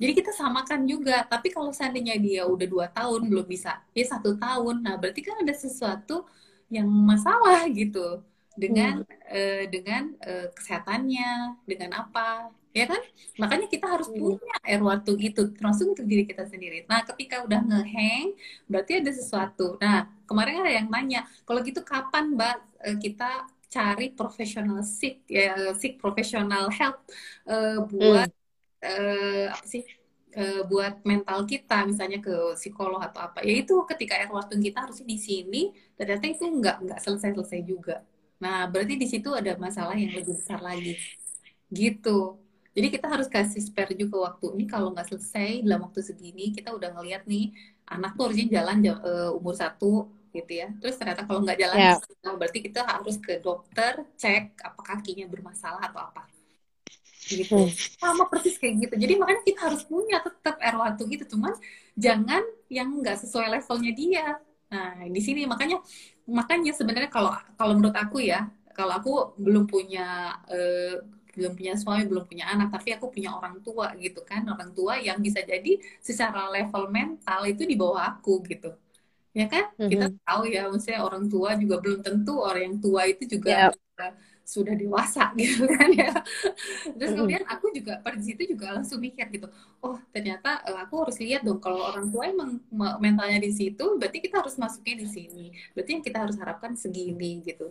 jadi 0.00 0.16
kita 0.16 0.32
samakan 0.32 0.88
juga. 0.88 1.28
Tapi 1.28 1.52
kalau 1.52 1.76
seandainya 1.76 2.16
dia 2.16 2.48
udah 2.48 2.64
dua 2.64 2.88
tahun 2.88 3.28
belum 3.28 3.44
bisa, 3.44 3.84
ya 3.92 4.08
satu 4.08 4.32
tahun. 4.40 4.80
Nah 4.80 4.96
berarti 4.96 5.20
kan 5.20 5.44
ada 5.44 5.52
sesuatu 5.52 6.24
yang 6.72 6.88
masalah 6.88 7.68
gitu 7.68 8.24
dengan 8.60 8.94
hmm. 9.00 9.32
uh, 9.32 9.64
dengan 9.72 10.02
uh, 10.20 10.46
kesehatannya, 10.52 11.56
dengan 11.64 11.90
apa, 11.96 12.52
ya 12.76 12.84
kan? 12.84 13.00
Makanya 13.40 13.66
kita 13.72 13.88
harus 13.88 14.12
hmm. 14.12 14.20
punya 14.20 14.56
air 14.68 14.80
waktu 14.84 15.10
gitu, 15.16 15.48
termasuk 15.56 15.96
untuk 15.96 16.04
diri 16.04 16.28
kita 16.28 16.44
sendiri. 16.44 16.84
Nah 16.84 17.00
ketika 17.08 17.40
udah 17.40 17.60
ngeheng, 17.64 18.36
berarti 18.68 19.00
ada 19.00 19.10
sesuatu. 19.16 19.80
Nah 19.80 20.12
kemarin 20.28 20.60
ada 20.60 20.72
yang 20.76 20.92
nanya, 20.92 21.24
kalau 21.48 21.64
gitu 21.64 21.80
kapan 21.80 22.36
mbak 22.36 22.60
uh, 22.84 22.96
kita 23.00 23.48
cari 23.70 24.10
profesional 24.12 24.82
sick 24.82 25.22
ya 25.30 25.70
sick 25.78 25.94
profesional 26.02 26.68
help 26.74 27.06
uh, 27.46 27.86
buat 27.86 28.26
hmm 28.26 28.40
uh, 28.84 29.46
apa 29.52 29.66
sih 29.68 29.84
uh, 30.36 30.62
buat 30.66 31.04
mental 31.04 31.44
kita 31.44 31.84
misalnya 31.84 32.18
ke 32.20 32.56
psikolog 32.56 33.00
atau 33.00 33.20
apa 33.24 33.44
ya 33.44 33.60
itu 33.60 33.74
ketika 33.88 34.16
air 34.16 34.30
waktu 34.32 34.56
kita 34.60 34.88
harusnya 34.88 35.06
di 35.08 35.18
sini 35.20 35.62
ternyata 35.96 36.24
itu 36.28 36.44
nggak 36.48 36.76
nggak 36.88 37.00
selesai 37.00 37.30
selesai 37.36 37.60
juga 37.64 37.96
nah 38.40 38.64
berarti 38.66 38.96
di 38.96 39.06
situ 39.06 39.28
ada 39.36 39.52
masalah 39.60 39.94
yang 39.94 40.16
lebih 40.16 40.34
besar 40.34 40.58
lagi. 40.64 40.96
Gitu. 41.70 42.40
Jadi 42.70 42.86
kita 42.88 43.06
harus 43.10 43.26
kasih 43.26 43.60
spare 43.60 43.92
juga 43.98 44.30
waktu. 44.30 44.56
Ini 44.56 44.64
kalau 44.70 44.94
nggak 44.94 45.12
selesai 45.12 45.62
dalam 45.66 45.90
waktu 45.90 46.00
segini 46.06 46.54
kita 46.54 46.72
udah 46.72 46.96
ngeliat 46.96 47.26
nih 47.26 47.52
anak 47.90 48.14
tuh 48.14 48.30
harusnya 48.30 48.46
jalan 48.62 48.76
uh, 48.88 49.30
umur 49.34 49.54
satu 49.58 50.08
gitu 50.30 50.52
ya. 50.62 50.70
Terus 50.78 50.94
ternyata 50.94 51.26
kalau 51.26 51.42
nggak 51.42 51.58
jalan 51.58 51.78
yeah. 51.78 52.34
berarti 52.38 52.58
kita 52.62 52.86
harus 52.86 53.18
ke 53.18 53.42
dokter 53.42 54.06
cek 54.14 54.62
apa 54.62 54.80
kakinya 54.86 55.26
bermasalah 55.26 55.82
atau 55.90 56.00
apa. 56.08 56.30
Gitu. 57.30 57.54
Hmm. 57.54 57.70
sama 57.98 58.26
persis 58.26 58.58
kayak 58.58 58.86
gitu. 58.86 58.94
Jadi 59.06 59.14
makanya 59.18 59.42
kita 59.46 59.60
harus 59.70 59.82
punya 59.86 60.18
tetap 60.22 60.58
R1 60.58 60.98
gitu. 60.98 61.24
Cuman 61.36 61.54
jangan 61.94 62.42
yang 62.70 62.90
nggak 62.90 63.18
sesuai 63.22 63.60
levelnya 63.60 63.92
dia. 63.94 64.26
Nah 64.70 65.06
di 65.10 65.20
sini 65.22 65.46
makanya 65.46 65.82
makanya 66.30 66.72
sebenarnya 66.72 67.10
kalau 67.10 67.34
kalau 67.58 67.72
menurut 67.76 67.96
aku 67.98 68.22
ya 68.22 68.46
kalau 68.70 68.92
aku 68.96 69.12
belum 69.36 69.66
punya 69.66 70.38
uh, 70.46 70.94
belum 71.30 71.52
punya 71.54 71.72
suami 71.78 72.04
belum 72.10 72.24
punya 72.26 72.44
anak 72.50 72.74
tapi 72.74 72.94
aku 72.94 73.06
punya 73.14 73.30
orang 73.38 73.62
tua 73.62 73.94
gitu 73.98 74.20
kan 74.26 74.42
orang 74.50 74.70
tua 74.74 74.98
yang 74.98 75.18
bisa 75.22 75.42
jadi 75.42 75.78
secara 76.02 76.50
level 76.50 76.90
mental 76.90 77.40
itu 77.46 77.62
di 77.66 77.74
bawah 77.78 78.02
aku 78.16 78.42
gitu. 78.50 78.74
Ya 79.30 79.46
kan? 79.46 79.70
Mm 79.78 79.78
-hmm. 79.78 79.90
kita 79.94 80.06
tahu 80.26 80.42
ya 80.50 80.66
maksudnya 80.66 81.00
orang 81.06 81.24
tua 81.30 81.54
juga 81.54 81.76
belum 81.78 82.00
tentu 82.02 82.34
orang 82.42 82.62
yang 82.66 82.76
tua 82.82 83.02
itu 83.06 83.22
juga 83.30 83.70
yeah 83.70 83.72
sudah 84.50 84.74
dewasa 84.74 85.30
gitu 85.38 85.62
kan 85.70 85.90
ya. 85.94 86.10
Terus 86.98 87.10
kemudian 87.14 87.46
aku 87.46 87.70
juga 87.70 88.02
pada 88.02 88.18
situ 88.18 88.42
juga 88.50 88.74
langsung 88.74 88.98
mikir 88.98 89.30
gitu 89.30 89.46
oh 89.78 89.96
ternyata 90.10 90.66
uh, 90.66 90.82
aku 90.82 91.06
harus 91.06 91.16
lihat 91.22 91.46
dong 91.46 91.62
kalau 91.62 91.86
orang 91.86 92.10
tua 92.10 92.26
emang 92.26 92.58
mentalnya 92.98 93.38
di 93.38 93.54
situ 93.54 93.94
berarti 93.94 94.18
kita 94.18 94.42
harus 94.42 94.58
masuknya 94.58 95.06
di 95.06 95.06
sini. 95.06 95.46
Berarti 95.70 95.90
yang 95.94 96.04
kita 96.04 96.18
harus 96.26 96.36
harapkan 96.42 96.74
segini 96.74 97.46
gitu. 97.46 97.70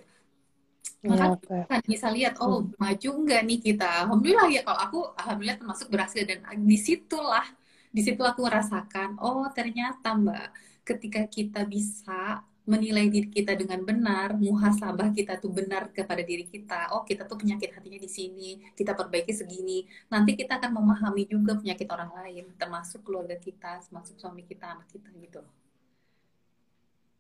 Maka 1.00 1.40
ya, 1.48 1.64
kan 1.68 1.80
bisa 1.84 2.08
lihat 2.12 2.40
oh 2.40 2.64
hmm. 2.64 2.80
maju 2.80 3.10
nggak 3.28 3.42
nih 3.44 3.60
kita? 3.60 4.08
Alhamdulillah 4.08 4.48
ya 4.48 4.62
kalau 4.64 4.80
aku 4.80 5.00
alhamdulillah 5.20 5.60
termasuk 5.60 5.88
berhasil. 5.92 6.24
Dan 6.24 6.40
di 6.64 6.78
situlah 6.80 7.48
di 7.92 8.02
situ 8.06 8.24
aku 8.24 8.48
merasakan 8.48 9.20
oh 9.20 9.48
ternyata 9.52 10.14
mbak 10.14 10.54
ketika 10.86 11.22
kita 11.26 11.66
bisa 11.66 12.46
menilai 12.70 13.10
diri 13.10 13.34
kita 13.34 13.58
dengan 13.58 13.82
benar, 13.82 14.38
muhasabah 14.38 15.10
kita 15.10 15.42
tuh 15.42 15.50
benar 15.50 15.90
kepada 15.90 16.22
diri 16.22 16.46
kita. 16.46 16.94
Oh, 16.94 17.02
kita 17.02 17.26
tuh 17.26 17.42
penyakit 17.42 17.74
hatinya 17.74 17.98
di 17.98 18.06
sini, 18.06 18.62
kita 18.78 18.94
perbaiki 18.94 19.34
segini. 19.34 19.90
Nanti 20.14 20.38
kita 20.38 20.62
akan 20.62 20.78
memahami 20.78 21.26
juga 21.26 21.58
penyakit 21.58 21.90
orang 21.90 22.14
lain, 22.14 22.46
termasuk 22.62 23.02
keluarga 23.02 23.34
kita, 23.42 23.82
termasuk 23.90 24.22
suami 24.22 24.46
kita, 24.46 24.78
anak 24.78 24.86
kita 24.94 25.10
gitu. 25.18 25.42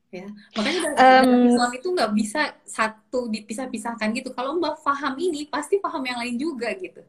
Ya, 0.09 0.25
makanya 0.57 0.79
dari 0.97 1.29
um, 1.29 1.53
Islam 1.53 1.71
itu 1.77 1.87
nggak 1.93 2.11
bisa 2.17 2.41
satu 2.65 3.29
dipisah-pisahkan 3.29 4.09
gitu. 4.13 4.29
Kalau 4.37 4.57
mbak 4.61 4.85
paham 4.85 5.17
ini, 5.17 5.49
pasti 5.49 5.81
paham 5.81 6.05
yang 6.05 6.21
lain 6.21 6.37
juga 6.37 6.69
gitu. 6.77 7.01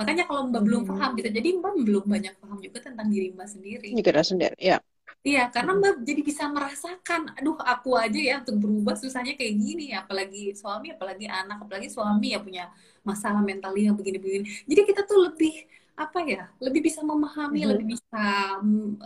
makanya 0.00 0.24
kalau 0.24 0.48
mbak 0.48 0.64
belum 0.64 0.82
hmm. 0.88 0.90
paham 0.96 1.10
gitu 1.20 1.28
jadi 1.28 1.48
mbak 1.60 1.74
belum 1.84 2.04
banyak 2.08 2.34
paham 2.40 2.56
juga 2.64 2.78
tentang 2.80 3.12
diri 3.12 3.36
mbak 3.36 3.48
sendiri 3.52 3.92
juga 3.92 4.24
sendiri 4.24 4.56
ya 4.56 4.80
Iya, 5.20 5.52
karena 5.52 5.76
Mbak 5.76 5.94
jadi 6.08 6.20
bisa 6.24 6.48
merasakan, 6.48 7.36
aduh 7.36 7.52
aku 7.60 7.92
aja 7.92 8.16
ya 8.16 8.34
untuk 8.40 8.56
berubah 8.56 8.96
susahnya 8.96 9.36
kayak 9.36 9.52
gini, 9.52 9.92
apalagi 9.92 10.56
suami, 10.56 10.96
apalagi 10.96 11.28
anak, 11.28 11.60
apalagi 11.60 11.92
suami 11.92 12.32
ya 12.32 12.40
punya 12.40 12.72
masalah 13.04 13.44
mental 13.44 13.76
yang 13.76 13.92
begini-begini. 13.92 14.64
Jadi 14.64 14.80
kita 14.88 15.04
tuh 15.04 15.28
lebih 15.28 15.68
apa 15.92 16.24
ya, 16.24 16.48
lebih 16.56 16.88
bisa 16.88 17.04
memahami, 17.04 17.60
mm 17.60 17.60
-hmm. 17.60 17.72
lebih 17.76 17.86
bisa 17.92 18.22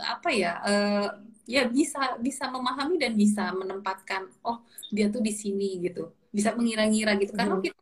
apa 0.07 0.29
ya, 0.31 0.51
uh, 0.63 1.07
ya 1.43 1.67
bisa 1.67 2.15
bisa 2.23 2.47
memahami 2.47 2.95
dan 2.95 3.11
bisa 3.19 3.51
menempatkan, 3.51 4.31
oh 4.47 4.63
dia 4.95 5.11
tuh 5.11 5.19
di 5.19 5.35
sini 5.35 5.83
gitu, 5.83 6.15
bisa 6.31 6.55
mengira-ngira 6.55 7.19
gitu. 7.19 7.35
Mm 7.35 7.43
-hmm. 7.43 7.43
Karena 7.43 7.55
kita 7.59 7.81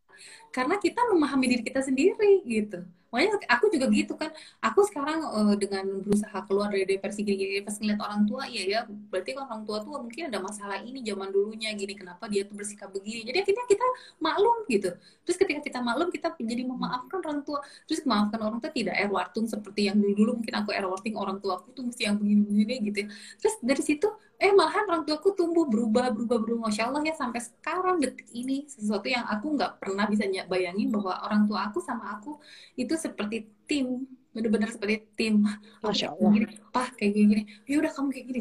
karena 0.50 0.76
kita 0.82 1.02
memahami 1.06 1.46
diri 1.54 1.64
kita 1.66 1.86
sendiri 1.86 2.42
gitu 2.50 2.82
makanya 3.14 3.38
aku 3.46 3.70
juga 3.70 3.86
gitu 3.94 4.18
kan 4.18 4.34
aku 4.58 4.82
sekarang 4.90 5.22
uh, 5.22 5.54
dengan 5.54 5.86
berusaha 6.02 6.42
keluar 6.50 6.74
dari 6.74 6.98
depresi 6.98 7.22
gini-gini 7.22 7.62
pas 7.62 7.78
ngeliat 7.78 8.02
orang 8.02 8.26
tua 8.26 8.50
iya 8.50 8.64
ya 8.66 8.80
berarti 8.90 9.38
orang 9.38 9.62
tua 9.70 9.86
tuh 9.86 10.02
mungkin 10.02 10.34
ada 10.34 10.42
masalah 10.42 10.82
ini 10.82 11.06
zaman 11.06 11.30
dulunya 11.30 11.70
gini 11.78 11.94
kenapa 11.94 12.26
dia 12.26 12.42
tuh 12.48 12.56
bersikap 12.58 12.90
begini. 12.90 13.30
Jadi 13.30 13.38
akhirnya 13.44 13.66
kita 13.70 13.86
maklum 14.18 14.58
gitu. 14.66 14.90
Terus 15.28 15.38
ketika 15.38 15.60
kita 15.62 15.80
maklum 15.86 16.10
kita 16.10 16.34
jadi 16.40 16.64
memaafkan 16.66 17.20
orang 17.22 17.42
tua. 17.46 17.60
Terus 17.86 18.02
memaafkan 18.08 18.40
orang 18.42 18.60
tua 18.64 18.72
tidak 18.74 18.96
air 18.98 19.12
wartung 19.12 19.46
seperti 19.46 19.92
yang 19.92 20.02
dulu-dulu 20.02 20.42
mungkin 20.42 20.54
aku 20.58 20.70
air 20.74 20.86
warting 20.90 21.16
orang 21.20 21.38
tua 21.38 21.62
aku 21.62 21.70
tuh 21.76 21.84
mesti 21.86 22.10
yang 22.10 22.18
begini-begini 22.18 22.76
gitu 22.90 22.98
ya. 23.06 23.08
terus 23.38 23.56
dari 23.62 23.84
situ 23.84 24.08
eh 24.44 24.52
malahan 24.52 24.84
orang 24.92 25.04
tuaku 25.08 25.32
tumbuh 25.40 25.64
berubah 25.64 26.12
berubah 26.12 26.38
berubah. 26.44 26.68
Masya 26.68 26.92
Allah 26.92 27.02
ya 27.08 27.16
sampai 27.16 27.40
sekarang 27.40 28.04
detik 28.04 28.28
ini 28.36 28.68
sesuatu 28.68 29.08
yang 29.08 29.24
aku 29.24 29.56
nggak 29.56 29.80
pernah 29.80 30.04
bisa 30.12 30.28
bayangin 30.52 30.92
bahwa 30.92 31.16
orang 31.24 31.48
tua 31.48 31.72
aku 31.72 31.80
sama 31.80 32.20
aku 32.20 32.36
itu 32.76 32.92
seperti 33.00 33.48
tim. 33.64 34.04
Bener-bener 34.36 34.68
seperti 34.68 35.08
tim. 35.16 35.48
Masya 35.80 36.12
Allah 36.12 36.30
gini, 36.36 36.48
pah 36.76 36.92
kayak 36.92 37.12
gini, 37.16 37.26
gini. 37.32 37.44
ya 37.64 37.76
udah 37.80 37.92
kamu 37.96 38.08
kayak 38.12 38.26
gini. 38.28 38.40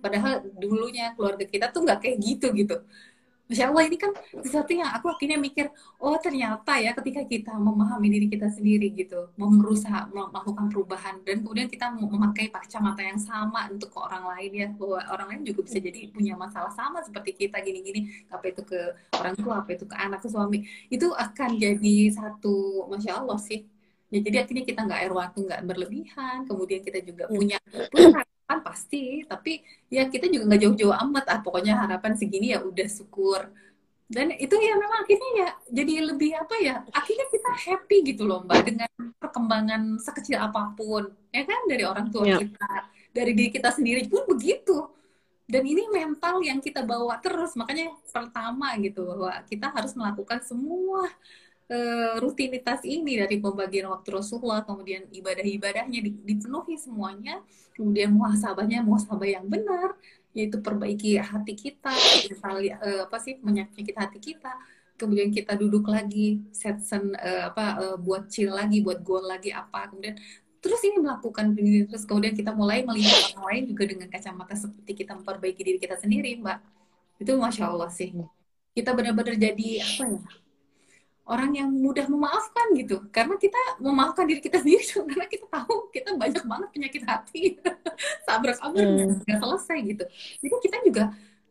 Padahal 0.00 0.32
dulunya 0.56 1.12
keluarga 1.12 1.44
kita 1.44 1.68
tuh 1.68 1.84
nggak 1.84 1.98
kayak 2.00 2.16
gitu 2.24 2.46
gitu 2.56 2.76
Masya 3.46 3.70
Allah 3.70 3.86
ini 3.86 3.94
kan 3.94 4.10
sesuatu 4.42 4.74
yang 4.74 4.90
aku 4.90 5.06
akhirnya 5.06 5.38
mikir, 5.38 5.70
oh 6.02 6.18
ternyata 6.18 6.82
ya 6.82 6.90
ketika 6.98 7.22
kita 7.22 7.54
memahami 7.54 8.10
diri 8.10 8.26
kita 8.26 8.50
sendiri 8.50 8.90
gitu, 8.90 9.30
berusaha 9.38 10.10
melakukan 10.10 10.66
perubahan 10.66 11.22
dan 11.22 11.46
kemudian 11.46 11.70
kita 11.70 11.94
memakai 11.94 12.50
kacamata 12.50 13.06
yang 13.06 13.22
sama 13.22 13.70
untuk 13.70 13.94
ke 13.94 13.98
orang 14.02 14.34
lain 14.34 14.50
ya, 14.50 14.68
bahwa 14.74 14.98
orang 15.14 15.26
lain 15.30 15.42
juga 15.46 15.62
bisa 15.62 15.78
jadi 15.78 16.10
punya 16.10 16.34
masalah 16.34 16.74
sama 16.74 17.06
seperti 17.06 17.46
kita 17.46 17.62
gini-gini, 17.62 18.26
apa 18.34 18.50
itu 18.50 18.66
ke 18.66 18.98
orang 19.14 19.38
tua, 19.38 19.62
apa 19.62 19.70
itu 19.78 19.86
ke 19.86 19.94
anak, 19.94 20.26
ke 20.26 20.28
suami, 20.28 20.66
itu 20.90 21.06
akan 21.14 21.50
jadi 21.54 21.96
satu, 22.18 22.90
Masya 22.90 23.22
Allah 23.22 23.38
sih. 23.38 23.62
Ya, 24.10 24.22
jadi 24.22 24.42
akhirnya 24.42 24.62
kita 24.66 24.86
nggak 24.86 25.00
air 25.02 25.14
waktu 25.14 25.38
nggak 25.46 25.62
berlebihan, 25.66 26.36
kemudian 26.46 26.82
kita 26.82 26.98
juga 27.02 27.26
punya, 27.30 27.58
punya 27.94 28.22
kan 28.46 28.62
pasti 28.62 29.26
tapi 29.26 29.58
ya 29.90 30.06
kita 30.06 30.30
juga 30.30 30.54
nggak 30.54 30.62
jauh-jauh 30.62 30.96
amat. 31.06 31.24
Ah 31.28 31.40
pokoknya 31.42 31.74
harapan 31.76 32.14
segini 32.14 32.54
ya 32.54 32.62
udah 32.62 32.88
syukur. 32.88 33.50
Dan 34.06 34.30
itu 34.38 34.54
ya 34.54 34.78
memang 34.78 35.02
akhirnya 35.02 35.30
ya 35.34 35.48
jadi 35.66 35.92
lebih 36.14 36.30
apa 36.38 36.54
ya 36.62 36.78
akhirnya 36.94 37.26
kita 37.26 37.50
happy 37.66 37.96
gitu 38.14 38.22
loh 38.22 38.46
mbak 38.46 38.62
dengan 38.62 38.90
perkembangan 39.18 39.98
sekecil 39.98 40.38
apa 40.38 40.72
pun 40.78 41.10
ya 41.34 41.42
kan? 41.42 41.60
Dari 41.66 41.82
orang 41.82 42.06
tua 42.14 42.22
ya. 42.22 42.38
kita 42.38 42.70
dari 43.10 43.32
diri 43.34 43.50
kita 43.50 43.74
sendiri 43.74 44.06
pun 44.06 44.22
begitu. 44.30 44.94
Dan 45.46 45.62
ini 45.62 45.86
mental 45.90 46.42
yang 46.42 46.58
kita 46.58 46.82
bawa 46.82 47.22
terus. 47.22 47.54
Makanya 47.54 47.94
pertama 48.10 48.74
gitu 48.82 49.06
bahwa 49.06 49.30
kita 49.46 49.70
harus 49.70 49.94
melakukan 49.94 50.42
semua 50.42 51.06
uh, 51.70 52.18
rutinitas 52.22 52.82
ini 52.86 53.18
dari 53.18 53.36
pembagian 53.42 53.90
waktu 53.90 54.08
Rasulullah, 54.14 54.62
kemudian 54.62 55.06
ibadah-ibadahnya 55.10 56.00
dipenuhi 56.02 56.78
semuanya, 56.78 57.42
kemudian 57.74 58.14
muhasabahnya 58.14 58.82
muhasabah 58.86 59.28
yang 59.28 59.46
benar, 59.46 59.94
yaitu 60.36 60.60
perbaiki 60.60 61.16
hati 61.16 61.54
kita, 61.56 61.92
misalnya 62.28 62.78
uh, 62.82 63.00
apa 63.08 63.16
sih 63.18 63.40
menyakiti 63.40 63.92
hati 63.96 64.18
kita, 64.20 64.52
kemudian 65.00 65.32
kita 65.32 65.56
duduk 65.56 65.88
lagi, 65.88 66.44
setsen 66.52 67.16
uh, 67.16 67.52
apa 67.52 67.64
uh, 67.82 67.96
buat 67.96 68.28
chill 68.32 68.52
lagi, 68.52 68.80
buat 68.84 69.00
goal 69.02 69.24
lagi 69.26 69.52
apa, 69.52 69.90
kemudian 69.90 70.16
terus 70.56 70.82
ini 70.82 70.98
melakukan 70.98 71.54
terus 71.86 72.02
kemudian 72.08 72.34
kita 72.34 72.50
mulai 72.50 72.82
melihat 72.82 73.38
orang 73.38 73.44
lain 73.54 73.62
juga 73.70 73.84
dengan 73.86 74.08
kacamata 74.10 74.58
seperti 74.58 74.92
kita 75.04 75.14
memperbaiki 75.14 75.62
diri 75.62 75.78
kita 75.78 75.94
sendiri, 75.94 76.42
mbak. 76.42 76.58
Itu 77.22 77.38
masya 77.38 77.70
Allah 77.70 77.88
sih. 77.88 78.12
Kita 78.76 78.92
benar-benar 78.92 79.38
jadi 79.38 79.80
apa 79.80 80.04
ya? 80.10 80.20
Orang 81.26 81.50
yang 81.58 81.68
mudah 81.68 82.06
memaafkan 82.06 82.72
gitu. 82.78 83.02
Karena 83.10 83.34
kita 83.34 83.58
memaafkan 83.82 84.24
diri 84.30 84.40
kita 84.40 84.58
sendiri 84.62 84.82
karena 84.86 85.26
kita 85.26 85.46
tahu 85.50 85.90
kita 85.90 86.14
banyak 86.14 86.44
banget 86.46 86.68
penyakit 86.70 87.02
hati. 87.02 87.42
Sabar 88.26 88.52
sabar 88.54 88.82
hmm. 88.82 89.24
nggak 89.26 89.38
selesai 89.40 89.78
gitu. 89.82 90.04
Jadi 90.42 90.56
kita 90.62 90.76
juga 90.86 91.04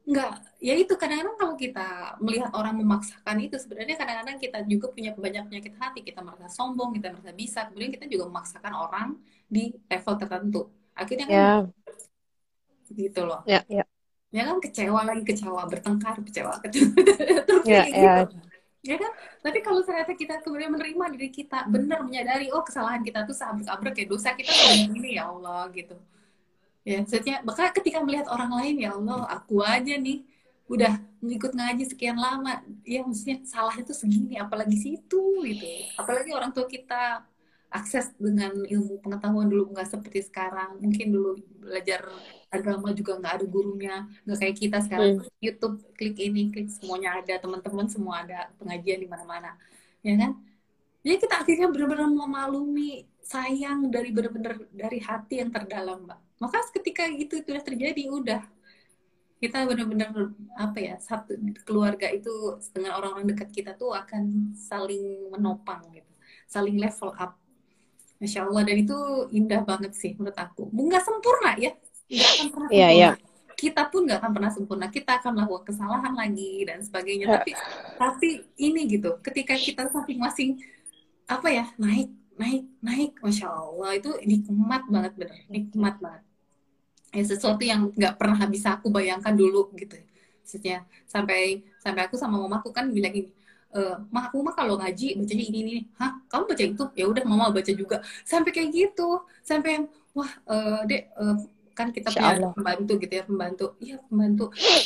nggak 0.05 0.61
ya 0.61 0.77
itu 0.77 0.93
kadang-kadang 0.93 1.33
kalau 1.33 1.55
kita 1.57 2.13
melihat 2.21 2.53
orang 2.53 2.77
memaksakan 2.77 3.41
itu 3.41 3.57
sebenarnya 3.57 3.97
kadang-kadang 3.97 4.37
kita 4.37 4.61
juga 4.69 4.93
punya 4.93 5.11
banyak 5.17 5.43
penyakit 5.51 5.73
hati. 5.81 5.99
Kita 6.05 6.23
merasa 6.23 6.47
sombong 6.47 6.95
kita 6.95 7.11
merasa 7.11 7.33
bisa. 7.35 7.67
Kemudian 7.67 7.91
kita 7.91 8.05
juga 8.07 8.29
memaksakan 8.31 8.73
orang 8.73 9.07
di 9.49 9.75
level 9.89 10.15
tertentu. 10.15 10.61
Akhirnya 10.95 11.25
kan 11.27 11.35
yeah. 11.35 11.59
gitu 12.93 13.21
loh. 13.27 13.41
Ya 13.43 13.65
yeah, 13.67 13.83
yeah. 13.83 13.87
ya 14.29 14.41
kan 14.45 14.57
kecewa 14.61 15.01
lagi 15.03 15.23
kecewa 15.25 15.65
bertengkar 15.67 16.21
kecewa 16.21 16.53
kecewa. 16.61 16.91
Terus 17.49 17.65
yeah, 17.65 17.83
kayak 17.89 17.97
yeah. 17.97 18.17
gitu 18.29 18.44
ya 18.85 19.01
kan? 19.01 19.11
Tapi 19.41 19.59
kalau 19.65 19.81
ternyata 19.81 20.13
kita 20.13 20.39
kemudian 20.45 20.69
menerima 20.69 21.05
diri 21.17 21.29
kita 21.33 21.65
benar 21.65 22.05
menyadari 22.05 22.53
oh 22.53 22.61
kesalahan 22.61 23.01
kita 23.01 23.25
tuh 23.25 23.33
sabrek-abrek 23.33 23.95
ya 23.97 24.05
dosa 24.05 24.29
kita 24.37 24.53
ini 24.85 25.17
ya 25.17 25.33
Allah 25.33 25.65
gitu. 25.73 25.97
Ya 26.85 27.01
maksudnya 27.01 27.41
bahkan 27.41 27.73
ketika 27.73 27.97
melihat 28.05 28.29
orang 28.29 28.53
lain 28.61 28.75
ya 28.85 28.93
Allah 28.93 29.25
aku 29.25 29.65
aja 29.65 29.97
nih 29.97 30.21
udah 30.69 31.01
ngikut 31.21 31.57
ngaji 31.57 31.83
sekian 31.89 32.17
lama 32.17 32.61
ya 32.85 33.01
maksudnya 33.01 33.41
salah 33.45 33.73
itu 33.73 33.89
segini 33.91 34.37
apalagi 34.37 34.77
situ 34.77 35.41
gitu. 35.41 35.65
Apalagi 35.97 36.29
orang 36.29 36.53
tua 36.53 36.69
kita 36.69 37.25
akses 37.73 38.13
dengan 38.21 38.53
ilmu 38.53 39.01
pengetahuan 39.01 39.49
dulu 39.49 39.73
nggak 39.73 39.89
seperti 39.89 40.29
sekarang. 40.29 40.77
Mungkin 40.77 41.09
dulu 41.09 41.41
belajar 41.57 42.05
agama 42.53 42.93
juga 42.95 43.17
nggak 43.19 43.33
ada 43.41 43.45
gurunya 43.45 43.95
nggak 44.23 44.37
kayak 44.39 44.55
kita 44.57 44.77
sekarang. 44.85 45.21
Hmm. 45.21 45.29
YouTube 45.41 45.75
klik 45.97 46.17
ini 46.19 46.49
klik 46.53 46.69
semuanya 46.71 47.19
ada. 47.19 47.41
Teman-teman 47.41 47.87
semua 47.91 48.23
ada 48.23 48.49
pengajian 48.59 49.01
di 49.01 49.07
mana-mana. 49.09 49.57
Ya 50.05 50.15
kan? 50.15 50.37
Jadi 51.05 51.17
kita 51.21 51.35
akhirnya 51.45 51.67
benar-benar 51.69 52.09
memaklumi 52.09 53.05
sayang 53.21 53.93
dari 53.93 54.09
benar-benar 54.09 54.57
dari 54.73 54.97
hati 55.01 55.41
yang 55.41 55.53
terdalam 55.53 56.05
mbak. 56.05 56.17
Maka 56.41 56.65
ketika 56.73 57.05
itu 57.09 57.41
sudah 57.41 57.61
terjadi 57.61 58.09
udah. 58.09 58.41
Kita 59.35 59.67
benar-benar 59.67 60.09
apa 60.57 60.79
ya 60.79 60.95
satu 60.97 61.37
keluarga 61.67 62.09
itu 62.09 62.57
dengan 62.73 62.97
orang-orang 62.97 63.35
dekat 63.35 63.51
kita 63.51 63.71
tuh 63.77 63.93
akan 63.93 64.55
saling 64.57 65.29
menopang 65.29 65.85
gitu. 65.93 66.09
Saling 66.49 66.81
level 66.81 67.13
up. 67.13 67.37
Masya 68.17 68.47
Allah. 68.47 68.63
Dan 68.65 68.77
itu 68.81 68.97
indah 69.35 69.61
banget 69.61 69.93
sih 69.93 70.17
menurut 70.17 70.39
aku. 70.39 70.71
Nggak 70.71 71.03
sempurna 71.03 71.53
ya, 71.61 71.75
nggak 72.09 72.29
akan 72.29 72.47
pernah 72.53 72.69
yeah, 72.69 72.89
sempurna. 72.89 73.01
Yeah. 73.01 73.13
Kita 73.55 73.81
pun 73.87 74.01
nggak 74.05 74.19
akan 74.19 74.31
pernah 74.35 74.51
sempurna. 74.51 74.85
Kita 74.91 75.11
akan 75.21 75.31
melakukan 75.31 75.63
kesalahan 75.71 76.13
lagi 76.13 76.53
dan 76.67 76.77
sebagainya. 76.83 77.25
Tapi 77.39 77.51
tapi 77.97 78.29
ini 78.59 78.81
gitu, 78.91 79.17
ketika 79.23 79.55
kita 79.55 79.87
masing-masing 79.89 80.59
apa 81.25 81.47
ya 81.49 81.65
naik 81.79 82.13
naik 82.35 82.63
naik, 82.83 83.11
masya 83.23 83.47
Allah 83.47 83.95
itu 83.95 84.11
nikmat 84.27 84.83
banget 84.91 85.13
bener, 85.15 85.39
nikmat 85.47 85.95
banget. 86.03 86.23
Ya 87.15 87.23
sesuatu 87.23 87.63
yang 87.63 87.95
nggak 87.95 88.19
pernah 88.19 88.43
bisa 88.51 88.75
aku 88.75 88.91
bayangkan 88.91 89.31
dulu 89.31 89.71
gitu. 89.79 89.95
Maksudnya 90.43 90.83
sampai 91.07 91.63
sampai 91.79 92.05
aku 92.05 92.19
sama 92.19 92.37
mamaku 92.37 92.69
kan 92.75 92.91
bilang 92.91 93.15
gini, 93.15 93.31
uh, 93.75 93.95
mah 94.09 94.31
aku 94.31 94.39
mah 94.43 94.55
kalau 94.55 94.79
ngaji 94.79 95.19
bacanya 95.19 95.45
ini 95.47 95.57
ini 95.63 95.73
hah 95.99 96.15
kamu 96.31 96.43
baca 96.47 96.63
itu 96.63 96.83
ya 96.95 97.05
udah 97.11 97.23
mama 97.27 97.45
baca 97.51 97.71
juga 97.75 97.99
sampai 98.23 98.51
kayak 98.55 98.69
gitu 98.71 99.23
sampai 99.43 99.69
yang 99.81 99.85
wah 100.15 100.31
uh, 100.47 100.81
dek 100.87 101.11
uh, 101.19 101.35
kan 101.75 101.91
kita 101.91 102.07
punya 102.09 102.39
Allah. 102.39 102.51
pembantu 102.55 102.91
gitu 103.03 103.13
ya 103.13 103.23
pembantu. 103.27 103.65
Iya 103.83 103.97
pembantu. 104.07 104.45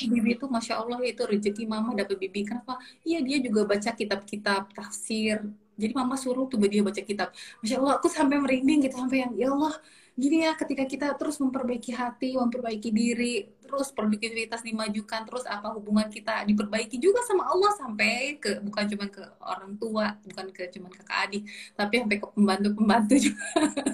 Bibi 0.09 0.29
itu 0.35 0.45
masya 0.49 0.73
Allah 0.81 0.99
itu 1.05 1.21
rezeki 1.21 1.63
mama 1.69 1.93
dapat 1.93 2.17
bibi. 2.17 2.49
Kenapa? 2.49 2.81
Iya 3.05 3.21
dia 3.21 3.37
juga 3.39 3.69
baca 3.69 3.89
kitab-kitab 3.93 4.73
tafsir. 4.73 5.45
Jadi 5.79 5.93
mama 5.95 6.19
suruh 6.19 6.49
tuh 6.49 6.59
dia 6.65 6.81
baca 6.81 6.99
kitab. 6.99 7.29
Masya 7.61 7.77
Allah 7.77 7.93
aku 8.01 8.09
sampai 8.09 8.41
merinding 8.41 8.89
gitu 8.89 8.97
sampai 8.97 9.23
yang 9.23 9.31
ya 9.37 9.47
Allah 9.53 9.77
gini 10.19 10.43
ya 10.43 10.51
ketika 10.51 10.83
kita 10.83 11.07
terus 11.15 11.39
memperbaiki 11.39 11.95
hati 11.95 12.35
memperbaiki 12.35 12.91
diri 12.91 13.47
terus 13.63 13.95
produktivitas 13.95 14.59
dimajukan 14.67 15.23
terus 15.23 15.47
apa 15.47 15.71
hubungan 15.71 16.11
kita 16.11 16.43
diperbaiki 16.43 16.99
juga 16.99 17.23
sama 17.23 17.47
Allah 17.47 17.71
sampai 17.79 18.35
ke 18.35 18.59
bukan 18.59 18.83
cuma 18.91 19.07
ke 19.07 19.23
orang 19.39 19.79
tua 19.79 20.19
bukan 20.27 20.45
ke 20.51 20.67
cuma 20.75 20.91
ke 20.91 20.99
adik 21.07 21.47
tapi 21.79 22.03
sampai 22.03 22.17
ke 22.19 22.27
pembantu 22.35 22.69
pembantu 22.75 23.15
juga. 23.15 23.45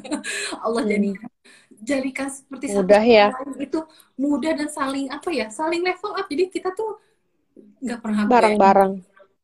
Allah 0.65 0.81
hmm. 0.81 0.91
jadi 0.91 1.09
jadikan 1.81 2.27
seperti 2.31 2.71
mudah 2.71 3.03
ya. 3.03 3.27
itu 3.59 3.79
mudah 4.15 4.51
dan 4.55 4.69
saling 4.71 5.11
apa 5.11 5.29
ya 5.31 5.47
saling 5.51 5.81
level 5.83 6.11
up. 6.15 6.25
Jadi 6.27 6.51
kita 6.51 6.71
tuh 6.71 6.99
nggak 7.83 7.99
pernah 7.99 8.23
bareng-bareng. 8.27 8.93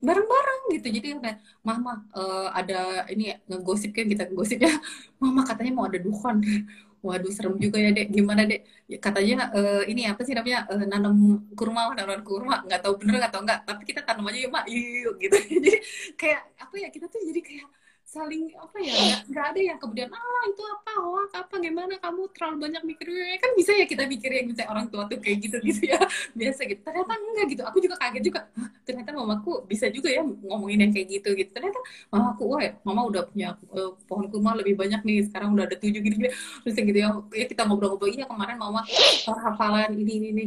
Bareng-bareng 0.01 0.61
gitu. 0.73 0.87
Jadi 0.89 1.07
kayak 1.21 1.37
mama 1.61 2.01
uh, 2.15 2.49
ada 2.55 3.05
ini 3.11 3.37
ngegosip 3.45 3.93
kan 3.93 4.07
kita 4.09 4.27
ngegosipnya. 4.29 4.71
Mama 5.21 5.45
katanya 5.45 5.71
mau 5.77 5.85
ada 5.85 6.01
dukhon 6.01 6.41
waduh 7.05 7.29
serem 7.33 7.57
juga 7.61 7.77
ya 7.77 7.93
dek. 7.93 8.09
Gimana 8.09 8.49
dek? 8.49 8.65
Ya, 8.89 8.97
katanya 8.97 9.53
uh, 9.53 9.85
ini 9.85 10.09
apa 10.09 10.21
sih 10.25 10.33
namanya 10.33 10.65
uh, 10.69 10.85
nanam 10.85 11.45
kurma 11.53 11.93
nanam 11.93 12.25
kurma. 12.25 12.65
Nggak 12.65 12.81
tahu 12.81 12.97
bener 12.97 13.21
nggak 13.21 13.33
tahu 13.33 13.41
nggak 13.45 13.59
tapi 13.65 13.83
kita 13.85 14.01
tanam 14.01 14.25
aja 14.25 14.37
yuk 14.41 14.51
mak. 14.53 14.65
Yuk 14.65 15.15
gitu. 15.21 15.37
Jadi 15.61 15.71
kayak 16.17 16.41
apa 16.57 16.75
ya 16.81 16.87
kita 16.89 17.05
tuh 17.11 17.21
jadi 17.21 17.41
kayak 17.43 17.67
saling 18.11 18.51
apa 18.59 18.77
ya 18.83 19.23
nggak 19.23 19.45
ada 19.55 19.61
yang 19.63 19.79
kemudian 19.79 20.11
ah 20.11 20.43
itu 20.51 20.63
apa? 20.67 20.91
Hoax 20.99 21.31
apa? 21.31 21.55
Gimana? 21.63 21.95
Kamu 21.95 22.27
terlalu 22.35 22.67
banyak 22.67 22.83
mikir. 22.83 23.07
Kan 23.39 23.51
bisa 23.55 23.71
ya 23.71 23.87
kita 23.87 24.03
mikir 24.03 24.27
yang 24.27 24.51
misalnya 24.51 24.67
orang 24.67 24.85
tua 24.91 25.07
tuh 25.07 25.15
kayak 25.23 25.47
gitu 25.47 25.57
gitu 25.63 25.95
ya. 25.95 25.99
Biasa 26.39 26.67
gitu. 26.67 26.81
Ternyata 26.83 27.13
enggak 27.15 27.45
gitu. 27.55 27.63
Aku 27.63 27.77
juga 27.79 27.95
kaget 28.03 28.23
juga. 28.27 28.41
Ternyata 28.83 29.09
mamaku 29.15 29.63
bisa 29.63 29.87
juga 29.87 30.11
ya 30.11 30.27
ngomongin 30.27 30.83
yang 30.83 30.91
kayak 30.91 31.07
gitu 31.07 31.29
gitu. 31.39 31.51
Ternyata 31.55 31.79
mamaku 32.11 32.43
wah 32.51 32.61
mama 32.83 33.01
udah 33.07 33.23
punya 33.31 33.55
uh, 33.71 33.95
pohon 34.03 34.27
kurma 34.27 34.59
lebih 34.59 34.75
banyak 34.75 35.01
nih. 35.07 35.31
Sekarang 35.31 35.55
udah 35.55 35.63
ada 35.71 35.79
tujuh 35.79 36.01
gitu, 36.03 36.15
gitu. 36.19 36.35
terus 36.67 36.75
gitu 36.75 36.99
ya, 36.99 37.09
ya 37.31 37.45
kita 37.47 37.63
ngobrol-ngobrol 37.63 38.11
iya 38.11 38.27
kemarin 38.27 38.59
mama 38.59 38.83
hafalan 39.23 39.95
ini 39.95 40.19
ini 40.19 40.27
ini. 40.35 40.45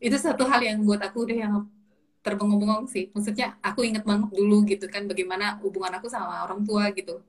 Itu 0.00 0.16
satu 0.16 0.48
hal 0.48 0.64
yang 0.64 0.80
buat 0.80 1.04
aku 1.04 1.28
udah 1.28 1.36
yang 1.36 1.54
terbengong-bengong 2.24 2.86
sih. 2.94 3.04
Maksudnya 3.14 3.58
aku 3.68 3.80
inget 3.88 4.04
banget 4.10 4.30
dulu 4.38 4.62
gitu 4.70 4.86
kan 4.94 5.02
bagaimana 5.10 5.58
hubungan 5.62 5.92
aku 5.98 6.06
sama 6.10 6.46
orang 6.46 6.60
tua 6.68 6.84
gitu. 6.98 7.20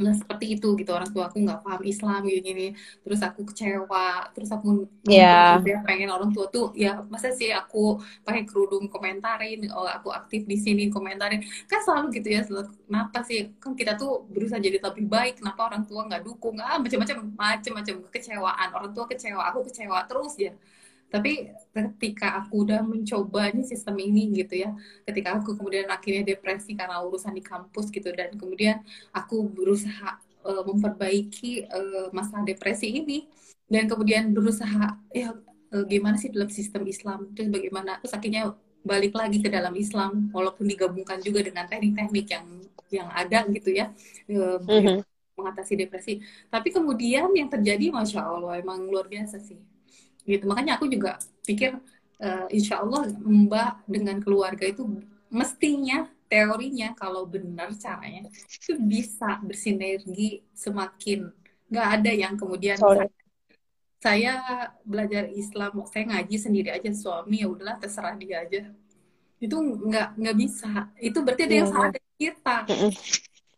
Nah 0.00 0.14
seperti 0.16 0.56
itu 0.56 0.72
gitu 0.80 0.90
orang 0.96 1.10
tua 1.12 1.28
aku 1.28 1.36
nggak 1.44 1.60
paham 1.60 1.82
Islam 1.84 2.24
gini 2.24 2.40
gini 2.40 2.66
terus 3.04 3.20
aku 3.20 3.44
kecewa 3.44 4.32
terus 4.32 4.48
aku 4.48 4.88
yeah. 5.04 5.60
pengen 5.84 6.08
orang 6.08 6.32
tua 6.32 6.48
tuh 6.48 6.72
ya 6.72 7.04
masa 7.12 7.28
sih 7.36 7.52
aku 7.52 8.00
pakai 8.24 8.48
kerudung 8.48 8.88
komentarin 8.88 9.60
oh 9.68 9.84
aku 9.84 10.08
aktif 10.08 10.48
di 10.48 10.56
sini 10.56 10.88
komentarin 10.88 11.44
kan 11.68 11.84
selalu 11.84 12.08
gitu 12.16 12.28
ya 12.32 12.40
selalu 12.40 12.72
kenapa 12.88 13.18
sih 13.28 13.52
kan 13.60 13.76
kita 13.76 13.92
tuh 14.00 14.24
berusaha 14.32 14.56
jadi 14.56 14.80
lebih 14.80 15.04
baik 15.12 15.44
kenapa 15.44 15.60
orang 15.68 15.84
tua 15.84 16.08
nggak 16.08 16.22
dukung 16.24 16.56
ah 16.64 16.80
macam-macam 16.80 17.16
macam-macam 17.36 17.94
kekecewaan 18.08 18.68
orang 18.72 18.90
tua 18.96 19.04
kecewa 19.04 19.42
aku 19.52 19.60
kecewa 19.68 19.98
terus 20.08 20.32
ya 20.40 20.52
tapi 21.12 21.52
ketika 21.76 22.40
aku 22.40 22.64
udah 22.64 22.80
mencoba 22.80 23.52
nih 23.52 23.68
sistem 23.68 24.00
ini 24.00 24.32
gitu 24.32 24.64
ya 24.64 24.72
ketika 25.04 25.36
aku 25.36 25.52
kemudian 25.60 25.92
akhirnya 25.92 26.24
depresi 26.24 26.72
karena 26.72 27.04
urusan 27.04 27.36
di 27.36 27.44
kampus 27.44 27.92
gitu 27.92 28.08
dan 28.16 28.32
kemudian 28.32 28.80
aku 29.12 29.44
berusaha 29.44 30.16
uh, 30.48 30.64
memperbaiki 30.64 31.68
uh, 31.68 32.08
masalah 32.16 32.48
depresi 32.48 32.88
ini 32.88 33.28
dan 33.68 33.84
kemudian 33.92 34.32
berusaha 34.32 34.96
ya 35.12 35.36
uh, 35.76 35.84
gimana 35.84 36.16
sih 36.16 36.32
dalam 36.32 36.48
sistem 36.48 36.88
Islam 36.88 37.28
terus 37.36 37.52
bagaimana 37.52 38.00
terus 38.00 38.16
akhirnya 38.16 38.56
balik 38.80 39.12
lagi 39.12 39.38
ke 39.38 39.52
dalam 39.52 39.76
Islam 39.76 40.32
walaupun 40.32 40.64
digabungkan 40.64 41.20
juga 41.20 41.44
dengan 41.44 41.68
teknik-teknik 41.68 42.26
yang 42.32 42.46
yang 42.92 43.08
ada 43.12 43.44
gitu 43.52 43.68
ya 43.68 43.92
uh, 44.32 44.58
mm 44.64 44.80
-hmm. 44.80 44.98
mengatasi 45.36 45.76
depresi 45.76 46.24
tapi 46.48 46.72
kemudian 46.72 47.28
yang 47.36 47.52
terjadi 47.52 47.92
masya 47.92 48.24
Allah 48.24 48.60
emang 48.60 48.88
luar 48.88 49.08
biasa 49.08 49.40
sih 49.40 49.71
gitu. 50.26 50.44
Makanya 50.46 50.78
aku 50.78 50.86
juga 50.88 51.18
pikir 51.46 51.78
uh, 52.22 52.46
insya 52.50 52.80
Allah 52.82 53.10
Mbak 53.22 53.86
dengan 53.90 54.16
keluarga 54.22 54.64
itu 54.66 54.86
mestinya 55.32 56.06
teorinya 56.30 56.96
kalau 56.96 57.28
benar 57.28 57.72
caranya 57.76 58.28
itu 58.32 58.78
bisa 58.80 59.42
bersinergi 59.44 60.40
semakin. 60.56 61.28
Nggak 61.68 61.88
ada 62.00 62.12
yang 62.12 62.34
kemudian 62.36 62.76
saya, 62.80 63.08
saya 64.00 64.34
belajar 64.84 65.28
Islam 65.32 65.84
saya 65.88 66.04
ngaji 66.08 66.36
sendiri 66.36 66.68
aja 66.72 66.88
suami 66.92 67.44
ya 67.44 67.48
udahlah 67.50 67.76
terserah 67.80 68.16
dia 68.16 68.44
aja. 68.44 68.70
Itu 69.42 69.60
nggak 69.60 70.16
nggak 70.16 70.36
bisa. 70.38 70.88
Itu 70.96 71.20
berarti 71.20 71.42
ada 71.48 71.56
yang 71.56 71.68
iya, 71.68 71.74
salah 71.74 71.88
iya. 71.90 71.96
dari 71.98 72.10
kita. 72.16 72.56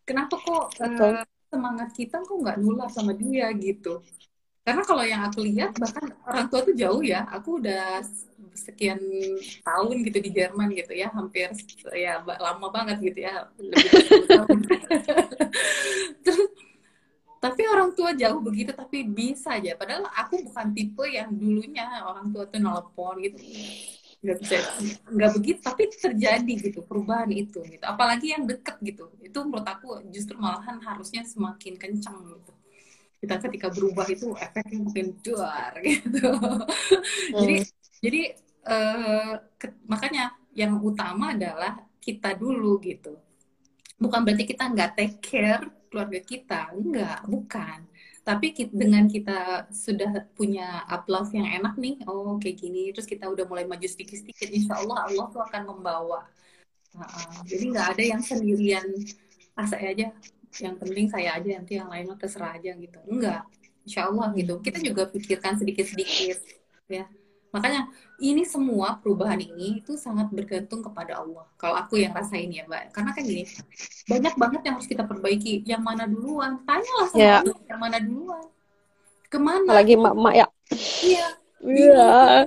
Kenapa 0.05 0.35
kok 0.37 0.65
uh, 0.85 1.25
semangat 1.49 1.89
kita 1.95 2.19
kok 2.27 2.35
nggak 2.35 2.59
nular 2.59 2.91
sama 2.91 3.15
dia 3.15 3.49
gitu 3.55 4.03
karena 4.65 4.81
kalau 4.81 5.05
yang 5.05 5.21
aku 5.29 5.45
lihat 5.45 5.77
bahkan 5.77 6.09
orang 6.25 6.49
tua 6.49 6.65
tuh 6.65 6.73
jauh 6.73 7.05
ya. 7.05 7.29
Aku 7.29 7.61
udah 7.61 8.01
sekian 8.57 8.97
tahun 9.61 9.97
gitu 10.09 10.19
di 10.25 10.31
Jerman 10.33 10.73
gitu 10.73 10.97
ya. 10.97 11.13
Hampir 11.13 11.53
ya 11.93 12.25
lama 12.25 12.73
banget 12.73 12.97
gitu 13.05 13.29
ya. 13.29 13.45
Terus 16.25 16.49
tapi 17.45 17.63
orang 17.69 17.93
tua 17.93 18.17
jauh 18.17 18.41
begitu 18.41 18.73
tapi 18.73 19.05
bisa 19.05 19.61
aja. 19.61 19.77
Padahal 19.77 20.09
aku 20.17 20.41
bukan 20.49 20.73
tipe 20.73 21.05
yang 21.13 21.29
dulunya 21.29 22.01
orang 22.01 22.33
tua 22.33 22.49
tuh 22.49 22.57
nelpon 22.57 23.21
gitu. 23.21 23.37
Nggak 24.25 24.37
bisa 24.41 24.57
nggak 25.13 25.33
begitu 25.37 25.61
tapi 25.61 25.93
terjadi 25.93 26.73
gitu 26.73 26.81
perubahan 26.89 27.29
itu 27.29 27.61
gitu. 27.69 27.85
Apalagi 27.85 28.33
yang 28.33 28.49
deket 28.49 28.81
gitu. 28.81 29.13
Itu 29.21 29.45
menurut 29.45 29.69
aku 29.69 30.01
justru 30.09 30.41
malahan 30.41 30.81
harusnya 30.81 31.21
semakin 31.29 31.77
kencang 31.77 32.17
gitu 32.33 32.64
kita 33.25 33.41
ketika 33.49 33.73
berubah 33.73 34.05
itu 34.13 34.37
efeknya 34.37 34.77
mungkin 34.85 35.17
duar 35.25 35.73
gitu. 35.89 36.29
Hmm. 36.29 36.69
jadi 37.41 37.57
jadi 38.05 38.23
uh, 38.69 39.33
ke, 39.57 39.73
makanya 39.89 40.37
yang 40.53 40.77
utama 40.85 41.33
adalah 41.33 41.81
kita 42.05 42.37
dulu 42.37 42.77
gitu. 42.85 43.17
Bukan 43.97 44.21
berarti 44.29 44.45
kita 44.45 44.69
nggak 44.69 44.93
take 44.93 45.17
care 45.25 45.65
keluarga 45.89 46.21
kita 46.21 46.61
enggak 46.77 47.25
bukan. 47.25 47.89
Tapi 48.25 48.57
kita, 48.57 48.73
dengan 48.73 49.05
kita 49.09 49.69
sudah 49.69 50.29
punya 50.33 50.85
upload 50.89 51.33
yang 51.33 51.49
enak 51.49 51.77
nih 51.81 52.01
oh 52.09 52.37
kayak 52.37 52.57
gini 52.61 52.93
terus 52.93 53.09
kita 53.09 53.29
udah 53.29 53.45
mulai 53.49 53.65
maju 53.65 53.85
sedikit-sedikit 53.85 54.49
insya 54.53 54.81
Allah 54.85 55.09
Allah 55.09 55.27
tuh 55.33 55.41
akan 55.41 55.63
membawa. 55.65 56.29
Uh, 56.93 57.41
jadi 57.49 57.65
nggak 57.73 57.87
ada 57.97 58.05
yang 58.05 58.23
sendirian. 58.23 58.85
Ah 59.57 59.65
saya 59.65 59.97
aja 59.97 60.13
yang 60.63 60.79
penting 60.79 61.07
saya 61.11 61.39
aja 61.39 61.49
nanti 61.59 61.79
yang 61.79 61.91
lain 61.91 62.11
mah 62.11 62.19
terserah 62.19 62.55
aja 62.55 62.75
gitu. 62.79 62.99
Enggak 63.11 63.43
insya 63.85 64.09
Allah 64.09 64.33
gitu. 64.35 64.59
Kita 64.65 64.81
juga 64.81 65.07
pikirkan 65.07 65.61
sedikit-sedikit 65.61 66.41
ya. 66.89 67.05
Makanya 67.55 67.87
ini 68.19 68.43
semua 68.43 68.99
perubahan 68.99 69.39
ini 69.39 69.79
itu 69.79 69.95
sangat 69.95 70.27
bergantung 70.35 70.83
kepada 70.83 71.23
Allah. 71.23 71.47
Kalau 71.55 71.79
aku 71.79 72.03
yang 72.03 72.11
rasain 72.11 72.51
ya 72.51 72.67
mbak. 72.67 72.91
Karena 72.91 73.15
kan 73.15 73.23
gini 73.23 73.47
banyak 74.11 74.35
banget 74.35 74.61
yang 74.67 74.75
harus 74.81 74.89
kita 74.91 75.07
perbaiki. 75.07 75.63
Yang 75.63 75.83
mana 75.85 76.05
duluan? 76.11 76.59
Tanyalah 76.67 77.07
sama 77.15 77.23
yeah. 77.23 77.41
Allah 77.47 77.61
yang 77.71 77.81
mana 77.81 77.99
duluan? 78.03 78.45
Ke 79.31 79.39
mana? 79.39 79.71
Lagi 79.71 79.95
mak-mak 79.95 80.35
ya. 80.35 80.47
Iya. 81.05 81.27
Iya. 81.63 81.95
yeah. 81.95 82.39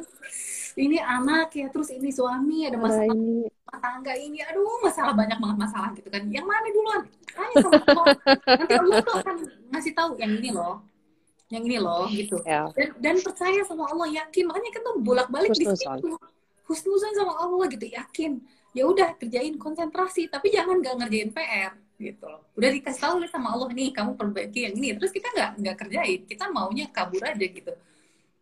Ini 0.78 0.98
anak 1.02 1.50
ya 1.58 1.68
terus 1.74 1.90
ini 1.90 2.14
suami 2.14 2.70
ada 2.70 2.78
masalah 2.78 3.10
ini. 3.10 3.50
rumah 3.50 3.78
tangga 3.82 4.14
ini. 4.14 4.38
Aduh 4.46 4.78
masalah 4.86 5.14
banyak 5.18 5.38
banget 5.42 5.58
masalah 5.58 5.90
gitu 5.98 6.10
kan. 6.14 6.24
Yang 6.30 6.46
mana 6.46 6.68
duluan 6.70 7.02
tanya 7.34 7.56
sama 7.66 7.82
Allah 7.82 8.06
nanti 8.46 8.74
Allah 8.78 8.96
tuh 9.02 9.16
akan 9.18 9.36
ngasih 9.74 9.94
tahu 9.98 10.12
yang 10.22 10.32
ini 10.38 10.50
loh. 10.54 10.76
Yang 11.50 11.64
ini 11.66 11.78
loh 11.82 12.06
gitu. 12.14 12.38
Yeah. 12.46 12.70
dan, 12.78 12.90
dan 13.02 13.16
percaya 13.26 13.62
sama 13.66 13.90
Allah 13.90 14.08
yakin. 14.22 14.44
Makanya 14.46 14.72
kan 14.78 14.82
tuh 14.86 14.96
bolak 15.02 15.28
balik 15.34 15.50
di 15.58 15.66
situ. 15.66 16.10
Husnuzan 16.70 17.14
sama 17.18 17.34
Allah 17.42 17.66
gitu 17.74 17.88
yakin. 17.90 18.32
Ya 18.78 18.86
udah 18.86 19.18
kerjain 19.18 19.58
konsentrasi 19.58 20.30
tapi 20.30 20.54
jangan 20.54 20.78
gak 20.86 21.02
ngerjain 21.02 21.34
PR 21.34 21.74
gitu 21.98 22.30
loh. 22.30 22.46
Udah 22.54 22.70
dikasih 22.70 23.02
tahu 23.02 23.26
sama 23.26 23.58
Allah 23.58 23.74
nih 23.74 23.90
kamu 23.90 24.14
perbaiki 24.14 24.70
yang 24.70 24.78
ini. 24.78 24.94
Terus 24.94 25.10
kita 25.10 25.34
nggak 25.34 25.52
nggak 25.58 25.76
kerjain. 25.82 26.20
Kita 26.30 26.54
maunya 26.54 26.86
kabur 26.94 27.26
aja 27.26 27.42
gitu. 27.42 27.74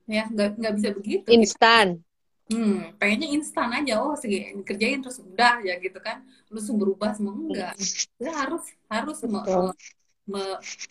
Ya 0.03 0.27
nggak 0.27 0.59
nggak 0.59 0.73
bisa 0.75 0.89
begitu. 0.91 1.27
Instan 1.31 2.03
hmm 2.51 2.97
pengennya 2.99 3.27
instan 3.31 3.69
aja. 3.73 4.01
Oh 4.01 4.13
segi 4.17 4.53
kerjain 4.65 5.01
terus 5.01 5.21
udah 5.21 5.61
ya 5.63 5.77
gitu 5.79 5.97
kan. 6.01 6.25
Langsung 6.49 6.77
berubah 6.81 7.13
semua. 7.15 7.33
Enggak. 7.33 7.73
Ya 8.19 8.31
harus 8.33 8.63
harus 8.89 9.17
me, 9.25 9.41
me, 10.25 10.43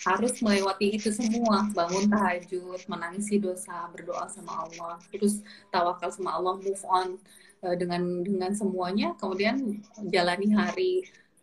harus 0.07 0.35
melewati 0.39 0.87
itu 0.99 1.11
semua. 1.11 1.67
Bangun 1.75 2.07
tahajud 2.11 2.81
menangisi 2.87 3.43
dosa 3.43 3.91
berdoa 3.91 4.31
sama 4.31 4.67
Allah 4.67 4.97
terus 5.11 5.43
tawakal 5.75 6.11
sama 6.15 6.39
Allah 6.39 6.55
move 6.59 6.85
on 6.87 7.19
uh, 7.67 7.75
dengan 7.75 8.23
dengan 8.23 8.55
semuanya. 8.55 9.15
Kemudian 9.19 9.83
jalani 10.09 10.49
hari. 10.55 10.93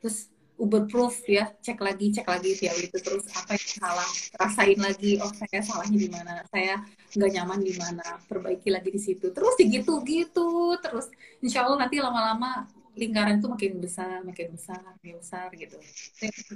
Terus 0.01 0.30
Uber 0.61 0.85
proof 0.85 1.25
ya 1.25 1.49
cek 1.49 1.81
lagi 1.81 2.13
cek 2.13 2.29
lagi 2.29 2.53
ya 2.61 2.69
itu 2.77 2.93
terus 3.01 3.25
apa 3.33 3.57
yang 3.57 3.69
salah 3.81 4.09
rasain 4.37 4.77
lagi 4.77 5.17
oh 5.17 5.33
saya 5.33 5.59
salahnya 5.65 5.97
di 5.97 6.09
mana 6.13 6.33
saya 6.53 6.85
nggak 7.17 7.31
nyaman 7.33 7.59
di 7.65 7.73
mana 7.81 8.05
perbaiki 8.29 8.69
lagi 8.69 8.93
di 8.93 9.01
situ. 9.01 9.33
Terus 9.33 9.57
gitu 9.57 10.05
gitu 10.05 10.77
terus 10.77 11.09
insya 11.41 11.65
Allah 11.65 11.89
nanti 11.89 11.97
lama-lama 11.97 12.69
lingkaran 12.93 13.41
itu 13.41 13.47
makin 13.49 13.73
besar 13.81 14.21
makin 14.21 14.53
besar 14.53 14.77
makin 14.85 15.17
besar 15.17 15.49
gitu. 15.57 15.81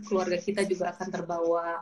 Keluarga 0.05 0.37
kita 0.37 0.61
juga 0.69 0.93
akan 0.93 1.07
terbawa 1.09 1.81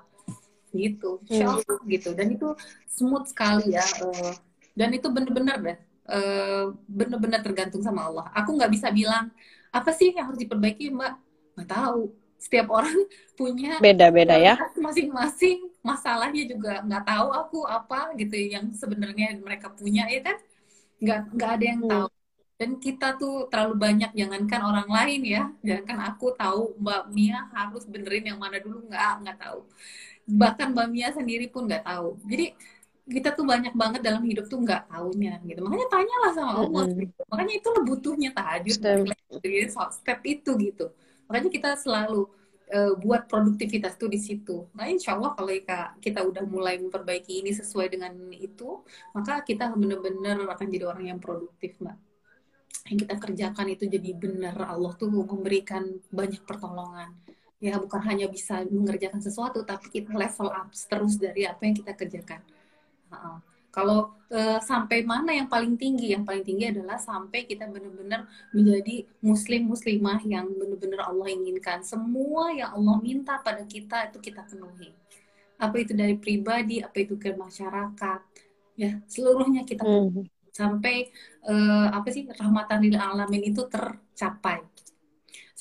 gitu. 0.72 1.20
Insya 1.28 1.46
hmm. 1.52 1.54
Allah 1.60 1.76
hmm. 1.76 1.88
gitu. 1.92 2.10
Dan 2.16 2.28
itu 2.40 2.50
smooth 2.88 3.28
sekali 3.28 3.76
ya 3.76 3.84
uh, 4.00 4.32
dan 4.80 4.96
itu 4.96 5.12
bener-bener 5.12 5.58
deh 5.60 5.78
uh, 6.08 6.72
bener-bener 6.88 7.44
tergantung 7.44 7.84
sama 7.84 8.08
Allah. 8.08 8.32
Aku 8.32 8.56
nggak 8.56 8.72
bisa 8.72 8.88
bilang 8.96 9.28
apa 9.76 9.92
sih 9.92 10.16
yang 10.16 10.32
harus 10.32 10.40
diperbaiki 10.40 10.88
mbak 10.94 11.33
nggak 11.58 11.70
tahu. 11.70 12.02
Setiap 12.42 12.68
orang 12.76 12.98
punya 13.40 13.80
beda-beda 13.80 14.36
ya. 14.36 14.56
masing-masing. 14.76 15.72
Masalahnya 15.84 16.44
juga 16.48 16.80
nggak 16.84 17.04
tahu 17.04 17.28
aku 17.32 17.60
apa 17.68 18.16
gitu 18.16 18.36
yang 18.36 18.72
sebenarnya 18.72 19.40
mereka 19.40 19.72
punya 19.72 20.08
ya 20.08 20.22
kan? 20.24 20.38
Nggak 21.00 21.20
nggak 21.36 21.52
ada 21.60 21.66
yang 21.66 21.82
hmm. 21.84 21.92
tahu. 21.92 22.10
Dan 22.54 22.72
kita 22.80 23.08
tuh 23.20 23.50
terlalu 23.52 23.76
banyak 23.76 24.12
jangankan 24.16 24.62
orang 24.64 24.88
lain 24.88 25.22
ya. 25.26 25.44
Jangankan 25.66 26.00
aku 26.14 26.32
tahu 26.38 26.62
Mbak 26.80 27.04
Mia 27.12 27.40
harus 27.52 27.84
benerin 27.90 28.30
yang 28.36 28.40
mana 28.40 28.62
dulu 28.62 28.88
nggak 28.88 29.12
nggak 29.26 29.38
tahu. 29.42 29.60
Bahkan 30.24 30.68
Mbak 30.72 30.88
Mia 30.94 31.10
sendiri 31.12 31.52
pun 31.52 31.68
nggak 31.68 31.84
tahu. 31.84 32.16
Jadi 32.30 32.56
kita 33.04 33.36
tuh 33.36 33.44
banyak 33.44 33.76
banget 33.76 34.00
dalam 34.00 34.24
hidup 34.24 34.48
tuh 34.48 34.64
nggak 34.64 34.88
taunya 34.88 35.36
gitu. 35.44 35.60
Makanya 35.60 35.88
tanyalah 35.92 36.32
sama 36.32 36.52
Allah 36.64 36.84
mm 36.88 36.92
-hmm. 36.96 37.02
gitu. 37.04 37.22
makanya 37.28 37.54
itu 37.60 37.70
butuhnya 37.84 38.30
tahajud 38.32 38.76
step 39.92 40.20
itu 40.24 40.52
gitu 40.56 40.88
makanya 41.28 41.50
kita 41.52 41.70
selalu 41.80 42.28
uh, 42.74 42.94
buat 43.00 43.30
produktivitas 43.30 43.96
tuh 44.00 44.10
di 44.10 44.20
situ. 44.22 44.70
Nah, 44.74 44.90
insya 44.90 45.18
Allah 45.18 45.38
kalau 45.38 45.52
kita 46.02 46.20
udah 46.24 46.44
mulai 46.48 46.80
memperbaiki 46.82 47.44
ini 47.46 47.52
sesuai 47.52 47.88
dengan 47.94 48.14
itu, 48.34 48.82
maka 49.14 49.46
kita 49.46 49.74
benar-benar 49.74 50.42
akan 50.48 50.68
jadi 50.70 50.86
orang 50.88 51.06
yang 51.14 51.20
produktif, 51.22 51.78
mbak. 51.80 51.98
Yang 52.90 52.98
kita 53.08 53.16
kerjakan 53.16 53.68
itu 53.72 53.84
jadi 53.88 54.12
benar. 54.18 54.56
Allah 54.60 54.92
tuh 55.00 55.08
memberikan 55.08 55.88
banyak 56.12 56.44
pertolongan. 56.44 57.16
Ya, 57.64 57.80
bukan 57.80 58.04
hanya 58.04 58.28
bisa 58.28 58.60
mengerjakan 58.68 59.24
sesuatu, 59.24 59.64
tapi 59.64 59.88
kita 59.88 60.12
level 60.12 60.52
up 60.52 60.68
terus 60.76 61.16
dari 61.16 61.48
apa 61.48 61.64
yang 61.64 61.76
kita 61.80 61.96
kerjakan. 61.96 62.44
Uh, 63.08 63.40
kalau 63.74 64.14
uh, 64.30 64.62
sampai 64.62 65.02
mana 65.02 65.34
yang 65.34 65.50
paling 65.50 65.74
tinggi? 65.74 66.14
Yang 66.14 66.30
paling 66.30 66.46
tinggi 66.46 66.70
adalah 66.70 67.02
sampai 67.02 67.50
kita 67.50 67.66
benar-benar 67.66 68.30
menjadi 68.54 69.02
muslim 69.26 69.66
muslimah 69.66 70.22
yang 70.30 70.46
benar-benar 70.54 71.10
Allah 71.10 71.34
inginkan. 71.34 71.82
Semua 71.82 72.54
yang 72.54 72.78
Allah 72.78 73.02
minta 73.02 73.42
pada 73.42 73.66
kita 73.66 74.14
itu 74.14 74.22
kita 74.22 74.46
penuhi. 74.46 74.94
Apa 75.58 75.82
itu 75.82 75.98
dari 75.98 76.14
pribadi, 76.22 76.86
apa 76.86 76.94
itu 77.02 77.18
ke 77.18 77.34
masyarakat, 77.34 78.20
ya 78.78 79.02
seluruhnya 79.10 79.66
kita 79.66 79.82
penuhi. 79.82 80.30
Hmm. 80.30 80.54
Sampai 80.54 81.10
uh, 81.50 81.90
apa 81.98 82.14
sih 82.14 82.30
rahmatan 82.30 82.78
lil 82.86 82.94
alamin 82.94 83.50
itu 83.50 83.66
tercapai 83.66 84.62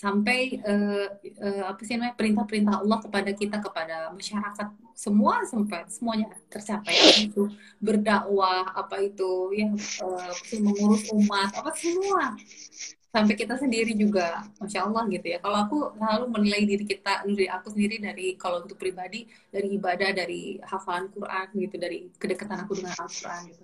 sampai 0.03 0.59
uh, 0.67 1.07
uh, 1.39 1.63
apa 1.71 1.79
sih 1.87 1.95
namanya 1.95 2.19
perintah-perintah 2.19 2.83
Allah 2.83 2.99
kepada 2.99 3.31
kita 3.31 3.63
kepada 3.63 4.11
masyarakat 4.11 4.69
semua 4.99 5.47
sampai 5.47 5.87
semuanya 5.87 6.27
tercapai. 6.51 6.91
Apa 6.91 7.19
itu 7.23 7.43
berdakwah 7.79 8.67
apa 8.75 8.99
itu 8.99 9.55
yang 9.55 9.79
uh, 10.03 10.35
mengurus 10.59 11.07
umat 11.15 11.55
apa 11.55 11.71
semua. 11.79 12.35
Sampai 13.15 13.37
kita 13.39 13.55
sendiri 13.55 13.95
juga 13.95 14.43
masya 14.59 14.91
Allah 14.91 15.07
gitu 15.07 15.27
ya. 15.31 15.39
Kalau 15.39 15.59
aku 15.71 15.79
selalu 15.95 16.25
menilai 16.35 16.63
diri 16.67 16.85
kita 16.89 17.23
dari 17.23 17.47
aku 17.47 17.71
sendiri 17.71 18.03
dari 18.03 18.27
kalau 18.35 18.67
untuk 18.67 18.83
pribadi 18.83 19.31
dari 19.55 19.79
ibadah 19.79 20.11
dari 20.11 20.59
hafalan 20.67 21.15
Quran 21.15 21.47
gitu 21.63 21.77
dari 21.79 22.11
kedekatan 22.19 22.67
aku 22.67 22.83
dengan 22.83 22.99
Al-Quran 22.99 23.41
gitu. 23.55 23.63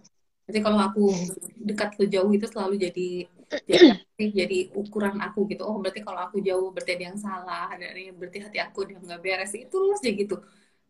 Jadi 0.49 0.59
kalau 0.63 0.79
aku 0.87 1.05
dekat 1.67 1.99
ke 1.99 2.07
jauh 2.07 2.31
itu 2.31 2.47
selalu 2.47 2.79
jadi 2.79 3.09
jadi, 3.65 4.08
jadi 4.39 4.57
ukuran 4.81 5.17
aku 5.25 5.39
gitu. 5.51 5.63
Oh 5.69 5.77
berarti 5.83 6.01
kalau 6.07 6.21
aku 6.27 6.37
jauh 6.49 6.67
berarti 6.75 6.91
ada 6.97 7.05
yang 7.11 7.19
salah, 7.27 7.63
ada 7.75 7.85
yang 8.07 8.17
berarti 8.21 8.39
hati 8.45 8.59
aku 8.67 8.79
dia 8.89 8.97
nggak 9.05 9.21
beres. 9.25 9.51
Itu 9.63 9.75
terus 9.83 9.99
aja 10.03 10.11
gitu. 10.21 10.35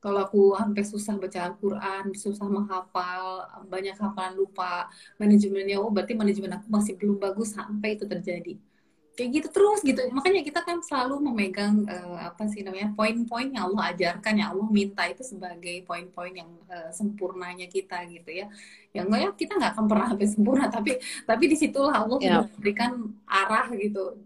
Kalau 0.03 0.19
aku 0.27 0.39
sampai 0.61 0.83
susah 0.93 1.15
baca 1.23 1.39
Al-Quran, 1.47 2.05
susah 2.25 2.47
menghafal, 2.57 3.25
banyak 3.73 3.95
hafalan 4.03 4.33
lupa, 4.41 4.65
manajemennya, 5.21 5.75
oh 5.83 5.91
berarti 5.95 6.15
manajemen 6.21 6.53
aku 6.57 6.69
masih 6.77 6.93
belum 7.01 7.17
bagus 7.25 7.49
sampai 7.59 7.89
itu 7.99 8.05
terjadi 8.13 8.51
kayak 9.19 9.31
gitu 9.35 9.49
terus 9.51 9.83
gitu. 9.83 9.99
Makanya 10.15 10.47
kita 10.47 10.63
kan 10.63 10.79
selalu 10.79 11.19
memegang 11.27 11.83
uh, 11.91 12.31
apa 12.31 12.47
sih 12.47 12.63
namanya 12.63 12.95
poin-poin 12.95 13.51
yang 13.51 13.67
Allah 13.75 13.91
ajarkan 13.91 14.35
yang 14.39 14.55
Allah 14.55 14.69
minta 14.71 15.03
itu 15.11 15.27
sebagai 15.27 15.83
poin-poin 15.83 16.31
yang 16.31 16.47
uh, 16.71 16.95
sempurnanya 16.95 17.67
kita 17.67 18.07
gitu 18.07 18.31
ya. 18.31 18.47
Yang 18.95 19.05
enggak 19.11 19.21
ya 19.27 19.31
kita 19.35 19.53
nggak 19.59 19.73
akan 19.75 19.85
pernah 19.91 20.07
sampai 20.15 20.29
sempurna 20.31 20.67
tapi 20.79 20.93
tapi 21.27 21.45
di 21.51 21.57
situlah 21.59 22.07
Allah 22.07 22.19
yeah. 22.23 22.47
memberikan 22.47 23.11
arah 23.27 23.67
gitu 23.75 24.23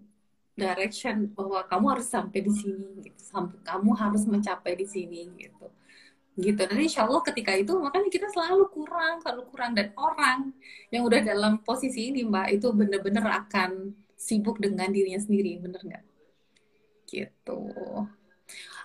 direction 0.52 1.32
bahwa 1.32 1.64
kamu 1.64 1.84
harus 1.96 2.06
sampai 2.12 2.38
di 2.44 2.52
sini 2.52 2.88
gitu. 3.00 3.16
Sampai 3.16 3.56
kamu 3.64 3.90
harus 3.96 4.22
mencapai 4.28 4.76
di 4.76 4.84
sini 4.84 5.24
gitu. 5.40 5.72
Gitu. 6.36 6.60
Dan 6.68 6.76
insya 6.76 7.08
Allah 7.08 7.24
ketika 7.24 7.56
itu 7.56 7.72
makanya 7.80 8.12
kita 8.12 8.28
selalu 8.28 8.68
kurang 8.68 9.24
selalu 9.24 9.48
kurang. 9.48 9.72
Dan 9.72 9.96
orang 9.96 10.52
yang 10.92 11.08
udah 11.08 11.24
dalam 11.24 11.64
posisi 11.64 12.12
ini 12.12 12.28
mbak 12.28 12.60
itu 12.60 12.68
bener-bener 12.76 13.24
akan 13.24 13.96
sibuk 14.22 14.62
dengan 14.62 14.86
dirinya 14.94 15.18
sendiri, 15.18 15.58
bener 15.58 15.82
nggak? 15.82 16.04
Gitu. 17.10 17.60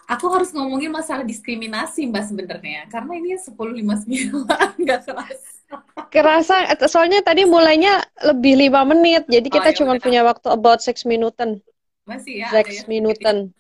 Aku 0.08 0.26
harus 0.32 0.50
ngomongin 0.56 0.90
masalah 0.90 1.22
diskriminasi 1.22 2.10
mbak 2.10 2.26
sebenarnya, 2.26 2.90
karena 2.90 3.12
ini 3.20 3.38
10.59 3.38 4.48
nggak 4.82 5.00
kerasa. 5.06 5.52
Kerasa, 6.08 6.56
soalnya 6.88 7.20
tadi 7.22 7.44
mulainya 7.44 8.02
lebih 8.24 8.56
lima 8.56 8.88
menit, 8.88 9.28
jadi 9.28 9.48
kita 9.52 9.70
oh, 9.70 9.74
ya 9.76 9.78
cuma 9.84 9.94
punya 10.00 10.22
waktu 10.24 10.48
about 10.48 10.80
six 10.80 11.04
minutan. 11.04 11.60
Masih 12.08 12.40
ya. 12.40 12.50
Six 12.56 12.82
ya. 12.82 12.84
minutan. 12.88 13.52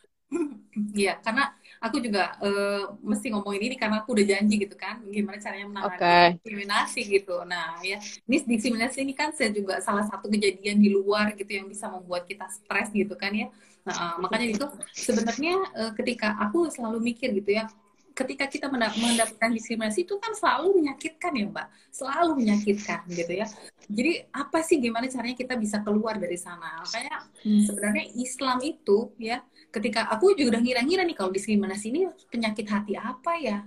Iya, 0.95 1.19
karena 1.19 1.51
aku 1.77 2.01
juga 2.01 2.35
uh, 2.41 2.97
mesti 3.01 3.29
ngomongin 3.33 3.73
ini 3.73 3.75
karena 3.77 4.01
aku 4.01 4.17
udah 4.17 4.25
janji 4.25 4.55
gitu 4.61 4.75
kan 4.77 5.01
gimana 5.07 5.37
caranya 5.37 5.65
menangani 5.69 5.97
okay. 5.97 6.27
diskriminasi 6.39 7.01
gitu. 7.05 7.35
Nah 7.45 7.79
ya 7.85 7.97
ini 8.25 8.37
diskriminasi 8.45 8.97
ini 9.05 9.13
kan 9.13 9.29
saya 9.33 9.53
juga 9.53 9.79
salah 9.81 10.05
satu 10.05 10.27
kejadian 10.29 10.81
di 10.81 10.89
luar 10.89 11.33
gitu 11.37 11.49
yang 11.49 11.69
bisa 11.69 11.87
membuat 11.89 12.25
kita 12.25 12.49
stres 12.49 12.89
gitu 12.93 13.13
kan 13.13 13.31
ya. 13.33 13.47
Nah 13.85 13.95
uh, 13.95 14.15
makanya 14.19 14.47
itu 14.57 14.65
sebenarnya 14.93 15.55
uh, 15.77 15.91
ketika 15.95 16.35
aku 16.41 16.67
selalu 16.73 17.13
mikir 17.13 17.31
gitu 17.33 17.57
ya 17.57 17.69
ketika 18.17 18.49
kita 18.49 18.65
mendapatkan 18.73 19.53
diskriminasi 19.53 20.01
itu 20.01 20.17
kan 20.17 20.33
selalu 20.33 20.81
menyakitkan 20.81 21.31
ya 21.37 21.45
mbak. 21.53 21.67
Selalu 21.93 22.41
menyakitkan 22.41 23.05
gitu 23.13 23.29
ya. 23.29 23.45
Jadi 23.85 24.25
apa 24.33 24.65
sih 24.65 24.81
gimana 24.81 25.05
caranya 25.05 25.37
kita 25.37 25.53
bisa 25.53 25.85
keluar 25.85 26.17
dari 26.17 26.33
sana? 26.33 26.81
Makanya 26.81 27.29
hmm. 27.45 27.63
sebenarnya 27.69 28.05
Islam 28.17 28.57
itu 28.65 29.13
ya 29.21 29.45
ketika 29.77 30.09
aku 30.09 30.33
juga 30.33 30.57
udah 30.57 30.61
ngira-ngira 30.65 31.05
nih 31.05 31.15
kalau 31.15 31.29
diskriminasi 31.29 31.93
ini 31.93 32.09
penyakit 32.33 32.65
hati 32.65 32.93
apa 32.97 33.33
ya 33.37 33.57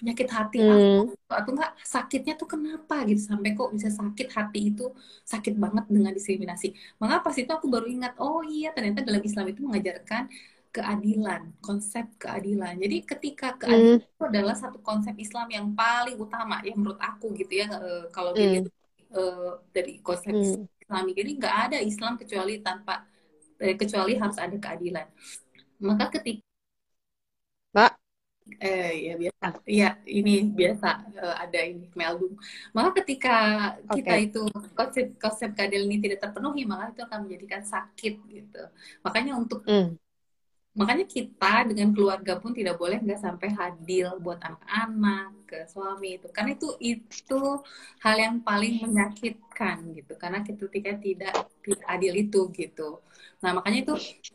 penyakit 0.00 0.28
hati 0.32 0.58
hmm. 0.64 1.12
apa 1.28 1.34
atau 1.44 1.50
enggak 1.52 1.72
sakitnya 1.84 2.34
tuh 2.34 2.48
kenapa 2.48 3.04
gitu 3.04 3.20
sampai 3.20 3.52
kok 3.52 3.70
bisa 3.70 3.92
sakit 3.92 4.28
hati 4.32 4.60
itu 4.72 4.88
sakit 5.28 5.54
banget 5.60 5.84
dengan 5.92 6.12
diskriminasi 6.16 6.72
maka 6.96 7.20
pas 7.20 7.36
itu 7.36 7.52
aku 7.52 7.68
baru 7.68 7.86
ingat 7.86 8.16
oh 8.16 8.40
iya 8.40 8.72
ternyata 8.72 9.04
dalam 9.04 9.20
Islam 9.20 9.46
itu 9.52 9.60
mengajarkan 9.60 10.32
keadilan, 10.70 11.50
konsep 11.58 12.06
keadilan. 12.14 12.78
Jadi 12.78 13.02
ketika 13.02 13.58
keadilan 13.58 13.98
mm. 13.98 14.06
itu 14.06 14.22
adalah 14.22 14.54
satu 14.54 14.78
konsep 14.78 15.18
Islam 15.18 15.50
yang 15.50 15.66
paling 15.74 16.14
utama 16.14 16.62
ya 16.62 16.74
menurut 16.78 16.98
aku 17.02 17.34
gitu 17.34 17.58
ya 17.58 17.66
uh, 17.74 18.06
kalau 18.14 18.30
mm. 18.38 18.70
uh, 19.10 19.58
dari 19.74 19.98
konsep 19.98 20.30
mm. 20.30 20.42
Islam. 20.46 21.04
Jadi 21.10 21.30
nggak 21.42 21.56
ada 21.70 21.78
Islam 21.82 22.14
kecuali 22.14 22.62
tanpa 22.62 23.02
eh, 23.58 23.74
kecuali 23.74 24.14
harus 24.14 24.38
ada 24.38 24.54
keadilan. 24.54 25.06
Maka 25.80 26.04
ketika 26.20 26.44
Mbak 27.74 27.92
eh 28.58 28.90
ya 29.06 29.14
biasa. 29.14 29.46
Ya 29.62 29.88
ini 30.02 30.50
biasa 30.50 30.88
uh, 31.22 31.36
ada 31.38 31.60
ini 31.62 31.86
meldung 31.94 32.34
maka 32.74 32.98
ketika 33.02 33.36
okay. 33.86 34.02
kita 34.02 34.14
itu 34.26 34.42
konsep 34.74 35.06
konsep 35.22 35.50
keadilan 35.54 35.86
ini 35.86 35.98
tidak 36.02 36.18
terpenuhi 36.26 36.66
maka 36.66 36.90
itu 36.90 37.02
akan 37.06 37.18
menjadikan 37.26 37.62
sakit 37.62 38.14
gitu. 38.26 38.62
Makanya 39.06 39.38
untuk 39.38 39.62
mm 39.66 39.94
makanya 40.70 41.02
kita 41.02 41.66
dengan 41.66 41.90
keluarga 41.90 42.38
pun 42.38 42.54
tidak 42.54 42.78
boleh 42.78 43.02
nggak 43.02 43.18
sampai 43.18 43.50
hadil 43.58 44.22
buat 44.22 44.38
anak-anak 44.38 45.50
ke 45.50 45.58
suami 45.66 46.14
itu. 46.14 46.30
Karena 46.30 46.54
itu 46.54 46.78
itu 46.78 47.40
hal 48.06 48.16
yang 48.16 48.36
paling 48.38 48.78
menyakitkan 48.86 49.76
gitu. 49.98 50.14
Karena 50.14 50.46
ketika 50.46 50.94
tidak 50.94 51.34
tidak 51.66 51.86
adil 51.90 52.14
itu 52.14 52.40
gitu 52.54 53.02
Nah, 53.40 53.56
makanya 53.56 53.88
itu 53.88 53.94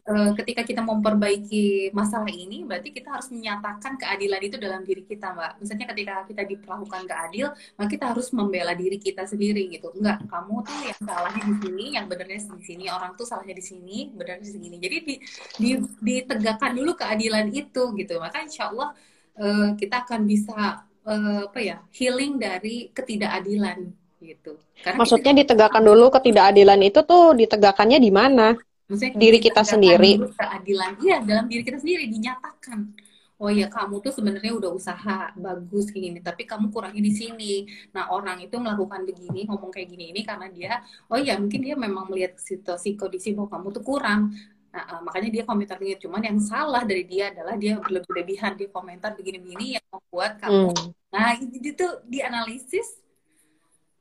uh, 0.09 0.33
ketika 0.33 0.65
kita 0.65 0.81
memperbaiki 0.81 1.93
masalah 1.93 2.29
ini, 2.33 2.65
berarti 2.65 2.89
kita 2.89 3.13
harus 3.13 3.29
menyatakan 3.29 4.01
keadilan 4.01 4.41
itu 4.41 4.57
dalam 4.57 4.81
diri 4.81 5.05
kita, 5.05 5.29
Mbak. 5.29 5.51
Misalnya 5.61 5.85
ketika 5.93 6.13
kita 6.25 6.41
diperlakukan 6.41 6.99
gak 7.05 7.19
adil, 7.29 7.47
maka 7.77 7.89
kita 7.93 8.05
harus 8.09 8.33
membela 8.33 8.73
diri 8.73 8.97
kita 8.97 9.29
sendiri 9.29 9.69
gitu. 9.69 9.93
Enggak, 9.93 10.25
kamu 10.25 10.55
tuh 10.65 10.79
yang 10.89 10.99
salahnya 11.05 11.43
di 11.45 11.55
sini, 11.61 11.85
yang 11.93 12.05
benernya 12.09 12.39
di 12.41 12.65
sini, 12.65 12.85
orang 12.89 13.13
tuh 13.13 13.29
salahnya 13.29 13.53
di 13.53 13.61
sini, 13.61 14.09
benernya 14.09 14.41
di 14.41 14.51
sini. 14.57 14.75
Jadi 14.81 14.97
di, 15.05 15.15
di, 15.61 15.69
ditegakkan 16.01 16.73
dulu 16.73 16.97
keadilan 16.97 17.45
itu 17.53 17.93
gitu. 17.93 18.13
Maka 18.17 18.41
insya 18.41 18.73
Allah 18.73 18.89
uh, 19.37 19.69
kita 19.77 20.01
akan 20.01 20.25
bisa 20.25 20.81
uh, 21.05 21.45
apa 21.45 21.59
ya 21.61 21.77
healing 21.93 22.41
dari 22.41 22.89
ketidakadilan 22.89 23.85
gitu. 24.17 24.57
Karena 24.81 24.97
Maksudnya 24.97 25.31
kita, 25.37 25.39
ditegakkan 25.45 25.83
dulu 25.85 26.09
ketidakadilan 26.09 26.81
itu 26.81 26.99
tuh 27.05 27.37
ditegakkannya 27.37 28.01
di 28.01 28.09
mana? 28.09 28.57
Maksudnya 28.85 29.17
diri 29.17 29.39
kita 29.41 29.61
sendiri. 29.65 30.11
Keadilan, 30.37 30.91
iya 31.01 31.17
dalam 31.25 31.49
diri 31.49 31.65
kita 31.65 31.81
sendiri 31.81 32.05
dinyatakan. 32.05 32.93
Oh 33.35 33.51
ya 33.51 33.67
kamu 33.67 33.99
tuh 33.99 34.15
sebenarnya 34.15 34.55
udah 34.55 34.71
usaha 34.71 35.35
bagus 35.35 35.91
kayak 35.91 36.03
gini, 36.07 36.19
tapi 36.23 36.47
kamu 36.47 36.71
kurangi 36.71 37.03
di 37.03 37.11
sini. 37.11 37.53
Nah 37.91 38.07
orang 38.13 38.39
itu 38.39 38.55
melakukan 38.55 39.03
begini, 39.03 39.43
ngomong 39.43 39.75
kayak 39.75 39.91
gini 39.91 40.15
ini 40.15 40.21
karena 40.23 40.47
dia, 40.47 40.79
oh 41.11 41.19
ya 41.19 41.35
mungkin 41.35 41.59
dia 41.59 41.75
memang 41.75 42.07
melihat 42.07 42.39
situasi 42.39 42.95
kondisi 42.95 43.35
bahwa 43.35 43.51
kamu 43.51 43.67
tuh 43.75 43.83
kurang. 43.83 44.31
Nah, 44.71 44.83
uh, 44.91 45.01
makanya 45.03 45.29
dia 45.35 45.43
komentar 45.43 45.75
begini. 45.75 45.99
Cuman 45.99 46.21
yang 46.23 46.39
salah 46.39 46.83
dari 46.87 47.03
dia 47.03 47.31
adalah 47.31 47.59
dia 47.59 47.75
berlebihan 47.79 48.55
dia 48.55 48.71
komentar 48.71 49.15
begini-begini 49.19 49.79
yang 49.79 49.85
membuat 49.91 50.39
kamu. 50.39 50.71
Hmm. 50.71 50.87
Nah 51.11 51.35
itu 51.39 51.87
dianalisis 52.07 53.03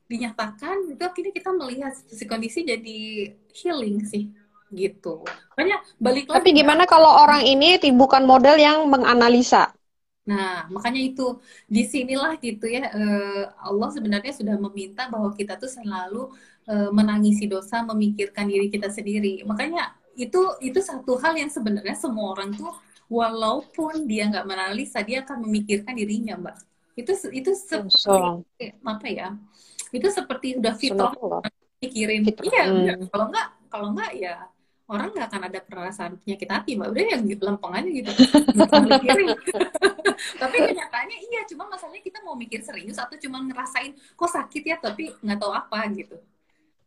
dinyatakan 0.05 0.93
itu 0.93 1.01
akhirnya 1.01 1.33
kita 1.33 1.49
melihat 1.49 1.93
si 1.97 2.23
kondisi 2.29 2.61
jadi 2.61 3.33
healing 3.57 4.05
sih 4.05 4.29
gitu. 4.75 5.23
Makanya 5.55 5.81
balik 5.97 6.27
lagi. 6.27 6.37
Tapi 6.43 6.49
gimana 6.51 6.83
kalau 6.83 7.09
orang 7.23 7.47
ini 7.47 7.79
bukan 7.95 8.27
model 8.27 8.59
yang 8.59 8.85
menganalisa? 8.91 9.71
Nah, 10.25 10.65
makanya 10.73 11.01
itu 11.05 11.37
di 11.69 11.85
sinilah 11.85 12.41
gitu 12.41 12.65
ya 12.65 12.89
uh, 12.89 13.43
Allah 13.61 13.89
sebenarnya 13.93 14.33
sudah 14.33 14.57
meminta 14.57 15.05
bahwa 15.05 15.29
kita 15.37 15.53
tuh 15.55 15.69
selalu 15.69 16.33
uh, 16.65 16.89
menangisi 16.89 17.45
dosa, 17.45 17.85
memikirkan 17.85 18.49
diri 18.49 18.73
kita 18.73 18.89
sendiri. 18.89 19.45
Makanya 19.45 19.93
itu 20.17 20.41
itu 20.65 20.81
satu 20.81 21.21
hal 21.21 21.37
yang 21.37 21.53
sebenarnya 21.53 21.93
semua 21.93 22.33
orang 22.33 22.57
tuh 22.57 22.73
walaupun 23.05 24.09
dia 24.09 24.25
nggak 24.25 24.49
menganalisa, 24.49 25.05
dia 25.05 25.21
akan 25.21 25.45
memikirkan 25.45 25.93
dirinya, 25.93 26.33
Mbak. 26.41 26.57
Itu 26.97 27.11
itu 27.29 27.51
seperti 27.53 28.73
apa 28.81 29.05
ya? 29.05 29.29
Itu 29.93 30.09
seperti 30.09 30.57
udah 30.57 30.73
fitrah 30.73 31.13
mikirin. 31.85 32.25
Iya, 32.41 32.63
hmm. 32.65 33.13
kalau 33.13 33.29
nggak 33.29 33.47
kalau 33.69 33.87
nggak 33.93 34.11
ya 34.17 34.35
orang 34.85 35.09
nggak 35.13 35.27
akan 35.33 35.43
ada 35.49 35.59
perasaan 35.65 36.11
penyakit 36.21 36.49
hati 36.49 36.71
mbak. 36.77 36.89
Udah 36.93 37.03
yang 37.17 37.23
lempeng 37.25 37.73
aja 37.73 37.89
gitu. 37.89 38.11
Tapi 40.41 40.55
kenyataannya 40.61 41.17
iya 41.25 41.41
cuma 41.49 41.65
masalahnya 41.67 42.03
kita 42.05 42.21
mau 42.21 42.37
mikir 42.37 42.61
serius 42.61 43.01
atau 43.01 43.17
cuma 43.17 43.41
ngerasain 43.41 43.97
kok 43.97 44.31
sakit 44.31 44.63
ya 44.63 44.77
tapi 44.77 45.11
nggak 45.21 45.39
tahu 45.41 45.51
apa 45.51 45.79
gitu. 45.93 46.17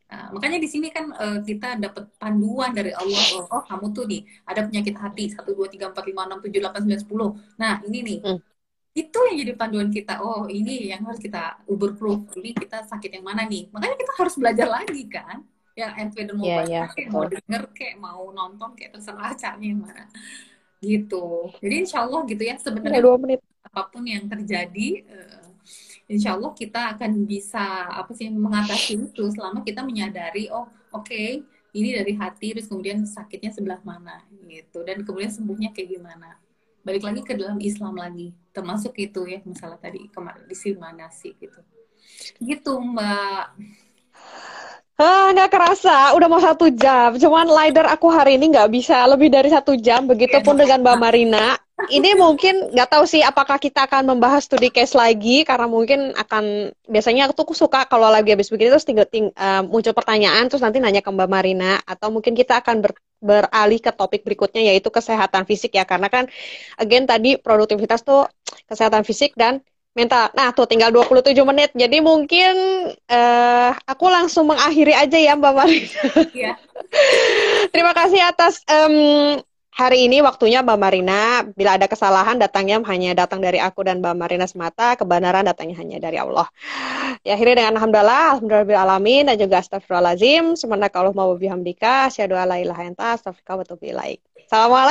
Nah, 0.09 0.33
makanya 0.33 0.57
di 0.57 0.69
sini 0.73 0.89
kan 0.89 1.13
uh, 1.13 1.45
kita 1.45 1.77
dapat 1.77 2.09
panduan 2.17 2.73
dari 2.73 2.97
Allah 2.97 3.25
oh, 3.37 3.61
oh 3.61 3.63
kamu 3.69 3.93
tuh 3.93 4.09
nih 4.09 4.25
ada 4.49 4.65
penyakit 4.65 4.97
hati 4.97 5.29
satu 5.29 5.53
dua 5.53 5.69
tiga 5.69 5.93
empat 5.93 6.09
lima 6.09 6.25
enam 6.25 6.41
tujuh 6.41 6.65
delapan 6.65 6.81
sembilan 6.87 7.03
sepuluh. 7.03 7.31
Nah 7.61 7.83
ini 7.85 8.01
nih. 8.05 8.21
Hmm. 8.25 8.41
itu 8.99 9.15
yang 9.31 9.37
jadi 9.47 9.53
panduan 9.55 9.95
kita. 9.95 10.19
Oh 10.19 10.51
ini 10.51 10.91
yang 10.91 11.07
harus 11.07 11.23
kita 11.23 11.63
uber 11.71 11.95
proof. 11.95 12.35
Ini 12.35 12.51
kita 12.51 12.83
sakit 12.83 13.21
yang 13.21 13.23
mana 13.31 13.47
nih? 13.47 13.71
Makanya 13.71 13.95
kita 13.95 14.13
harus 14.19 14.35
belajar 14.35 14.67
lagi 14.67 15.07
kan 15.07 15.39
ya 15.79 15.95
and 15.95 16.11
whether 16.19 16.35
mau 16.35 16.43
yeah, 16.43 16.59
baca 16.67 16.75
yeah, 16.75 16.87
kayak 16.91 17.09
mau 17.15 17.23
denger 17.31 17.63
kayak 17.71 17.97
mau 18.03 18.23
nonton 18.35 18.71
kayak 18.75 18.99
terserah 18.99 19.31
caranya 19.39 19.67
yang 19.71 19.81
mana 19.87 20.05
gitu. 20.79 21.51
Jadi 21.59 21.75
insya 21.87 22.07
Allah 22.07 22.21
gitu 22.27 22.43
ya 22.43 22.55
sebenarnya 22.59 23.03
dua 23.03 23.19
menit. 23.19 23.39
apa 23.69 23.91
pun 23.93 24.03
yang 24.07 24.25
terjadi 24.27 25.05
uh, 25.07 25.47
insya 26.09 26.35
Allah 26.35 26.55
kita 26.57 26.97
akan 26.97 27.29
bisa 27.29 27.87
apa 27.91 28.11
sih 28.17 28.31
mengatasi 28.33 29.13
itu 29.13 29.29
selama 29.35 29.61
kita 29.61 29.85
menyadari 29.85 30.49
oh 30.49 30.67
oke 30.95 31.05
okay, 31.05 31.45
ini 31.77 31.93
dari 31.93 32.17
hati 32.17 32.57
terus 32.57 32.67
kemudian 32.67 33.05
sakitnya 33.07 33.55
sebelah 33.55 33.79
mana 33.87 34.23
gitu. 34.51 34.83
Dan 34.83 35.07
kemudian 35.07 35.31
sembuhnya 35.31 35.71
kayak 35.71 35.95
gimana. 35.95 36.39
Balik 36.83 37.05
lagi 37.05 37.21
ke 37.23 37.37
dalam 37.39 37.59
Islam 37.63 37.95
lagi 37.95 38.35
termasuk 38.51 38.97
itu 38.99 39.29
ya 39.31 39.39
masalah 39.47 39.79
tadi 39.79 40.11
kemarin 40.11 40.43
disimulasi 40.49 41.39
gitu. 41.39 41.61
Gitu 42.41 42.73
mbak 42.73 43.53
Ah, 44.99 45.31
nggak 45.31 45.55
kerasa, 45.55 46.11
udah 46.19 46.27
mau 46.27 46.43
satu 46.43 46.75
jam. 46.75 47.15
Cuman 47.15 47.47
lider 47.47 47.87
aku 47.87 48.11
hari 48.11 48.35
ini 48.35 48.51
nggak 48.51 48.67
bisa 48.67 49.07
lebih 49.07 49.31
dari 49.31 49.47
satu 49.47 49.79
jam. 49.79 50.11
Begitupun 50.11 50.59
dengan 50.59 50.83
Mbak 50.83 50.99
Marina. 50.99 51.55
Ini 51.87 52.19
mungkin 52.19 52.75
nggak 52.75 52.91
tahu 52.91 53.07
sih 53.07 53.23
apakah 53.23 53.63
kita 53.63 53.87
akan 53.87 54.11
membahas 54.11 54.51
studi 54.51 54.75
case 54.75 54.99
lagi 54.99 55.47
karena 55.47 55.71
mungkin 55.71 56.11
akan 56.19 56.75
biasanya 56.91 57.31
aku 57.31 57.47
tuh 57.47 57.55
suka 57.55 57.87
kalau 57.87 58.11
lagi 58.11 58.35
habis 58.35 58.51
begini 58.51 58.75
terus 58.75 58.83
tinggal 58.83 59.07
ting, 59.07 59.31
uh, 59.39 59.63
muncul 59.63 59.95
pertanyaan 59.95 60.51
terus 60.51 60.67
nanti 60.67 60.83
nanya 60.83 60.99
ke 60.99 61.11
Mbak 61.15 61.31
Marina 61.31 61.79
atau 61.87 62.11
mungkin 62.11 62.35
kita 62.35 62.59
akan 62.59 62.83
ber, 62.83 62.99
beralih 63.23 63.79
ke 63.79 63.95
topik 63.95 64.27
berikutnya 64.27 64.67
yaitu 64.75 64.91
kesehatan 64.91 65.47
fisik 65.47 65.79
ya 65.79 65.87
karena 65.87 66.11
kan 66.11 66.27
again 66.83 67.07
tadi 67.07 67.39
produktivitas 67.39 68.03
tuh 68.03 68.27
kesehatan 68.67 69.07
fisik 69.07 69.39
dan 69.39 69.63
mental. 69.99 70.31
Nah, 70.39 70.55
tuh 70.55 70.71
tinggal 70.71 70.95
27 70.95 71.35
menit. 71.43 71.75
Jadi 71.75 71.99
mungkin 71.99 72.55
uh, 73.11 73.71
aku 73.83 74.07
langsung 74.07 74.47
mengakhiri 74.47 74.95
aja 74.95 75.19
ya 75.19 75.35
Mbak 75.35 75.55
Marina. 75.59 76.03
Iya. 76.31 76.55
Terima 77.75 77.91
kasih 77.91 78.23
atas 78.23 78.63
um, 78.71 79.43
hari 79.75 80.07
ini 80.07 80.23
waktunya 80.23 80.63
Mbak 80.63 80.79
Marina. 80.79 81.43
Bila 81.59 81.75
ada 81.75 81.91
kesalahan 81.91 82.39
datangnya 82.39 82.79
hanya 82.87 83.19
datang 83.19 83.43
dari 83.43 83.59
aku 83.59 83.83
dan 83.83 83.99
Mbak 83.99 84.15
Marina 84.15 84.47
semata, 84.47 84.95
kebenaran 84.95 85.43
datangnya 85.43 85.75
hanya 85.83 85.99
dari 85.99 86.23
Allah. 86.23 86.47
Ya 87.27 87.35
akhirnya 87.35 87.67
dengan 87.67 87.83
alhamdulillah, 87.83 88.39
alhamdulillah 88.39 88.83
alamin 88.87 89.27
dan 89.27 89.37
juga 89.39 89.59
astagfirullahalazim. 89.59 90.55
Semoga 90.55 90.87
kalau 90.87 91.11
mau 91.11 91.35
bihamdika, 91.35 92.15
syahadu 92.15 92.39
ala 92.39 92.63
ilaha 92.63 92.87
enta, 92.87 93.19
astagfirullah 93.19 93.67
wa 93.67 94.15
Assalamualaikum. 94.49 94.87